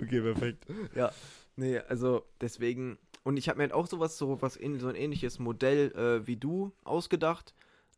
okay, 0.00 0.20
perfekt. 0.20 0.66
Ja, 0.94 1.12
nee, 1.56 1.78
also 1.78 2.24
deswegen. 2.40 2.98
Und 3.22 3.36
ich 3.36 3.48
habe 3.48 3.58
mir 3.58 3.64
halt 3.64 3.72
auch 3.74 3.86
sowas, 3.86 4.16
so 4.16 4.40
was 4.40 4.56
in, 4.56 4.78
so 4.80 4.88
ein 4.88 4.94
ähnliches 4.94 5.38
Modell 5.38 5.92
äh, 5.92 6.26
wie 6.26 6.36
du 6.36 6.72
ausgedacht. 6.84 7.54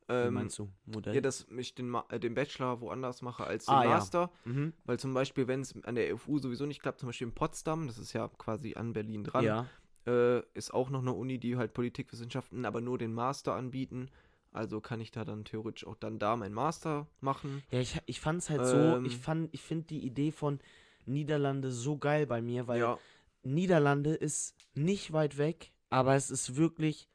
Wie 0.09 0.15
Ähm, 0.15 0.35
meinst 0.35 0.59
du? 0.59 0.69
Modell? 0.85 1.15
ja, 1.15 1.21
dass 1.21 1.47
ich 1.57 1.77
den, 1.77 1.89
Ma- 1.89 2.05
äh, 2.11 2.19
den 2.19 2.35
Bachelor 2.35 2.81
woanders 2.81 3.23
mache 3.23 3.45
als 3.45 3.67
den 3.67 3.75
Ah, 3.75 3.85
ja. 3.85 3.91
Master. 3.91 4.33
mhm. 4.45 4.73
Weil 4.85 4.99
zum 4.99 5.15
Beispiel, 5.15 5.47
wenn 5.47 5.61
es 5.61 5.75
an 5.85 5.95
der 5.95 6.17
FU 6.19 6.39
sowieso 6.39 6.67
nicht 6.67 6.83
klappt, 6.83 6.99
zum 6.99 7.09
Beispiel 7.09 7.29
in 7.29 7.35
Potsdam, 7.35 7.87
das 7.87 7.99
ist 7.99 8.13
ja 8.13 8.27
quasi 8.37 8.75
an 8.75 8.93
Berlin 8.93 9.23
dran, 9.23 9.45
Ja. 9.45 9.67
Äh, 10.07 10.41
ist 10.55 10.73
auch 10.73 10.91
noch 10.91 11.01
eine 11.01 11.13
Uni, 11.13 11.39
die 11.39 11.57
halt 11.57 11.75
Politikwissenschaften, 11.75 12.65
aber 12.65 12.81
nur 12.81 12.99
den 12.99 13.13
Master 13.13 13.55
anbieten. 13.55 14.11
Also 14.53 14.81
kann 14.81 15.01
ich 15.01 15.11
da 15.11 15.25
dann 15.25 15.45
theoretisch 15.45 15.87
auch 15.87 15.97
dann 15.97 16.19
da 16.19 16.37
meinen 16.37 16.55
Master 16.55 17.07
machen. 17.21 17.63
Ja, 17.71 17.81
ich, 17.81 17.99
ich 18.07 18.21
fand 18.21 18.43
es 18.43 18.51
halt 18.51 18.67
so, 18.67 18.77
Ähm. 18.77 19.05
ich 19.07 19.17
fand, 19.17 19.53
ich 19.55 19.63
finde 19.63 19.87
die 19.87 20.05
Idee 20.05 20.31
von 20.31 20.61
Niederlande 21.07 21.71
so 21.71 21.97
geil 21.97 22.27
bei 22.27 22.43
mir, 22.43 22.67
weil 22.67 22.81
ja, 22.81 22.99
Niederlande 23.43 24.15
ist 24.15 24.55
nicht 24.75 25.13
weit 25.13 25.39
weg, 25.39 25.73
aber 25.91 26.15
es 26.15 26.31
ist 26.31 26.57
wirklich 26.57 27.09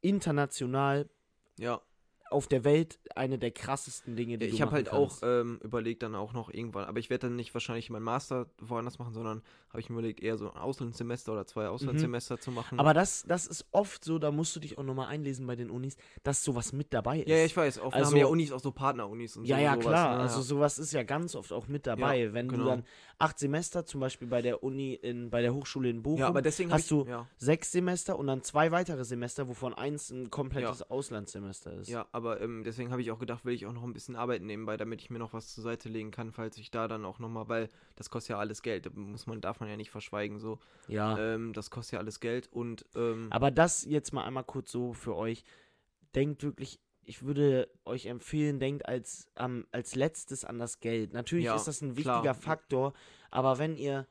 international 0.00 1.08
ja. 1.58 1.80
Auf 2.30 2.46
der 2.46 2.64
Welt 2.64 2.98
eine 3.16 3.38
der 3.38 3.50
krassesten 3.50 4.14
Dinge, 4.16 4.38
die 4.38 4.46
ich 4.46 4.56
du 4.56 4.60
habe 4.62 4.72
halt 4.72 4.92
auch 4.92 5.20
kannst. 5.20 5.22
ähm, 5.24 5.60
überlegt, 5.62 6.02
dann 6.02 6.14
auch 6.14 6.32
noch 6.32 6.52
irgendwann, 6.52 6.84
aber 6.84 6.98
ich 7.00 7.10
werde 7.10 7.26
dann 7.26 7.36
nicht 7.36 7.52
wahrscheinlich 7.54 7.90
meinen 7.90 8.04
Master 8.04 8.46
woanders 8.60 8.98
machen, 8.98 9.12
sondern 9.12 9.42
habe 9.70 9.80
ich 9.80 9.88
mir 9.90 9.94
überlegt, 9.98 10.20
eher 10.20 10.36
so 10.36 10.50
ein 10.50 10.56
Auslandssemester 10.56 11.32
oder 11.32 11.46
zwei 11.46 11.68
Auslandssemester 11.68 12.38
zu 12.40 12.50
machen. 12.50 12.74
Mhm. 12.76 12.80
Aber 12.80 12.94
das, 12.94 13.24
das 13.26 13.46
ist 13.46 13.66
oft 13.72 14.04
so, 14.04 14.18
da 14.18 14.30
musst 14.30 14.54
du 14.56 14.60
dich 14.60 14.78
auch 14.78 14.82
nochmal 14.82 15.08
einlesen 15.08 15.46
bei 15.46 15.56
den 15.56 15.70
Unis, 15.70 15.96
dass 16.22 16.42
sowas 16.44 16.72
mit 16.72 16.92
dabei 16.92 17.20
ist. 17.20 17.28
ja, 17.28 17.36
ja, 17.36 17.44
ich 17.44 17.56
weiß, 17.56 17.78
oft 17.80 17.94
Also- 17.94 18.10
haben 18.12 18.16
ja 18.16 18.26
Unis 18.26 18.52
auch 18.52 18.60
so 18.60 18.72
Partnerunis 18.72 19.36
und 19.36 19.44
Ja, 19.44 19.56
so. 19.56 19.62
ja, 19.62 19.72
sowas, 19.74 19.86
klar. 19.86 20.16
ne? 20.16 20.22
Also 20.22 20.42
sowas 20.42 20.78
ist 20.78 20.92
ja 20.92 21.02
ganz 21.02 21.34
oft 21.34 21.52
auch 21.52 21.68
mit 21.68 21.86
dabei. 21.86 22.24
Ja, 22.24 22.32
Wenn 22.32 22.48
genau. 22.48 22.62
du 22.64 22.70
dann 22.70 22.84
acht 23.18 23.38
Semester, 23.38 23.84
zum 23.84 24.00
Beispiel 24.00 24.28
bei 24.28 24.40
der 24.42 24.62
Uni 24.62 24.94
in, 24.94 25.30
bei 25.30 25.42
der 25.42 25.52
Hochschule 25.54 25.90
in 25.90 26.02
Bochum, 26.02 26.20
ja, 26.20 26.28
aber 26.28 26.42
deswegen 26.42 26.72
hast 26.72 26.82
ich, 26.84 26.88
du 26.88 27.06
sechs 27.38 27.70
Semester 27.72 28.18
und 28.18 28.26
dann 28.28 28.42
zwei 28.42 28.70
weitere 28.72 29.04
Semester, 29.04 29.48
wovon 29.48 29.74
eins 29.74 30.10
ein 30.10 30.30
komplettes 30.30 30.82
Auslandssemester 30.90 31.72
ist. 31.74 31.88
ja, 31.88 32.06
aber 32.12 32.19
ähm, 32.24 32.62
deswegen 32.64 32.90
habe 32.90 33.02
ich 33.02 33.10
auch 33.10 33.18
gedacht, 33.18 33.44
will 33.44 33.54
ich 33.54 33.66
auch 33.66 33.72
noch 33.72 33.82
ein 33.82 33.92
bisschen 33.92 34.16
arbeiten 34.16 34.46
nebenbei, 34.46 34.76
damit 34.76 35.00
ich 35.00 35.10
mir 35.10 35.18
noch 35.18 35.32
was 35.32 35.54
zur 35.54 35.62
Seite 35.64 35.88
legen 35.88 36.10
kann, 36.10 36.32
falls 36.32 36.58
ich 36.58 36.70
da 36.70 36.88
dann 36.88 37.04
auch 37.04 37.18
nochmal, 37.18 37.48
weil 37.48 37.70
das 37.96 38.10
kostet 38.10 38.30
ja 38.30 38.38
alles 38.38 38.62
Geld, 38.62 38.94
muss 38.96 39.26
man, 39.26 39.40
darf 39.40 39.60
man 39.60 39.68
ja 39.68 39.76
nicht 39.76 39.90
verschweigen, 39.90 40.38
so. 40.38 40.58
ja. 40.88 41.18
Ähm, 41.18 41.52
das 41.52 41.70
kostet 41.70 41.94
ja 41.94 41.98
alles 41.98 42.20
Geld 42.20 42.48
und 42.52 42.84
ähm, 42.94 43.28
Aber 43.30 43.50
das 43.50 43.84
jetzt 43.84 44.12
mal 44.12 44.24
einmal 44.24 44.44
kurz 44.44 44.70
so 44.70 44.92
für 44.92 45.16
euch. 45.16 45.44
Denkt 46.14 46.42
wirklich, 46.42 46.80
ich 47.04 47.22
würde 47.22 47.68
euch 47.84 48.06
empfehlen, 48.06 48.58
denkt 48.58 48.86
als, 48.86 49.28
als 49.72 49.94
letztes 49.94 50.44
an 50.44 50.58
das 50.58 50.80
Geld. 50.80 51.12
Natürlich 51.12 51.46
Ja, 51.46 51.56
ist 51.56 51.68
das 51.68 51.80
ein 51.80 51.94
klar. 51.94 52.16
wichtiger 52.16 52.34
Faktor, 52.34 52.92
aber 53.30 53.58
wenn 53.58 53.76
ihr 53.76 54.06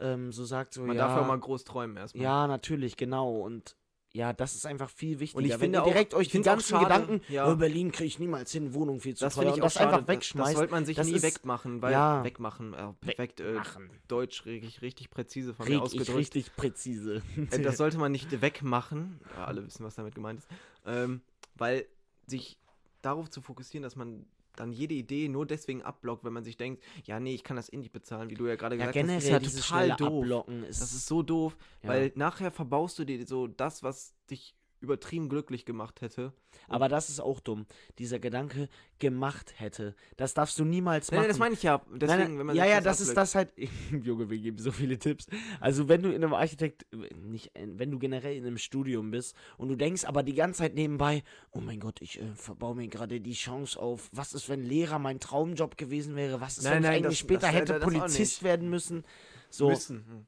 ähm, 0.00 0.32
so 0.32 0.44
sagt, 0.44 0.74
so 0.74 0.82
man 0.82 0.96
ja, 0.96 1.06
darf 1.06 1.20
ja 1.20 1.26
mal 1.26 1.38
groß 1.38 1.64
träumen 1.64 1.96
erstmal. 1.96 2.22
ja, 2.22 2.46
natürlich, 2.46 2.96
genau. 2.96 3.40
Und 3.40 3.76
ja, 4.12 4.32
das 4.32 4.54
ist 4.54 4.64
einfach 4.66 4.88
viel 4.90 5.20
wichtiger. 5.20 5.44
ich 5.44 5.52
wenn 5.52 5.60
finde 5.60 5.82
auch- 5.82 5.86
direkt 5.86 6.14
euch 6.14 6.26
ich 6.26 6.32
die 6.32 6.40
auch 6.40 6.44
ganzen 6.44 6.70
schade, 6.70 6.84
Gedanken, 6.84 7.20
ja. 7.32 7.50
oh, 7.52 7.56
Berlin 7.56 7.92
kriege 7.92 8.06
ich 8.06 8.18
niemals 8.18 8.50
hin, 8.50 8.72
Wohnung 8.74 9.00
viel 9.00 9.14
zu 9.14 9.24
Das 9.24 9.34
teuer, 9.34 9.46
und 9.48 9.54
ich 9.56 9.60
auch 9.60 9.66
das 9.66 9.74
schade. 9.74 9.86
einfach 9.96 10.06
Das, 10.06 10.28
das 10.34 10.52
sollte 10.54 10.72
man 10.72 10.84
sich 10.86 10.96
das 10.96 11.06
nie 11.06 11.12
ist- 11.14 11.22
wegmachen, 11.22 11.82
weil 11.82 11.92
Ja. 11.92 12.24
wegmachen, 12.24 12.72
äh, 12.74 12.92
perfekt, 13.00 13.40
äh. 13.40 13.60
Deutsch 14.08 14.44
richtig, 14.46 14.80
richtig 14.82 15.10
präzise 15.10 15.52
von 15.54 15.66
mir 15.66 15.72
Reg 15.72 15.76
ich 15.78 15.82
ausgedrückt. 15.82 16.18
richtig 16.18 16.56
präzise. 16.56 17.22
Äh, 17.50 17.60
das 17.60 17.76
sollte 17.76 17.98
man 17.98 18.10
nicht 18.12 18.40
wegmachen. 18.40 19.20
Ja, 19.36 19.44
alle 19.44 19.64
wissen, 19.66 19.84
was 19.84 19.94
damit 19.96 20.14
gemeint 20.14 20.38
ist. 20.40 20.48
Ähm, 20.86 21.20
weil 21.56 21.86
sich 22.26 22.56
darauf 23.02 23.28
zu 23.30 23.40
fokussieren, 23.42 23.82
dass 23.82 23.94
man 23.96 24.24
dann 24.60 24.72
jede 24.72 24.94
Idee 24.94 25.28
nur 25.28 25.46
deswegen 25.46 25.82
abblockt, 25.82 26.24
wenn 26.24 26.32
man 26.32 26.44
sich 26.44 26.56
denkt, 26.56 26.82
ja, 27.04 27.20
nee, 27.20 27.34
ich 27.34 27.44
kann 27.44 27.56
das 27.56 27.72
eh 27.72 27.76
nicht 27.76 27.92
bezahlen, 27.92 28.30
wie 28.30 28.34
du 28.34 28.46
ja 28.46 28.56
gerade 28.56 28.76
ja, 28.76 28.90
gesagt 28.90 29.08
hast, 29.10 29.24
ist 29.24 29.28
ja 29.28 29.40
total 29.40 29.96
doof. 29.96 30.48
Ist, 30.68 30.80
Das 30.80 30.92
ist 30.92 31.06
so 31.06 31.22
doof, 31.22 31.56
ja. 31.82 31.90
weil 31.90 32.12
nachher 32.14 32.50
verbaust 32.50 32.98
du 32.98 33.04
dir 33.04 33.26
so 33.26 33.46
das, 33.46 33.82
was 33.82 34.14
dich 34.30 34.54
übertrieben 34.80 35.28
glücklich 35.28 35.64
gemacht 35.64 36.00
hätte. 36.00 36.32
Aber 36.68 36.88
das 36.88 37.08
ist 37.08 37.20
auch 37.20 37.40
dumm. 37.40 37.66
Dieser 37.98 38.18
Gedanke 38.18 38.68
gemacht 38.98 39.54
hätte. 39.56 39.94
Das 40.16 40.34
darfst 40.34 40.58
du 40.58 40.64
niemals 40.64 41.10
machen. 41.10 41.20
nein, 41.20 41.28
das 41.28 41.38
meine 41.38 41.54
ich 41.54 41.62
ja. 41.62 41.80
Deswegen, 41.92 42.06
Nein, 42.06 42.18
nein, 42.30 42.38
wenn 42.38 42.46
man 42.46 42.56
ja, 42.56 42.64
ja, 42.66 42.80
das 42.80 43.00
ist 43.00 43.10
abblockt. 43.10 43.16
das 43.18 43.34
halt. 43.34 43.52
Junge, 44.06 44.30
wir 44.30 44.38
geben 44.38 44.58
so 44.58 44.70
viele 44.72 44.98
Tipps. 44.98 45.26
Also, 45.60 45.88
wenn 45.88 46.02
du 46.02 46.10
in 46.10 46.22
einem 46.22 46.34
Architekt, 46.34 46.86
nicht, 47.16 47.50
wenn 47.54 47.90
du 47.90 47.98
generell 47.98 48.36
in 48.36 48.46
einem 48.46 48.58
Studium 48.58 49.10
bist 49.10 49.34
und 49.56 49.68
du 49.68 49.76
denkst 49.76 50.04
aber 50.04 50.22
die 50.22 50.34
ganze 50.34 50.58
Zeit 50.58 50.74
nebenbei, 50.74 51.22
oh 51.52 51.60
mein 51.60 51.80
Gott, 51.80 52.00
ich 52.02 52.20
äh, 52.20 52.34
verbaue 52.34 52.74
mir 52.74 52.88
gerade 52.88 53.20
die 53.20 53.32
Chance 53.34 53.78
auf, 53.80 54.08
was 54.12 54.32
ist, 54.34 54.48
wenn 54.48 54.62
Lehrer 54.62 54.98
mein 54.98 55.20
Traumjob 55.20 55.76
gewesen 55.76 56.16
wäre? 56.16 56.40
Was 56.40 56.58
ist, 56.58 56.64
wenn 56.64 56.82
ich 56.82 56.88
eigentlich 56.88 57.02
das- 57.04 57.18
später 57.18 57.40
das- 57.48 57.52
hätte 57.54 57.72
das 57.74 57.84
Polizist 57.84 58.42
werden 58.42 58.70
müssen? 58.70 59.04
So, 59.50 59.70
Müssen. 59.70 60.26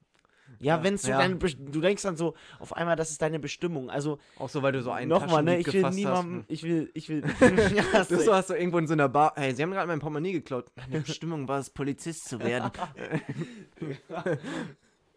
Ja, 0.63 0.77
Ja. 0.77 0.85
wenn 0.85 0.99
so 0.99 1.09
Ja. 1.11 1.27
du 1.27 1.81
denkst 1.81 2.03
dann 2.03 2.17
so, 2.17 2.35
auf 2.59 2.77
einmal, 2.77 2.95
das 2.95 3.11
ist 3.11 3.23
deine 3.23 3.39
Bestimmung. 3.39 3.89
Also, 3.91 4.19
Auch 4.39 4.49
so, 4.51 4.63
weil 4.63 4.73
du 4.73 4.83
so 4.83 4.91
einen 4.91 5.09
nochmal, 5.09 5.43
ne, 5.43 5.59
ich 5.59 5.73
will 5.73 5.89
niemandem, 5.91 6.41
hast. 6.43 6.51
ich 6.51 6.63
will, 6.63 6.91
ich 6.93 7.09
will, 7.09 7.23
ja, 7.75 7.85
Das 7.93 8.11
ist 8.11 8.27
so, 8.27 8.35
hast 8.35 8.51
du 8.51 8.55
irgendwo 8.55 8.77
in 8.79 8.87
so 8.87 8.93
einer 8.93 9.09
Bar, 9.09 9.33
hey, 9.37 9.55
sie 9.55 9.63
haben 9.63 9.71
gerade 9.71 9.87
mein 9.89 10.01
Portemonnaie 10.01 10.33
geklaut. 10.33 10.71
Meine 10.77 11.01
Bestimmung 11.07 11.49
war 11.49 11.59
es, 11.61 11.71
Polizist 11.71 12.29
zu 12.29 12.39
werden. 12.41 12.71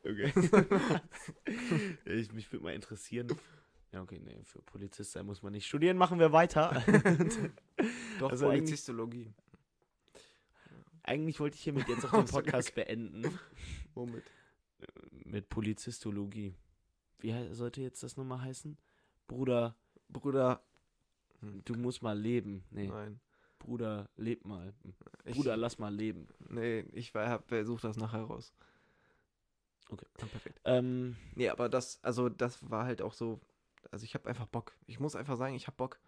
Okay. 0.06 0.34
ich, 2.06 2.34
mich 2.34 2.52
würde 2.52 2.64
mal 2.66 2.74
interessieren. 2.74 3.28
Ja, 3.94 4.02
okay, 4.02 4.20
nee, 4.22 4.38
für 4.44 4.62
Polizist 4.62 5.14
sein 5.14 5.26
muss 5.26 5.42
man 5.44 5.54
nicht 5.54 5.66
studieren. 5.66 5.96
Machen 5.96 6.20
wir 6.20 6.34
weiter. 6.34 6.84
Doch, 8.20 8.32
Also 8.32 8.48
eigentlich- 8.48 8.64
Polizistologie. 8.64 9.32
Eigentlich 11.04 11.40
wollte 11.40 11.56
ich 11.56 11.64
hiermit 11.64 11.88
jetzt 11.88 12.06
auch 12.06 12.12
den 12.12 12.26
Podcast 12.26 12.76
beenden. 12.76 13.40
Womit? 13.94 14.24
Mit 15.26 15.50
Polizistologie. 15.50 16.54
Wie 17.20 17.34
sollte 17.54 17.82
jetzt 17.82 18.04
das 18.04 18.18
nochmal 18.18 18.42
heißen? 18.42 18.78
Bruder, 19.28 19.76
Bruder. 20.10 20.62
du 21.42 21.76
musst 21.76 22.02
mal 22.02 22.18
leben. 22.18 22.64
Nee, 22.72 22.88
Nein. 22.88 23.20
Bruder, 23.60 24.10
leb 24.18 24.44
mal. 24.46 24.74
Ich, 25.24 25.36
Bruder, 25.36 25.56
lass 25.56 25.80
mal 25.80 25.94
leben. 25.94 26.28
Nee, 26.50 26.82
ich 26.92 27.14
war- 27.16 27.30
hab, 27.30 27.48
versuch 27.48 27.80
das 27.80 27.96
nachher 27.96 28.24
raus. 28.24 28.54
Okay. 29.90 30.06
Ja, 30.20 30.26
perfekt. 30.28 30.60
Ähm, 30.66 31.16
Nee, 31.36 31.50
aber 31.50 31.70
das, 31.70 32.00
also 32.04 32.28
das 32.30 32.70
war 32.70 32.86
halt 32.86 33.02
auch 33.02 33.14
so, 33.14 33.40
also 33.92 34.04
ich 34.04 34.14
habe 34.16 34.28
einfach 34.30 34.48
Bock. 34.48 34.74
Ich 34.86 35.00
muss 35.00 35.16
einfach 35.16 35.38
sagen, 35.38 35.56
ich 35.56 35.68
habe 35.68 35.78
Bock. 35.78 36.00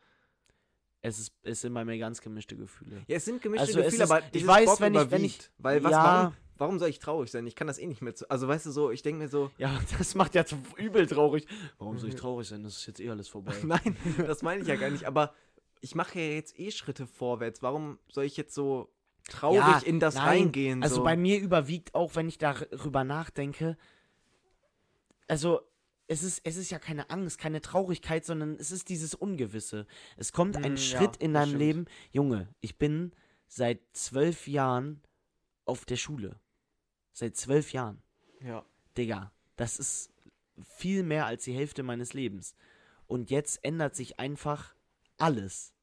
es, 1.01 1.19
ist, 1.19 1.33
es 1.43 1.61
sind 1.61 1.73
bei 1.73 1.85
mir 1.85 1.97
ganz 1.99 2.19
gemischte 2.19 2.57
Gefühle. 2.57 3.03
Ja, 3.07 3.15
es 3.17 3.25
sind 3.25 3.41
gemischte 3.41 3.67
Also 3.67 3.81
Gefühle, 3.81 4.03
ist- 4.03 4.11
aber 4.11 4.23
ich 4.33 4.45
weiß, 4.47 4.65
Bock 4.65 4.79
wenn 4.81 4.95
ich- 4.95 5.11
wenn 5.11 5.23
ich-. 5.23 5.49
Weil 5.59 5.83
was, 5.83 5.91
Ja. 5.91 6.03
warum, 6.03 6.33
warum 6.57 6.79
soll 6.79 6.89
ich 6.89 6.99
traurig 6.99 7.31
sein? 7.31 7.45
Ich 7.47 7.55
kann 7.55 7.67
das 7.67 7.77
eh 7.79 7.87
nicht 7.87 8.01
mehr 8.01 8.15
zu. 8.15 8.29
Also 8.29 8.47
weißt 8.47 8.65
du 8.65 8.71
so, 8.71 8.91
ich 8.91 9.01
denke 9.01 9.23
mir 9.23 9.29
so, 9.29 9.51
Ja, 9.57 9.79
das 9.97 10.15
macht 10.15 10.35
ja 10.35 10.45
zu 10.45 10.57
übel 10.77 11.07
traurig. 11.07 11.45
Warum 11.77 11.97
soll 11.97 12.09
ich 12.09 12.15
traurig 12.15 12.47
sein? 12.47 12.63
Das 12.63 12.77
ist 12.77 12.85
jetzt 12.87 12.99
eh 12.99 13.09
alles 13.09 13.27
vorbei. 13.27 13.53
nein, 13.63 13.95
das 14.17 14.41
meine 14.41 14.61
ich 14.61 14.67
ja 14.67 14.75
gar 14.75 14.89
nicht, 14.89 15.05
aber 15.05 15.33
ich 15.81 15.95
mache 15.95 16.19
ja 16.19 16.25
jetzt 16.33 16.57
eh 16.59 16.71
Schritte 16.71 17.05
vorwärts. 17.07 17.61
Warum 17.61 17.99
soll 18.11 18.23
ich 18.25 18.37
jetzt 18.37 18.53
so 18.55 18.89
traurig 19.29 19.59
Ja, 19.59 19.79
in 19.85 19.99
das 19.99 20.15
nein, 20.15 20.27
reingehen? 20.27 20.83
Also 20.83 20.97
so? 20.97 21.03
bei 21.03 21.15
mir 21.17 21.39
überwiegt 21.39 21.93
auch, 21.95 22.15
wenn 22.15 22.27
ich 22.27 22.37
darüber 22.37 23.03
nachdenke, 23.03 23.77
also 25.27 25.61
es 26.07 26.21
ist, 26.23 26.41
es 26.43 26.55
ist 26.55 26.69
ja 26.69 26.77
keine 26.77 27.09
Angst, 27.09 27.39
keine 27.39 27.61
Traurigkeit, 27.61 28.25
sondern 28.25 28.55
es 28.59 28.71
ist 28.71 28.89
dieses 28.89 29.15
Ungewisse. 29.15 29.87
Es 30.17 30.31
kommt 30.31 30.55
ein 30.57 30.73
Mm, 30.73 30.75
ja, 30.75 30.77
Schritt 30.77 31.17
in 31.17 31.33
das 31.33 31.41
deinem 31.43 31.49
stimmt. 31.49 31.59
Leben. 31.61 31.85
Junge, 32.11 32.47
ich 32.61 32.77
bin 32.77 33.11
seit 33.47 33.79
zwölf 33.93 34.47
Jahren 34.47 35.01
auf 35.65 35.83
der 35.85 35.95
Schule. 35.95 36.39
Seit 37.17 37.37
zwölf 37.37 37.71
Jahren. 37.71 38.01
ja. 38.41 38.63
Digga, 38.97 39.31
das 39.55 39.79
ist 39.79 40.09
viel 40.67 41.03
mehr 41.03 41.25
als 41.25 41.43
die 41.45 41.53
Hälfte 41.53 41.81
meines 41.83 42.13
Lebens. 42.13 42.55
Und 43.07 43.29
jetzt 43.31 43.59
ändert 43.63 43.95
sich 43.95 44.19
einfach 44.19 44.73
alles. 45.17 45.73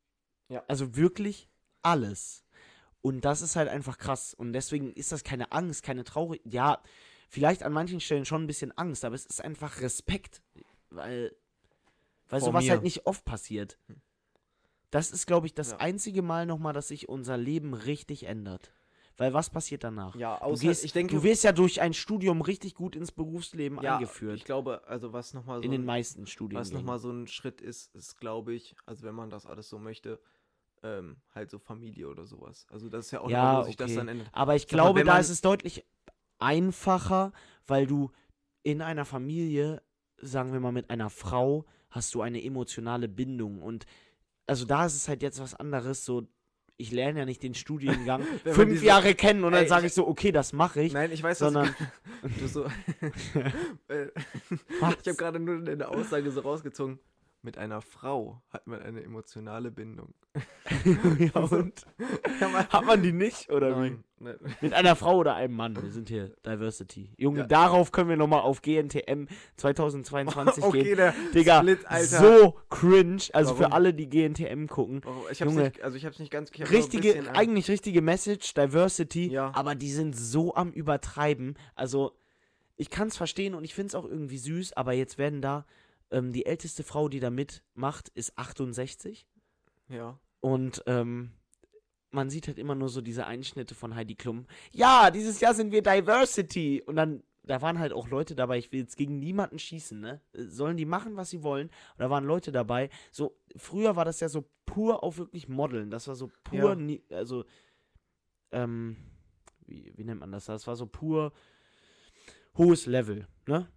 Ja. 0.49 0.63
Also 0.69 0.95
wirklich 0.97 1.49
alles. 1.83 2.45
Und 3.01 3.25
das 3.25 3.41
ist 3.43 3.57
halt 3.57 3.69
einfach 3.69 3.97
krass. 3.99 4.33
Und 4.35 4.53
deswegen 4.53 4.93
ist 4.93 5.11
das 5.13 5.25
keine 5.25 5.53
Angst, 5.53 5.83
keine 5.83 6.05
Traurigkeit. 6.05 6.53
Ja, 6.53 6.83
vielleicht 7.29 7.63
an 7.63 7.73
manchen 7.73 8.01
Stellen 8.01 8.25
schon 8.27 8.45
ein 8.45 8.47
bisschen 8.47 8.73
Angst, 8.79 9.05
aber 9.05 9.15
es 9.15 9.27
ist 9.27 9.43
einfach 9.43 9.81
Respekt. 9.81 10.43
Weil, 10.91 11.35
weil 12.29 12.41
Vor 12.41 12.49
sowas 12.51 12.65
mir. 12.65 12.71
halt 12.73 12.83
nicht 12.83 13.07
oft 13.07 13.25
passiert. 13.25 13.79
Das 14.91 15.11
ist, 15.11 15.27
glaube 15.27 15.47
ich, 15.47 15.55
das 15.55 15.71
Ja. 15.73 15.77
einzige 15.79 16.21
Mal 16.23 16.45
nochmal, 16.47 16.73
dass 16.75 16.89
sich 16.89 17.09
unser 17.09 17.37
Leben 17.39 17.73
richtig 17.75 18.25
ändert. 18.25 18.73
Weil 19.23 19.33
was 19.35 19.51
passiert 19.51 19.85
danach? 19.85 20.17
Ja, 20.17 20.37
Du, 20.39 20.43
außer 20.47 20.67
gehst, 20.67 20.85
ich 20.85 20.93
denke, 20.93 21.15
du 21.15 21.23
wirst 21.23 21.45
ja 21.45 21.53
durch 21.53 21.81
ein 21.81 21.95
Studium 21.95 22.41
richtig 22.41 22.75
gut 22.75 22.97
ins 22.97 23.13
Berufsleben 23.13 23.81
ja, 23.81 23.95
eingeführt. 23.95 24.37
Ich 24.37 24.45
glaube, 24.45 24.83
also 24.89 25.13
was 25.13 25.33
nochmal 25.33 25.59
so 25.61 25.63
in 25.65 25.71
den 25.71 25.83
ein- 25.83 25.85
meisten 25.85 26.27
Studien. 26.27 26.59
Was 26.59 26.73
nochmal 26.73 26.99
so 26.99 27.13
ein 27.13 27.29
Schritt 27.29 27.61
ist, 27.61 27.95
ist, 27.95 28.19
glaube 28.19 28.53
ich, 28.53 28.75
also 28.85 29.05
wenn 29.05 29.15
man 29.15 29.31
das 29.31 29.47
alles 29.47 29.69
so 29.69 29.79
möchte, 29.79 30.19
ähm, 30.83 31.19
halt 31.33 31.51
so 31.51 31.61
Familie 31.61 32.09
oder 32.09 32.27
sowas. 32.27 32.67
Also 32.69 32.89
das 32.89 33.07
ist 33.07 33.11
ja 33.13 33.21
auch 33.21 33.31
Ja, 33.31 33.61
wo 33.61 33.63
sich 33.63 33.77
das 33.77 33.91
okay. 33.91 33.97
dann 33.99 34.09
ändert. 34.09 34.29
Aber 34.33 34.57
ich 34.57 34.63
Sag 34.63 34.73
mal, 34.73 34.77
glaube, 34.79 34.99
wenn 35.01 35.07
da 35.07 35.19
ist 35.21 35.31
es 35.31 35.41
deutlich 35.41 35.85
einfacher, 36.41 37.33
weil 37.69 37.87
du 37.87 38.11
in 38.65 38.83
einer 38.83 39.05
Familie, 39.05 39.83
sagen 40.17 40.53
wir 40.53 40.59
mal 40.59 40.73
mit 40.73 40.91
einer 40.91 41.11
Frau, 41.11 41.65
hast 41.91 42.13
du 42.15 42.23
eine 42.23 42.43
emotionale 42.43 43.09
Bindung. 43.09 43.63
Und 43.63 43.87
also 44.49 44.65
da 44.65 44.85
ist 44.87 44.97
es 44.97 45.07
halt 45.09 45.23
jetzt 45.23 45.41
was 45.41 45.55
anderes. 45.55 46.05
So, 46.05 46.27
ich 46.77 46.91
lerne 46.91 47.21
ja 47.21 47.25
nicht 47.25 47.43
den 47.43 47.55
Studiengang 47.55 48.23
fünf 48.45 48.73
diese- 48.73 48.87
Jahre 48.87 49.15
kennen 49.15 49.45
und 49.45 49.53
dann 49.53 49.67
sage 49.69 49.87
ich- 49.87 49.95
so, 49.95 50.07
okay, 50.07 50.33
das 50.33 50.53
mache 50.53 50.83
ich. 50.83 50.93
Nein, 50.93 51.13
ich 51.13 51.23
weiß, 51.23 51.39
sondern 51.39 51.75
was 52.23 52.33
du 52.39 52.47
so. 52.49 52.65
Äh, 53.89 54.09
ich 54.51 55.09
habe 55.09 55.15
gerade 55.15 55.39
nur 55.39 55.57
eine 55.69 55.89
Aussage 55.89 56.31
so 56.31 56.41
rausgezogen. 56.41 56.99
Mit 57.45 57.59
einer 57.59 57.81
Frau 57.81 58.41
hat 58.51 58.69
man 58.69 58.81
eine 58.83 59.03
emotionale 59.03 59.73
Bindung. 59.73 60.15
ja, 61.19 61.41
und 61.41 61.85
hat 62.71 62.85
man 62.87 63.03
die 63.03 63.13
nicht 63.13 63.51
oder 63.51 63.77
wie? 63.83 63.91
Nein, 64.21 64.37
nein. 64.41 64.57
Mit 64.61 64.73
einer 64.75 64.95
Frau 64.95 65.17
oder 65.19 65.35
einem 65.35 65.55
Mann. 65.57 65.75
Wir 65.83 65.91
sind 65.91 66.09
hier 66.09 66.29
Diversity. 66.47 67.11
Junge, 67.19 67.41
Ja. 67.41 67.47
darauf 67.49 67.91
können 67.91 68.09
wir 68.09 68.17
nochmal 68.17 68.43
auf 68.43 68.63
GNTM 68.63 69.27
2022 69.57 70.63
Okay, 70.65 70.83
gehen. 70.85 70.97
der 70.99 71.15
Digga, 71.35 71.59
Split, 71.59 71.81
Alter. 71.87 72.05
so 72.21 72.57
cringe. 72.71 73.23
Also 73.33 73.55
für 73.57 73.63
Warum? 73.63 73.73
alle, 73.73 73.93
die 73.95 74.09
GNTM 74.09 74.67
gucken. 74.69 75.01
Oh, 75.05 75.11
ich 75.33 75.43
hab's 75.43 75.53
Junge. 75.53 75.65
nicht, 75.65 75.83
also 75.83 75.97
ich 75.97 76.07
hab's 76.07 76.21
nicht 76.21 76.31
ganz 76.31 76.53
Richtige, 76.71 77.35
eigentlich 77.35 77.69
richtige 77.69 78.03
Message, 78.03 78.55
Diversity, 78.55 79.33
Ja. 79.33 79.51
aber 79.57 79.75
die 79.75 79.91
sind 79.91 80.17
so 80.17 80.55
am 80.55 80.71
Übertreiben. 80.71 81.59
Also, 81.75 82.13
ich 82.77 82.89
kann 82.89 83.09
es 83.09 83.17
verstehen 83.17 83.55
und 83.55 83.65
ich 83.65 83.75
finde 83.75 83.89
es 83.89 83.95
auch 83.97 84.05
irgendwie 84.05 84.39
süß, 84.39 84.75
aber 84.75 84.93
jetzt 84.93 85.19
werden 85.19 85.43
da, 85.43 85.67
ähm, 86.13 86.33
die 86.33 86.47
älteste 86.47 86.85
Frau, 86.85 87.09
die 87.09 87.19
da 87.21 87.31
mitmacht, 87.31 88.09
ist 88.11 88.39
68 88.39 89.27
Ja. 89.89 90.19
und 90.41 90.83
ähm, 90.87 91.33
man 92.11 92.29
sieht 92.31 92.47
halt 92.47 92.59
immer 92.59 92.75
nur 92.75 92.89
so 92.91 93.01
diese 93.01 93.27
Einschnitte 93.27 93.75
von 93.75 93.95
Heidi 93.95 94.15
Klum. 94.15 94.47
Ja, 94.71 95.11
dieses 95.11 95.41
Jahr 95.41 95.55
sind 95.55 95.73
wir 95.73 95.83
Diversity. 95.83 96.83
Und 96.85 96.97
dann, 96.97 97.23
da 97.43 97.63
waren 97.63 97.79
halt 97.79 97.95
auch 97.95 98.07
Leute 98.09 98.35
dabei, 98.35 98.59
ich 98.59 98.71
will 98.71 98.81
jetzt 98.81 98.99
gegen 98.99 99.19
niemanden 99.19 99.59
schießen, 99.59 99.99
ne? 99.99 100.21
Sollen 100.35 100.77
die 100.77 100.85
machen, 100.85 101.17
was 101.17 101.31
sie 101.31 101.43
wollen? 101.43 101.69
Und 101.69 101.99
da 102.01 102.11
waren 102.11 102.25
Leute 102.25 102.53
dabei. 102.53 102.91
So, 103.11 103.41
früher 103.57 103.97
war 103.97 104.05
das 104.05 104.21
ja 104.21 104.29
so 104.29 104.45
pur 104.67 105.03
auf 105.03 105.17
wirklich 105.17 105.49
Modeln. 105.49 105.91
Das 105.91 106.07
war 106.07 106.15
so 106.15 106.31
pur, 106.45 106.59
Ja. 106.59 106.75
nie, 106.75 107.03
also, 107.11 107.45
ähm, 108.51 108.97
wie, 109.67 109.91
wie 109.97 110.05
nennt 110.05 110.21
man 110.21 110.33
das? 110.33 110.45
Das 110.45 110.67
war 110.67 110.77
so 110.77 110.85
pur 110.87 111.33
hohes 112.59 112.85
Level, 112.85 113.27
ne? 113.47 113.69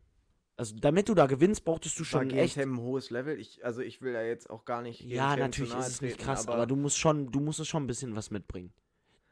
Also, 0.57 0.75
damit 0.79 1.09
du 1.09 1.13
da 1.15 1.25
gewinnst, 1.25 1.65
brauchtest 1.65 1.99
du 1.99 2.05
schon 2.05 2.31
War 2.31 2.37
echt 2.37 2.57
ein 2.57 2.77
hohes 2.77 3.09
Level. 3.09 3.37
Ich, 3.39 3.65
also 3.65 3.81
ich 3.81 4.01
will 4.01 4.13
da 4.13 4.21
jetzt 4.21 4.49
auch 4.49 4.63
gar 4.63 4.81
nicht. 4.81 5.01
ja, 5.01 5.35
natürlich 5.35 5.75
ist 5.75 5.87
es 5.87 6.01
nicht 6.01 6.17
krass, 6.17 6.47
aber, 6.47 6.65
du 6.65 6.75
musst 6.77 6.97
schon, 6.97 7.31
du 7.31 7.41
musst 7.41 7.59
es 7.59 7.67
schon 7.67 7.83
ein 7.83 7.87
bisschen 7.87 8.15
was 8.15 8.31
mitbringen. 8.31 8.71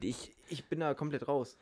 Ich, 0.02 0.36
ich 0.50 0.66
bin 0.66 0.82
da 0.82 0.94
komplett 0.94 1.28
raus. 1.28 1.58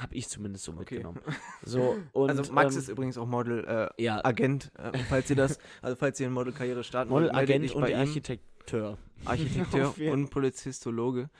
habe 0.00 0.14
ich 0.14 0.28
zumindest 0.28 0.64
so 0.64 0.72
Okay. 0.72 0.96
mitgenommen. 0.96 1.20
So, 1.64 1.96
und, 2.12 2.28
also 2.28 2.52
Max 2.52 2.74
ähm, 2.74 2.80
ist 2.80 2.88
übrigens 2.88 3.16
auch 3.16 3.26
Model, 3.26 3.64
äh, 3.64 4.02
ja, 4.02 4.22
Agent, 4.22 4.70
äh, 4.76 4.98
falls 5.08 5.30
ihr 5.30 5.36
das, 5.36 5.58
also 5.80 5.96
falls 5.96 6.20
ihr 6.20 6.26
eine 6.26 6.34
Modelkarriere 6.34 6.84
starten 6.84 7.10
Model, 7.10 7.28
wollt, 7.28 7.36
Agent 7.36 7.74
und. 7.74 7.84
Architekteur. 7.84 8.98
Architekteur 9.24 9.94
und 10.12 10.28
Polizistologe. 10.28 11.30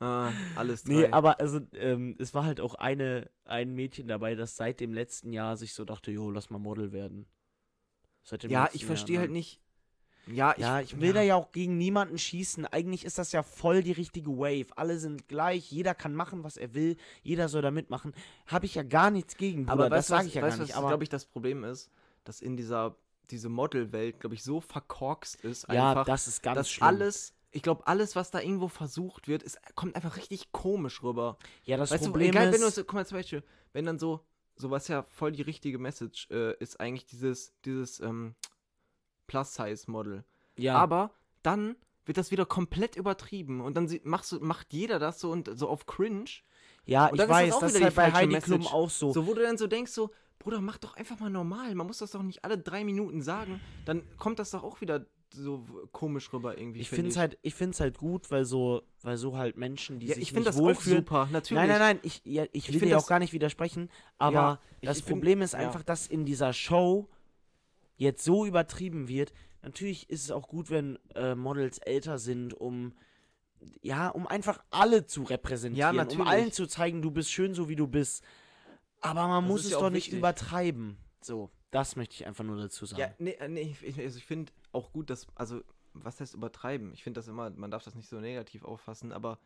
Äh, 0.00 0.30
alles 0.56 0.84
drei. 0.84 0.92
Nee, 0.92 1.06
aber 1.08 1.40
also, 1.40 1.60
ähm, 1.74 2.16
es 2.18 2.34
war 2.34 2.44
halt 2.44 2.60
auch 2.60 2.74
eine, 2.74 3.30
ein 3.44 3.74
Mädchen 3.74 4.08
dabei, 4.08 4.34
das 4.34 4.56
seit 4.56 4.80
dem 4.80 4.92
letzten 4.92 5.32
Jahr 5.32 5.56
sich 5.56 5.74
so 5.74 5.84
dachte, 5.84 6.10
jo, 6.10 6.30
lass 6.30 6.50
mal 6.50 6.58
Model 6.58 6.92
werden. 6.92 7.26
Seit 8.22 8.42
dem 8.42 8.50
ja, 8.50 8.68
ich 8.72 8.84
verstehe 8.84 9.16
ne? 9.16 9.20
halt 9.20 9.30
nicht. 9.30 9.60
Ja, 10.26 10.52
ich, 10.52 10.58
Ja, 10.58 10.80
ich 10.80 11.00
will 11.00 11.12
da 11.12 11.22
ja 11.22 11.36
auch 11.36 11.52
gegen 11.52 11.78
niemanden 11.78 12.18
schießen. 12.18 12.66
Eigentlich 12.66 13.04
ist 13.04 13.18
das 13.18 13.30
ja 13.32 13.44
voll 13.44 13.82
die 13.82 13.92
richtige 13.92 14.30
Wave. 14.32 14.66
Alle 14.76 14.98
sind 14.98 15.28
gleich, 15.28 15.70
jeder 15.70 15.94
kann 15.94 16.14
machen, 16.14 16.42
was 16.42 16.56
er 16.56 16.74
will, 16.74 16.96
jeder 17.22 17.48
soll 17.48 17.62
da 17.62 17.70
mitmachen. 17.70 18.12
Habe 18.46 18.66
ich 18.66 18.74
ja 18.74 18.82
gar 18.82 19.10
nichts 19.10 19.36
gegen, 19.36 19.66
Bruder. 19.66 19.84
aber 19.84 19.90
das 19.90 20.08
sage 20.08 20.26
ich 20.26 20.34
ja 20.34 20.42
weißt, 20.42 20.56
gar 20.56 20.64
nicht. 20.64 20.72
was, 20.72 20.78
Aber 20.78 20.88
glaube 20.88 21.04
ich, 21.04 21.08
das 21.08 21.24
Problem 21.24 21.62
ist, 21.62 21.90
dass 22.24 22.40
in 22.40 22.56
dieser 22.56 22.96
diese 23.30 23.48
Modelwelt, 23.48 24.20
glaube 24.20 24.34
ich, 24.34 24.42
so 24.44 24.60
verkorkst 24.60 25.40
ist, 25.42 25.66
ja, 25.68 25.90
einfach, 25.90 26.04
das 26.04 26.28
ist 26.28 26.42
ganz 26.42 26.58
dass 26.58 26.70
schlimm. 26.70 26.86
alles, 26.88 27.34
ich 27.56 27.62
glaube, 27.62 27.86
alles, 27.86 28.14
was 28.14 28.30
da 28.30 28.40
irgendwo 28.40 28.68
versucht 28.68 29.28
wird, 29.28 29.42
ist, 29.42 29.58
kommt 29.74 29.96
einfach 29.96 30.18
richtig 30.18 30.52
komisch 30.52 31.02
rüber. 31.02 31.38
ja, 31.64 31.78
das 31.78 31.90
weißt 31.90 32.04
Problem 32.04 32.32
du, 32.32 32.38
egal, 32.38 32.52
wenn 32.52 32.60
du 32.60 32.66
ist, 32.66 32.74
so, 32.74 32.84
guck 32.84 32.92
mal 32.92 33.06
zum 33.06 33.16
Beispiel, 33.16 33.42
wenn 33.72 33.86
dann 33.86 33.98
so, 33.98 34.20
so 34.56 34.70
was 34.70 34.88
ja 34.88 35.02
voll 35.02 35.32
die 35.32 35.40
richtige 35.40 35.78
Message 35.78 36.28
äh, 36.30 36.54
ist 36.58 36.78
eigentlich 36.78 37.06
dieses, 37.06 37.54
dieses 37.64 38.00
ähm, 38.00 38.34
Plus-Size-Model. 39.26 40.24
ja, 40.58 40.76
Aber 40.76 41.12
dann 41.42 41.76
wird 42.04 42.18
das 42.18 42.30
wieder 42.30 42.44
komplett 42.44 42.94
übertrieben 42.94 43.62
und 43.62 43.74
dann 43.74 43.90
machst 44.04 44.32
du, 44.32 44.40
macht 44.40 44.74
jeder 44.74 44.98
das 44.98 45.18
so 45.18 45.30
und 45.30 45.58
so 45.58 45.68
auf 45.68 45.86
Cringe. 45.86 46.28
ja, 46.84 47.06
und 47.06 47.14
ich 47.14 47.20
ist 47.20 47.28
das 47.28 47.28
weiß, 47.30 47.54
auch 47.54 47.60
das 47.60 47.72
ist 47.72 47.76
wieder 47.78 47.86
halt 47.86 47.94
die 47.94 47.96
bei 47.96 48.12
Heidi 48.12 48.38
Klum 48.40 48.66
auch 48.66 48.90
so. 48.90 49.14
So, 49.14 49.26
wo 49.26 49.32
du 49.32 49.40
dann 49.40 49.56
so 49.56 49.66
denkst, 49.66 49.92
so, 49.92 50.10
Bruder, 50.38 50.60
mach 50.60 50.76
doch 50.76 50.94
einfach 50.94 51.18
mal 51.18 51.30
normal. 51.30 51.74
Man 51.74 51.86
muss 51.86 51.98
das 51.98 52.10
doch 52.10 52.22
nicht 52.22 52.44
alle 52.44 52.58
drei 52.58 52.84
Minuten 52.84 53.22
sagen. 53.22 53.62
Dann 53.86 54.02
kommt 54.18 54.38
das 54.38 54.50
doch 54.50 54.62
auch 54.62 54.82
wieder 54.82 55.06
so 55.32 55.64
komisch 55.92 56.32
rüber 56.32 56.56
irgendwie. 56.58 56.80
Ich 56.80 56.88
find 56.88 56.96
finde 56.98 57.10
es 57.10 57.16
halt, 57.16 57.38
ich 57.42 57.54
find's 57.54 57.80
halt 57.80 57.98
gut, 57.98 58.30
weil 58.30 58.44
so, 58.44 58.82
weil 59.02 59.16
so 59.16 59.36
halt 59.36 59.56
Menschen, 59.56 59.98
die 60.00 60.06
ja, 60.06 60.14
sich 60.14 60.22
ich 60.22 60.28
finde 60.28 60.40
nicht 60.40 60.48
das 60.48 60.56
auch 60.56 60.60
wohlfühlen. 60.64 60.98
super, 60.98 61.28
natürlich. 61.32 61.60
Nein, 61.60 61.68
nein, 61.68 61.78
nein, 61.78 61.98
ich, 62.02 62.20
ja, 62.24 62.44
ich 62.52 62.68
will 62.72 62.78
find 62.78 62.90
dir 62.92 62.98
auch 62.98 63.06
gar 63.06 63.18
nicht 63.18 63.32
widersprechen, 63.32 63.90
aber 64.18 64.34
Ja, 64.34 64.60
ich- 64.80 64.88
das 64.88 64.98
ich 64.98 65.04
find- 65.04 65.14
Problem 65.16 65.42
ist 65.42 65.52
ja. 65.52 65.58
einfach, 65.60 65.82
dass 65.82 66.06
in 66.06 66.24
dieser 66.24 66.52
Show 66.52 67.08
jetzt 67.96 68.24
so 68.24 68.46
übertrieben 68.46 69.08
wird. 69.08 69.32
Natürlich 69.62 70.08
ist 70.10 70.22
es 70.24 70.30
auch 70.30 70.48
gut, 70.48 70.70
wenn 70.70 70.98
äh, 71.14 71.34
Models 71.34 71.78
älter 71.78 72.18
sind, 72.18 72.54
um 72.54 72.92
ja, 73.80 74.08
um 74.10 74.26
einfach 74.26 74.62
alle 74.70 75.06
zu 75.06 75.22
repräsentieren, 75.22 75.90
um 75.90 75.96
natürlich. 75.96 76.26
allen 76.26 76.52
zu 76.52 76.66
zeigen, 76.66 77.02
du 77.02 77.10
bist 77.10 77.32
schön 77.32 77.54
so 77.54 77.68
wie 77.68 77.74
du 77.76 77.86
bist. 77.88 78.22
Aber 79.00 79.26
man 79.26 79.44
Das 79.44 79.48
muss 79.50 79.64
es 79.64 79.70
ja 79.72 79.78
doch 79.80 79.90
nicht 79.90 80.06
wichtig. 80.06 80.18
übertreiben. 80.18 80.98
So, 81.20 81.50
das 81.70 81.96
möchte 81.96 82.14
ich 82.14 82.26
einfach 82.26 82.44
nur 82.44 82.56
dazu 82.58 82.86
sagen. 82.86 83.00
Ja, 83.00 83.10
nee, 83.18 83.30
äh, 83.32 83.48
nee 83.48 83.62
ich, 83.62 83.82
ich, 83.82 83.98
also 83.98 84.18
ich 84.18 84.24
finde 84.26 84.52
auch 84.76 84.92
gut, 84.92 85.10
dass, 85.10 85.26
also, 85.34 85.62
was 85.94 86.20
heißt 86.20 86.34
übertreiben? 86.34 86.92
Ich 86.92 87.02
finde 87.02 87.18
das 87.18 87.28
immer, 87.28 87.50
man 87.50 87.70
darf 87.70 87.82
das 87.84 87.94
nicht 87.94 88.08
so 88.08 88.20
negativ 88.20 88.64
auffassen, 88.64 89.12
aber 89.12 89.38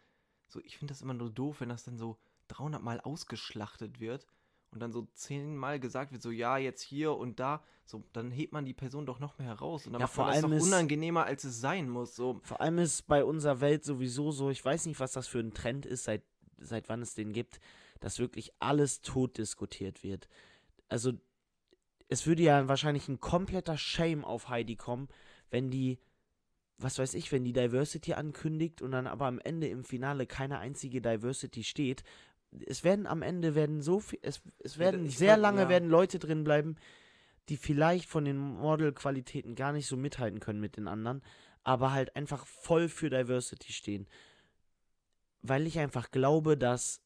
so, 0.49 0.61
ich 0.61 0.77
finde 0.77 0.93
das 0.93 1.01
immer 1.03 1.15
nur 1.15 1.31
doof, 1.31 1.61
wenn 1.61 1.69
das 1.69 1.85
dann 1.85 1.97
so 1.97 2.19
300 2.49 2.83
Mal 2.83 3.01
ausgeschlachtet 3.01 4.01
wird 4.01 4.27
und 4.73 4.81
dann 4.81 4.93
so 4.93 5.07
zehnmal 5.15 5.79
gesagt 5.81 6.13
wird, 6.13 6.23
so, 6.23 6.31
ja, 6.31 6.57
jetzt 6.59 6.83
hier 6.83 7.17
und 7.17 7.39
da, 7.41 7.63
so, 7.87 8.03
dann 8.13 8.31
hebt 8.31 8.53
man 8.53 8.65
die 8.65 8.75
Person 8.75 9.07
doch 9.07 9.19
noch 9.21 9.39
mehr 9.39 9.47
heraus 9.49 9.87
und 9.87 9.93
dann 9.93 10.01
Ja, 10.01 10.07
vor 10.09 10.25
man 10.25 10.35
das 10.35 10.43
allem 10.45 10.51
doch 10.51 10.57
ist- 10.59 10.67
unangenehmer, 10.67 11.25
als 11.25 11.45
es 11.45 11.61
sein 11.61 11.89
muss, 11.89 12.15
so. 12.17 12.41
Vor 12.43 12.61
allem 12.61 12.79
ist 12.79 13.07
bei 13.07 13.25
unserer 13.25 13.61
Welt 13.61 13.85
sowieso 13.85 14.33
so, 14.33 14.51
ich 14.51 14.65
weiß 14.65 14.87
nicht, 14.87 14.99
was 15.01 15.13
das 15.13 15.29
für 15.29 15.39
ein 15.41 15.55
Trend 15.55 15.87
ist, 15.87 16.05
seit, 16.05 16.23
seit 16.59 16.89
wann 16.89 17.01
es 17.03 17.15
den 17.15 17.33
gibt, 17.33 17.61
dass 18.01 18.19
wirklich 18.19 18.53
alles 18.59 19.03
tot 19.03 19.39
diskutiert 19.39 20.03
wird. 20.03 20.29
Also, 20.89 21.13
es 22.11 22.27
würde 22.27 22.43
ja 22.43 22.69
wahrscheinlich 22.69 23.09
ein 23.09 23.21
kompletter 23.21 23.79
Shame 23.79 24.25
auf 24.25 24.49
Heidi 24.49 24.77
kommen, 24.77 25.09
wenn 25.51 25.71
die, 25.71 25.99
was 26.77 26.99
weiß 26.99 27.15
ich, 27.15 27.31
wenn 27.33 27.45
die 27.45 27.53
Diversity 27.53 28.15
ankündigt 28.15 28.83
und 28.83 28.91
dann 28.91 29.07
aber 29.07 29.27
am 29.27 29.39
Ende 29.39 29.69
im 29.69 29.85
Finale 29.85 30.27
keine 30.27 30.59
einzige 30.59 31.01
Diversity 31.01 31.65
steht. 31.65 32.03
es 32.67 32.83
werden 32.85 33.07
am 33.07 33.23
Ende 33.23 33.55
werden 33.55 33.81
so 33.81 34.01
viel, 34.01 34.19
es, 34.23 34.43
es 34.59 34.79
werden 34.79 35.07
ich 35.07 35.17
sehr 35.19 35.33
fand- 35.33 35.43
lange 35.43 35.63
ja. 35.63 35.69
werden 35.69 35.89
Leute 35.89 36.19
drin 36.19 36.43
bleiben, 36.45 36.77
die 37.49 37.57
vielleicht 37.57 38.09
von 38.09 38.25
den 38.25 38.37
Model-Qualitäten 38.39 39.55
gar 39.55 39.73
nicht 39.73 39.87
so 39.87 39.97
mithalten 39.97 40.41
können 40.41 40.61
mit 40.61 40.77
den 40.77 40.89
anderen, 40.89 41.23
aber 41.63 41.93
halt 41.93 42.17
einfach 42.17 42.47
voll 42.47 42.89
für 42.89 43.11
Diversity 43.11 43.73
stehen. 43.73 44.09
Weil 45.43 45.67
ich 45.67 45.79
einfach 45.79 46.11
glaube, 46.11 46.57
dass 46.57 47.03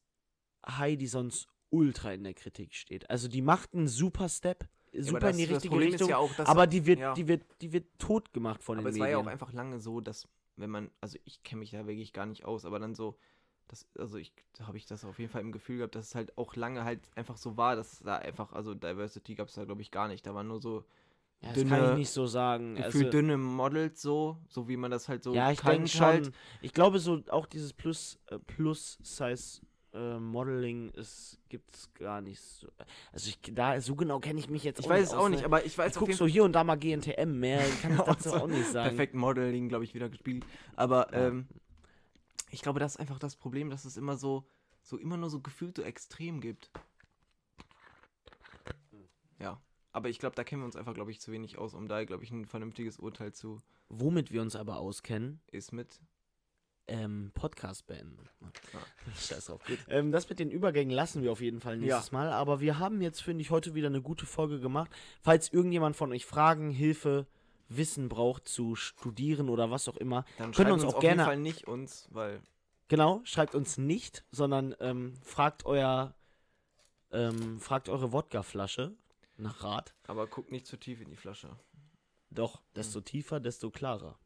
Heidi 0.67 1.07
sonst 1.07 1.47
ultra 1.69 2.13
in 2.13 2.23
der 2.23 2.33
Kritik 2.33 2.73
steht. 2.73 3.09
Also 3.09 3.27
die 3.27 3.41
macht 3.41 3.73
einen 3.73 3.87
super 3.87 4.29
Step, 4.29 4.67
super 4.99 5.19
das, 5.19 5.31
in 5.31 5.37
die 5.37 5.53
richtige 5.53 5.77
Richtung, 5.77 6.07
Ist 6.07 6.09
ja 6.09 6.17
auch, 6.17 6.31
aber 6.39 6.67
die 6.67 6.85
wird, 6.85 6.99
ja. 6.99 7.13
die 7.13 7.27
wird, 7.27 7.43
die 7.61 7.71
wird 7.73 7.85
tot 7.99 8.33
gemacht 8.33 8.63
von 8.63 8.77
aber 8.79 8.89
den 8.89 8.93
es 8.95 8.99
war 8.99 9.07
ja 9.09 9.17
Medien. 9.17 9.27
auch 9.27 9.31
einfach 9.31 9.53
lange 9.53 9.79
so, 9.79 10.01
dass 10.01 10.27
wenn 10.57 10.69
man, 10.69 10.89
also 11.01 11.17
ich 11.25 11.43
kenne 11.43 11.59
mich 11.59 11.71
da 11.71 11.85
wirklich 11.85 12.13
gar 12.13 12.25
nicht 12.25 12.45
aus, 12.45 12.65
aber 12.65 12.79
dann 12.79 12.95
so, 12.95 13.17
das, 13.67 13.87
also 13.97 14.17
ich 14.17 14.31
habe 14.61 14.77
ich 14.77 14.85
das 14.85 15.03
auf 15.05 15.19
jeden 15.19 15.31
Fall 15.31 15.41
im 15.41 15.51
Gefühl 15.51 15.77
gehabt, 15.77 15.95
dass 15.95 16.07
es 16.07 16.15
halt 16.15 16.37
auch 16.37 16.55
lange 16.55 16.83
halt 16.83 17.09
einfach 17.15 17.35
so 17.37 17.57
war, 17.57 17.75
dass 17.75 17.99
da 17.99 18.17
einfach, 18.17 18.53
also 18.53 18.73
Diversity 18.73 19.35
gab 19.35 19.47
es 19.49 19.55
da 19.55 19.65
glaube 19.65 19.81
ich 19.81 19.91
gar 19.91 20.07
nicht. 20.07 20.25
Da 20.25 20.33
waren 20.35 20.47
nur 20.47 20.61
so 20.61 20.85
ja, 21.41 21.49
das 21.51 21.63
kann 21.67 21.79
ich 21.79 21.85
dünne- 21.89 21.95
nicht 21.95 22.09
so 22.11 22.25
sagen. 22.27 22.75
gefühlt 22.75 23.05
Also, 23.07 23.09
dünne 23.17 23.37
Models 23.37 24.01
so, 24.01 24.37
so 24.47 24.67
wie 24.69 24.77
man 24.77 24.91
das 24.91 25.09
halt 25.09 25.23
so 25.23 25.33
ja, 25.33 25.51
ich 25.51 25.59
denke 25.61 25.87
schon. 25.89 26.01
halt. 26.01 26.31
Ich 26.61 26.73
glaube 26.73 26.99
so 26.99 27.21
auch 27.29 27.45
dieses 27.47 27.73
Plus 27.73 28.19
äh, 28.27 28.39
Plus 28.39 28.97
Size 29.03 29.61
äh, 29.95 30.19
Modeling 30.19 30.89
ist 30.91 31.39
gibt's 31.49 31.91
gar 31.93 32.21
nicht 32.21 32.41
so. 32.41 32.67
Also 33.11 33.29
ich 33.29 33.39
da 33.53 33.79
so 33.79 33.95
genau 33.95 34.19
kenne 34.19 34.39
ich 34.39 34.49
mich 34.49 34.63
jetzt 34.63 34.79
Ich 34.79 34.85
auch 34.85 34.89
weiß 34.89 35.07
es 35.07 35.13
auch 35.13 35.29
nicht, 35.29 35.39
ne? 35.39 35.45
aber 35.45 35.65
ich 35.65 35.77
weiß 35.77 35.93
ich 35.93 35.97
guck 35.97 36.11
so 36.13 36.27
hier 36.27 36.43
und 36.43 36.53
da 36.53 36.63
mal 36.63 36.75
GNTM, 36.75 37.39
mehr 37.39 37.63
kann 37.81 37.93
ich 37.95 38.01
dazu 38.01 38.33
auch 38.33 38.47
nicht 38.47 38.67
sagen. 38.67 38.89
perfekt 38.89 39.15
Modeling, 39.15 39.69
glaube 39.69 39.83
ich, 39.85 39.93
wieder 39.93 40.09
gespielt. 40.09 40.45
Aber 40.75 41.11
Ja. 41.13 41.27
ähm, 41.27 41.47
ich 42.51 42.61
glaube, 42.61 42.79
das 42.79 42.93
ist 42.95 42.99
einfach 42.99 43.19
das 43.19 43.35
Problem, 43.35 43.69
dass 43.69 43.85
es 43.85 43.97
immer 43.97 44.17
so, 44.17 44.45
so 44.81 44.97
immer 44.97 45.17
nur 45.17 45.29
so 45.29 45.39
gefühlt 45.39 45.75
so 45.77 45.81
extrem 45.83 46.41
gibt. 46.41 46.69
Ja. 49.39 49.59
Aber 49.91 50.09
ich 50.09 50.19
glaube, 50.19 50.35
da 50.35 50.43
kennen 50.43 50.61
wir 50.61 50.65
uns 50.65 50.75
einfach, 50.75 50.93
glaube 50.93 51.11
ich, 51.11 51.21
zu 51.21 51.31
wenig 51.31 51.57
aus, 51.57 51.73
um 51.73 51.87
da, 51.87 52.03
glaube 52.03 52.23
ich, 52.23 52.31
ein 52.31 52.45
vernünftiges 52.45 52.99
Urteil 52.99 53.33
zu 53.33 53.61
Womit 53.89 54.31
wir 54.31 54.41
uns 54.41 54.55
aber 54.55 54.77
auskennen, 54.77 55.39
ist 55.51 55.71
mit. 55.71 55.99
Ähm, 56.87 57.31
Podcast 57.33 57.87
beenden. 57.87 58.29
Ah. 58.41 58.77
Scheiß 59.19 59.45
drauf. 59.45 59.61
Ähm, 59.89 60.11
das 60.11 60.29
mit 60.29 60.39
den 60.39 60.51
Übergängen 60.51 60.93
lassen 60.95 61.23
wir 61.23 61.31
auf 61.31 61.41
jeden 61.41 61.59
Fall 61.59 61.77
nächstes 61.77 62.11
Mal. 62.11 62.29
Aber 62.31 62.59
wir 62.59 62.77
haben 62.79 63.01
jetzt, 63.01 63.21
finde 63.21 63.41
ich, 63.41 63.49
heute 63.51 63.73
wieder 63.75 63.87
eine 63.87 64.01
gute 64.01 64.25
Folge 64.25 64.59
gemacht. 64.59 64.91
Falls 65.21 65.51
irgendjemand 65.51 65.95
von 65.95 66.11
euch 66.11 66.25
Fragen, 66.25 66.69
Hilfe, 66.71 67.25
Wissen 67.69 68.09
braucht 68.09 68.47
zu 68.47 68.75
studieren 68.75 69.49
oder 69.49 69.71
was 69.71 69.87
auch 69.89 69.97
immer, 69.97 70.23
Dann 70.37 70.51
Können 70.51 70.53
schreibt 70.53 70.71
uns 70.71 70.83
uns 70.83 70.93
auch 70.93 70.97
auf 70.97 71.01
gerne- 71.01 71.21
jeden 71.23 71.25
Fall 71.25 71.37
nicht 71.39 71.67
uns, 71.67 72.07
weil 72.11 72.39
genau, 72.87 73.21
schreibt 73.23 73.55
uns 73.55 73.77
nicht, 73.79 74.23
sondern 74.31 74.75
ähm, 74.79 75.13
fragt 75.23 75.65
euer, 75.65 76.13
ähm, 77.11 77.59
fragt 77.59 77.89
eure 77.89 78.11
Wodkaflasche 78.11 78.93
nach 79.37 79.63
Rat. 79.63 79.95
aber 80.07 80.27
guckt 80.27 80.51
nicht 80.51 80.67
zu 80.67 80.77
tief 80.77 81.01
in 81.01 81.09
die 81.09 81.15
Flasche. 81.17 81.49
Doch, 82.29 82.61
desto 82.75 83.01
tiefer, 83.01 83.39
desto 83.39 83.69
klarer. 83.71 84.19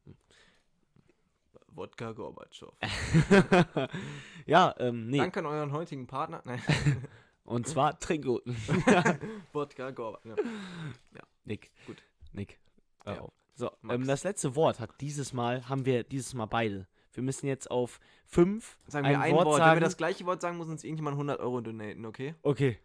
Wodka 1.75 2.11
Gorbatschow. 2.11 2.73
ja, 4.45 4.75
ähm, 4.79 5.07
nee. 5.09 5.17
Danke 5.17 5.39
an 5.39 5.45
euren 5.45 5.71
heutigen 5.71 6.07
Partner. 6.07 6.41
Nein. 6.45 6.61
Und 7.43 7.67
zwar 7.67 7.99
Trinkguten. 7.99 8.55
Wodka 9.53 9.91
Gorbatschow. 9.91 10.37
Ja. 10.37 11.23
Nick. 11.45 11.71
Gut. 11.87 12.03
Nick. 12.33 12.59
Ja. 13.05 13.21
auf. 13.21 13.33
So, 13.55 13.71
ähm, 13.89 14.07
das 14.07 14.23
letzte 14.23 14.55
Wort 14.55 14.79
hat 14.79 14.89
dieses 15.01 15.33
Mal, 15.33 15.67
haben 15.67 15.85
wir 15.85 16.03
dieses 16.03 16.33
Mal 16.33 16.45
beide. 16.45 16.87
Wir 17.13 17.23
müssen 17.23 17.47
jetzt 17.47 17.69
auf 17.69 17.99
fünf 18.25 18.77
Sagen 18.87 19.07
wir 19.07 19.19
ein, 19.19 19.33
Wort. 19.33 19.47
Wenn 19.47 19.57
sagen. 19.57 19.75
wir 19.77 19.83
das 19.83 19.97
gleiche 19.97 20.25
Wort 20.25 20.41
sagen, 20.41 20.57
muss 20.57 20.69
uns 20.69 20.83
irgendjemand 20.83 21.15
100 21.15 21.39
Euro 21.39 21.59
donaten, 21.59 22.05
okay? 22.05 22.35
okay. 22.43 22.77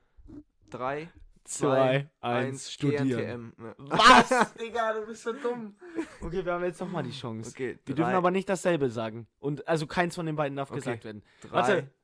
Drei, 0.70 1.08
Zwei, 1.44 1.68
zwei, 1.68 2.08
eins, 2.20 2.46
eins, 2.48 2.72
studieren. 2.72 3.08
GNTM. 3.08 3.52
Ja. 3.62 3.74
Was? 4.30 4.54
Digga, 4.54 4.94
du 4.94 5.06
bist 5.06 5.22
so 5.22 5.32
dumm. 5.34 5.76
Okay, 6.22 6.44
wir 6.44 6.52
haben 6.54 6.64
jetzt 6.64 6.80
nochmal 6.80 7.02
die 7.02 7.10
Chance. 7.10 7.50
Okay, 7.50 7.78
Wir 7.84 7.94
drei, 7.94 8.02
dürfen 8.02 8.14
aber 8.14 8.30
nicht 8.30 8.48
dasselbe 8.48 8.88
sagen. 8.88 9.26
Und 9.40 9.66
also 9.68 9.86
keins 9.86 10.14
von 10.14 10.24
den 10.26 10.36
beiden 10.36 10.56
darf 10.56 10.70
Okay. 10.70 10.80
gesagt 10.80 11.04
werden. 11.04 11.22
drei, 11.42 11.50
Warte. 11.52 11.90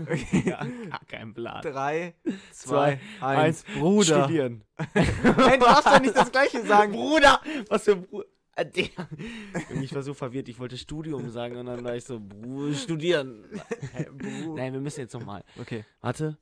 Okay. 0.00 0.44
ja, 0.46 0.66
kein 1.08 1.34
Plan. 1.34 1.60
drei, 1.60 2.14
Zwei, 2.52 2.98
zwei, 3.18 3.26
eins, 3.36 3.64
Bruder. 3.64 3.80
Bruder. 3.80 4.22
Studieren. 4.24 4.64
Nein, 4.94 5.60
du 5.60 5.66
darfst 5.66 5.86
doch 5.86 6.00
nicht 6.00 6.16
das 6.16 6.32
gleiche 6.32 6.64
sagen. 6.64 6.92
Bruder! 6.92 7.40
Was 7.68 7.84
für 7.84 7.92
ein 7.92 8.02
Bruder? 8.06 8.26
Digga. 8.74 9.06
Ich 9.82 9.94
war 9.94 10.02
so 10.02 10.14
verwirrt, 10.14 10.48
ich 10.48 10.58
wollte 10.58 10.78
Studium 10.78 11.28
sagen 11.28 11.56
und 11.58 11.66
dann 11.66 11.84
war 11.84 11.94
ich 11.94 12.04
so, 12.04 12.18
Bru 12.18 12.72
studieren. 12.72 13.44
Nein, 14.54 14.72
wir 14.72 14.80
müssen 14.80 15.00
jetzt 15.00 15.12
nochmal. 15.12 15.44
Okay. 15.60 15.84
Warte, 16.00 16.38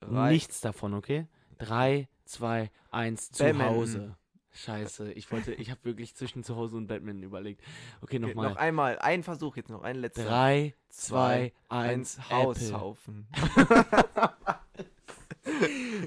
Drei. 0.00 0.32
nichts 0.32 0.60
davon, 0.60 0.94
okay? 0.94 1.26
Drei, 1.58 2.08
zwei, 2.24 2.70
eins, 2.90 3.30
zu 3.30 3.44
Batman. 3.44 3.68
Hause. 3.70 4.16
Scheiße, 4.52 5.12
ich 5.12 5.30
wollte, 5.30 5.54
ich 5.54 5.70
habe 5.70 5.84
wirklich 5.84 6.16
zwischen 6.16 6.42
zu 6.42 6.56
Hause 6.56 6.76
und 6.76 6.88
Batman 6.88 7.22
überlegt. 7.22 7.62
Okay, 8.02 8.16
Okay, 8.16 8.18
nochmal. 8.18 8.50
noch 8.50 8.56
einmal. 8.56 8.98
Ein 8.98 9.22
Versuch 9.22 9.56
jetzt 9.56 9.70
noch. 9.70 9.82
Ein 9.82 9.96
letzter. 9.96 10.24
Drei, 10.24 10.74
zwei, 10.88 11.52
eins, 11.68 12.18
eins. 12.18 12.30
Haushaufen. 12.72 13.28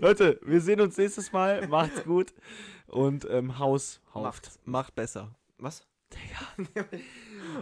Leute, 0.02 0.40
wir 0.44 0.62
sehen 0.62 0.82
uns 0.82 0.98
nächstes 0.98 1.32
Mal. 1.32 1.68
Macht's 1.68 2.04
gut. 2.04 2.34
Und 2.88 3.26
ähm, 3.30 3.58
Haus, 3.60 4.02
Hauft. 4.14 4.24
Macht, 4.26 4.60
macht 4.68 4.96
besser. 4.96 5.34
Was? 5.58 5.86
Digga. 6.12 6.86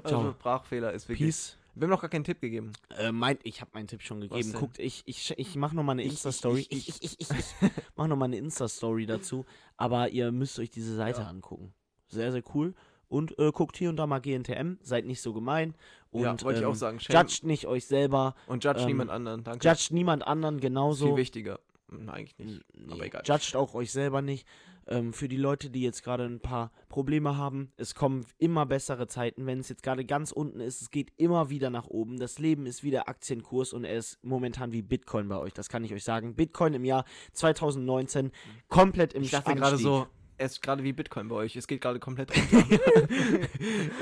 Also 0.03 0.07
Ciao. 0.07 0.31
Sprachfehler 0.31 0.93
ist 0.93 1.09
wirklich. 1.09 1.27
Peace. 1.27 1.57
Wir 1.73 1.83
haben 1.83 1.89
noch 1.91 2.01
gar 2.01 2.09
keinen 2.09 2.23
Tipp 2.23 2.41
gegeben. 2.41 2.73
Äh, 2.97 3.11
mein, 3.11 3.37
ich 3.43 3.61
habe 3.61 3.71
meinen 3.73 3.87
Tipp 3.87 4.01
schon 4.01 4.21
gegeben. 4.21 4.53
Guckt, 4.53 4.77
ich, 4.79 5.03
ich, 5.05 5.33
ich 5.37 5.55
mache 5.55 5.75
nochmal 5.75 5.93
eine 5.93 6.03
Ich, 6.03 6.11
Insta-Story. 6.11 6.67
ich, 6.69 6.89
Ich, 6.89 7.03
ich, 7.03 7.19
ich, 7.21 7.29
ich, 7.29 7.37
ich, 7.39 7.71
mache 7.95 8.09
nochmal 8.09 8.27
eine 8.27 8.37
Insta-Story 8.37 9.05
dazu. 9.05 9.45
Aber 9.77 10.09
ihr 10.09 10.31
müsst 10.31 10.59
euch 10.59 10.69
diese 10.69 10.95
Seite 10.95 11.21
Ja. 11.21 11.27
angucken. 11.27 11.73
Sehr, 12.07 12.31
sehr 12.31 12.43
cool. 12.53 12.73
Und 13.07 13.37
äh, 13.39 13.51
guckt 13.51 13.77
hier 13.77 13.89
und 13.89 13.97
da 13.97 14.07
mal 14.07 14.19
GNTM. 14.19 14.77
Seid 14.81 15.05
nicht 15.05 15.21
so 15.21 15.33
gemein. 15.33 15.75
Und 16.11 16.23
ja, 16.23 16.41
wollte 16.43 16.59
ich 16.59 16.65
ähm, 16.65 16.71
auch 16.71 16.75
sagen. 16.75 16.99
Shame. 16.99 17.15
judgt 17.17 17.43
nicht 17.45 17.67
euch 17.67 17.85
selber. 17.85 18.35
Und 18.47 18.63
judge 18.63 18.81
ähm, 18.81 18.87
niemand 18.87 19.09
anderen. 19.09 19.43
Danke. 19.43 19.67
Judgt 19.67 19.91
niemand 19.91 20.27
anderen 20.27 20.59
genauso. 20.59 21.07
viel 21.07 21.15
wichtiger. 21.17 21.59
Nein, 21.89 22.09
eigentlich 22.09 22.37
nicht. 22.37 22.61
Nee, 22.73 22.93
aber 22.93 23.05
egal. 23.05 23.23
Judgt 23.25 23.55
auch 23.55 23.73
euch 23.75 23.91
selber 23.91 24.21
nicht. 24.21 24.47
Ähm, 24.87 25.13
für 25.13 25.27
die 25.27 25.37
Leute, 25.37 25.69
die 25.69 25.81
jetzt 25.81 26.03
gerade 26.03 26.25
ein 26.25 26.39
paar 26.39 26.71
Probleme 26.89 27.37
haben, 27.37 27.71
es 27.77 27.95
kommen 27.95 28.25
immer 28.37 28.65
bessere 28.65 29.07
Zeiten. 29.07 29.45
Wenn 29.45 29.59
es 29.59 29.69
jetzt 29.69 29.83
gerade 29.83 30.05
ganz 30.05 30.31
unten 30.31 30.59
ist, 30.59 30.81
es 30.81 30.91
geht 30.91 31.11
immer 31.17 31.49
wieder 31.49 31.69
nach 31.69 31.87
oben. 31.87 32.19
Das 32.19 32.39
Leben 32.39 32.65
ist 32.65 32.83
wieder 32.83 33.07
Aktienkurs 33.07 33.73
und 33.73 33.83
er 33.83 33.97
ist 33.97 34.17
momentan 34.23 34.71
wie 34.71 34.81
Bitcoin 34.81 35.27
bei 35.27 35.37
euch. 35.37 35.53
Das 35.53 35.69
kann 35.69 35.83
ich 35.83 35.93
euch 35.93 36.03
sagen. 36.03 36.35
Bitcoin 36.35 36.73
im 36.73 36.85
Jahr 36.85 37.05
2019 37.33 38.31
komplett 38.67 39.13
im 39.13 39.23
Ich 39.23 39.31
dachte 39.31 39.47
Anstieg. 39.51 39.63
gerade 39.63 39.77
so, 39.77 40.07
es 40.41 40.53
ist 40.53 40.61
gerade 40.61 40.83
wie 40.83 40.91
Bitcoin 40.91 41.27
bei 41.27 41.35
euch. 41.35 41.55
Es 41.55 41.67
geht 41.67 41.81
gerade 41.81 41.99
komplett 41.99 42.31
runter. 42.53 42.79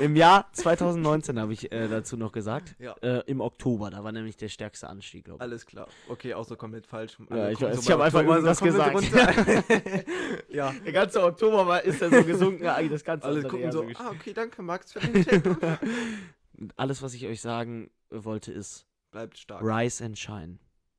Im 0.00 0.16
Jahr 0.16 0.50
2019 0.52 1.38
habe 1.38 1.52
ich 1.52 1.70
äh, 1.70 1.88
dazu 1.88 2.16
noch 2.16 2.32
gesagt. 2.32 2.74
Ja. 2.78 2.94
Äh, 3.02 3.22
Im 3.26 3.40
Oktober, 3.40 3.90
da 3.90 4.02
war 4.02 4.12
nämlich 4.12 4.36
der 4.36 4.48
stärkste 4.48 4.88
Anstieg, 4.88 5.26
glaube 5.26 5.38
ich. 5.38 5.42
Alles 5.42 5.66
klar. 5.66 5.88
Okay, 6.08 6.34
auch 6.34 6.44
so 6.44 6.56
komplett 6.56 6.86
falsch. 6.86 7.18
Ja, 7.30 7.50
ich 7.50 7.60
weiß, 7.60 7.76
so 7.76 7.80
ich 7.82 7.88
bei 7.88 7.94
hab 7.94 8.00
einfach 8.00 8.24
so 8.24 8.32
irgendwas 8.32 8.60
komplett 8.60 8.94
runter. 8.94 10.04
ja. 10.48 10.72
Der 10.84 10.92
ganze 10.92 11.22
Oktober 11.22 11.66
war, 11.66 11.82
ist 11.82 12.00
er 12.00 12.10
so 12.10 12.24
gesunken, 12.24 12.64
ja, 12.64 12.82
das 12.82 13.04
ganze 13.04 13.26
Alle 13.26 13.42
gucken 13.42 13.70
so, 13.70 13.84
ah, 13.94 14.10
okay, 14.10 14.32
danke 14.32 14.62
Max 14.62 14.92
für 14.92 15.00
den 15.00 15.24
Tipp. 15.24 15.78
Alles, 16.76 17.02
was 17.02 17.14
ich 17.14 17.26
euch 17.26 17.40
sagen 17.40 17.90
wollte, 18.10 18.52
ist 18.52 18.86
Bleibt 19.10 19.38
stark. 19.38 19.62
Rise 19.62 20.04
and 20.04 20.18
Shine. 20.18 20.58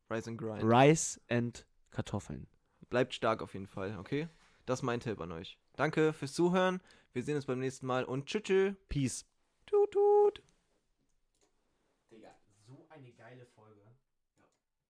Rise 0.09 0.29
and 0.29 0.37
grind. 0.37 0.63
Rice 0.63 1.19
and 1.29 1.65
Kartoffeln. 1.91 2.47
Bleibt 2.89 3.13
stark 3.13 3.41
auf 3.41 3.53
jeden 3.53 3.67
Fall, 3.67 3.97
okay? 3.97 4.27
Das 4.71 4.79
ist 4.79 4.83
mein 4.83 5.01
Tipp 5.01 5.19
an 5.19 5.33
euch. 5.33 5.59
Danke 5.75 6.13
fürs 6.13 6.31
Zuhören. 6.31 6.79
Wir 7.11 7.23
sehen 7.23 7.35
uns 7.35 7.45
beim 7.45 7.59
nächsten 7.59 7.85
Mal 7.85 8.05
und 8.05 8.27
tschüss. 8.27 8.43
tschüss. 8.43 8.75
Peace. 8.87 9.25
Tut, 9.65 9.91
tut. 9.91 10.41
Digga, 12.09 12.33
so 12.65 12.85
eine 12.87 13.11
geile 13.11 13.45
Folge. 13.47 13.60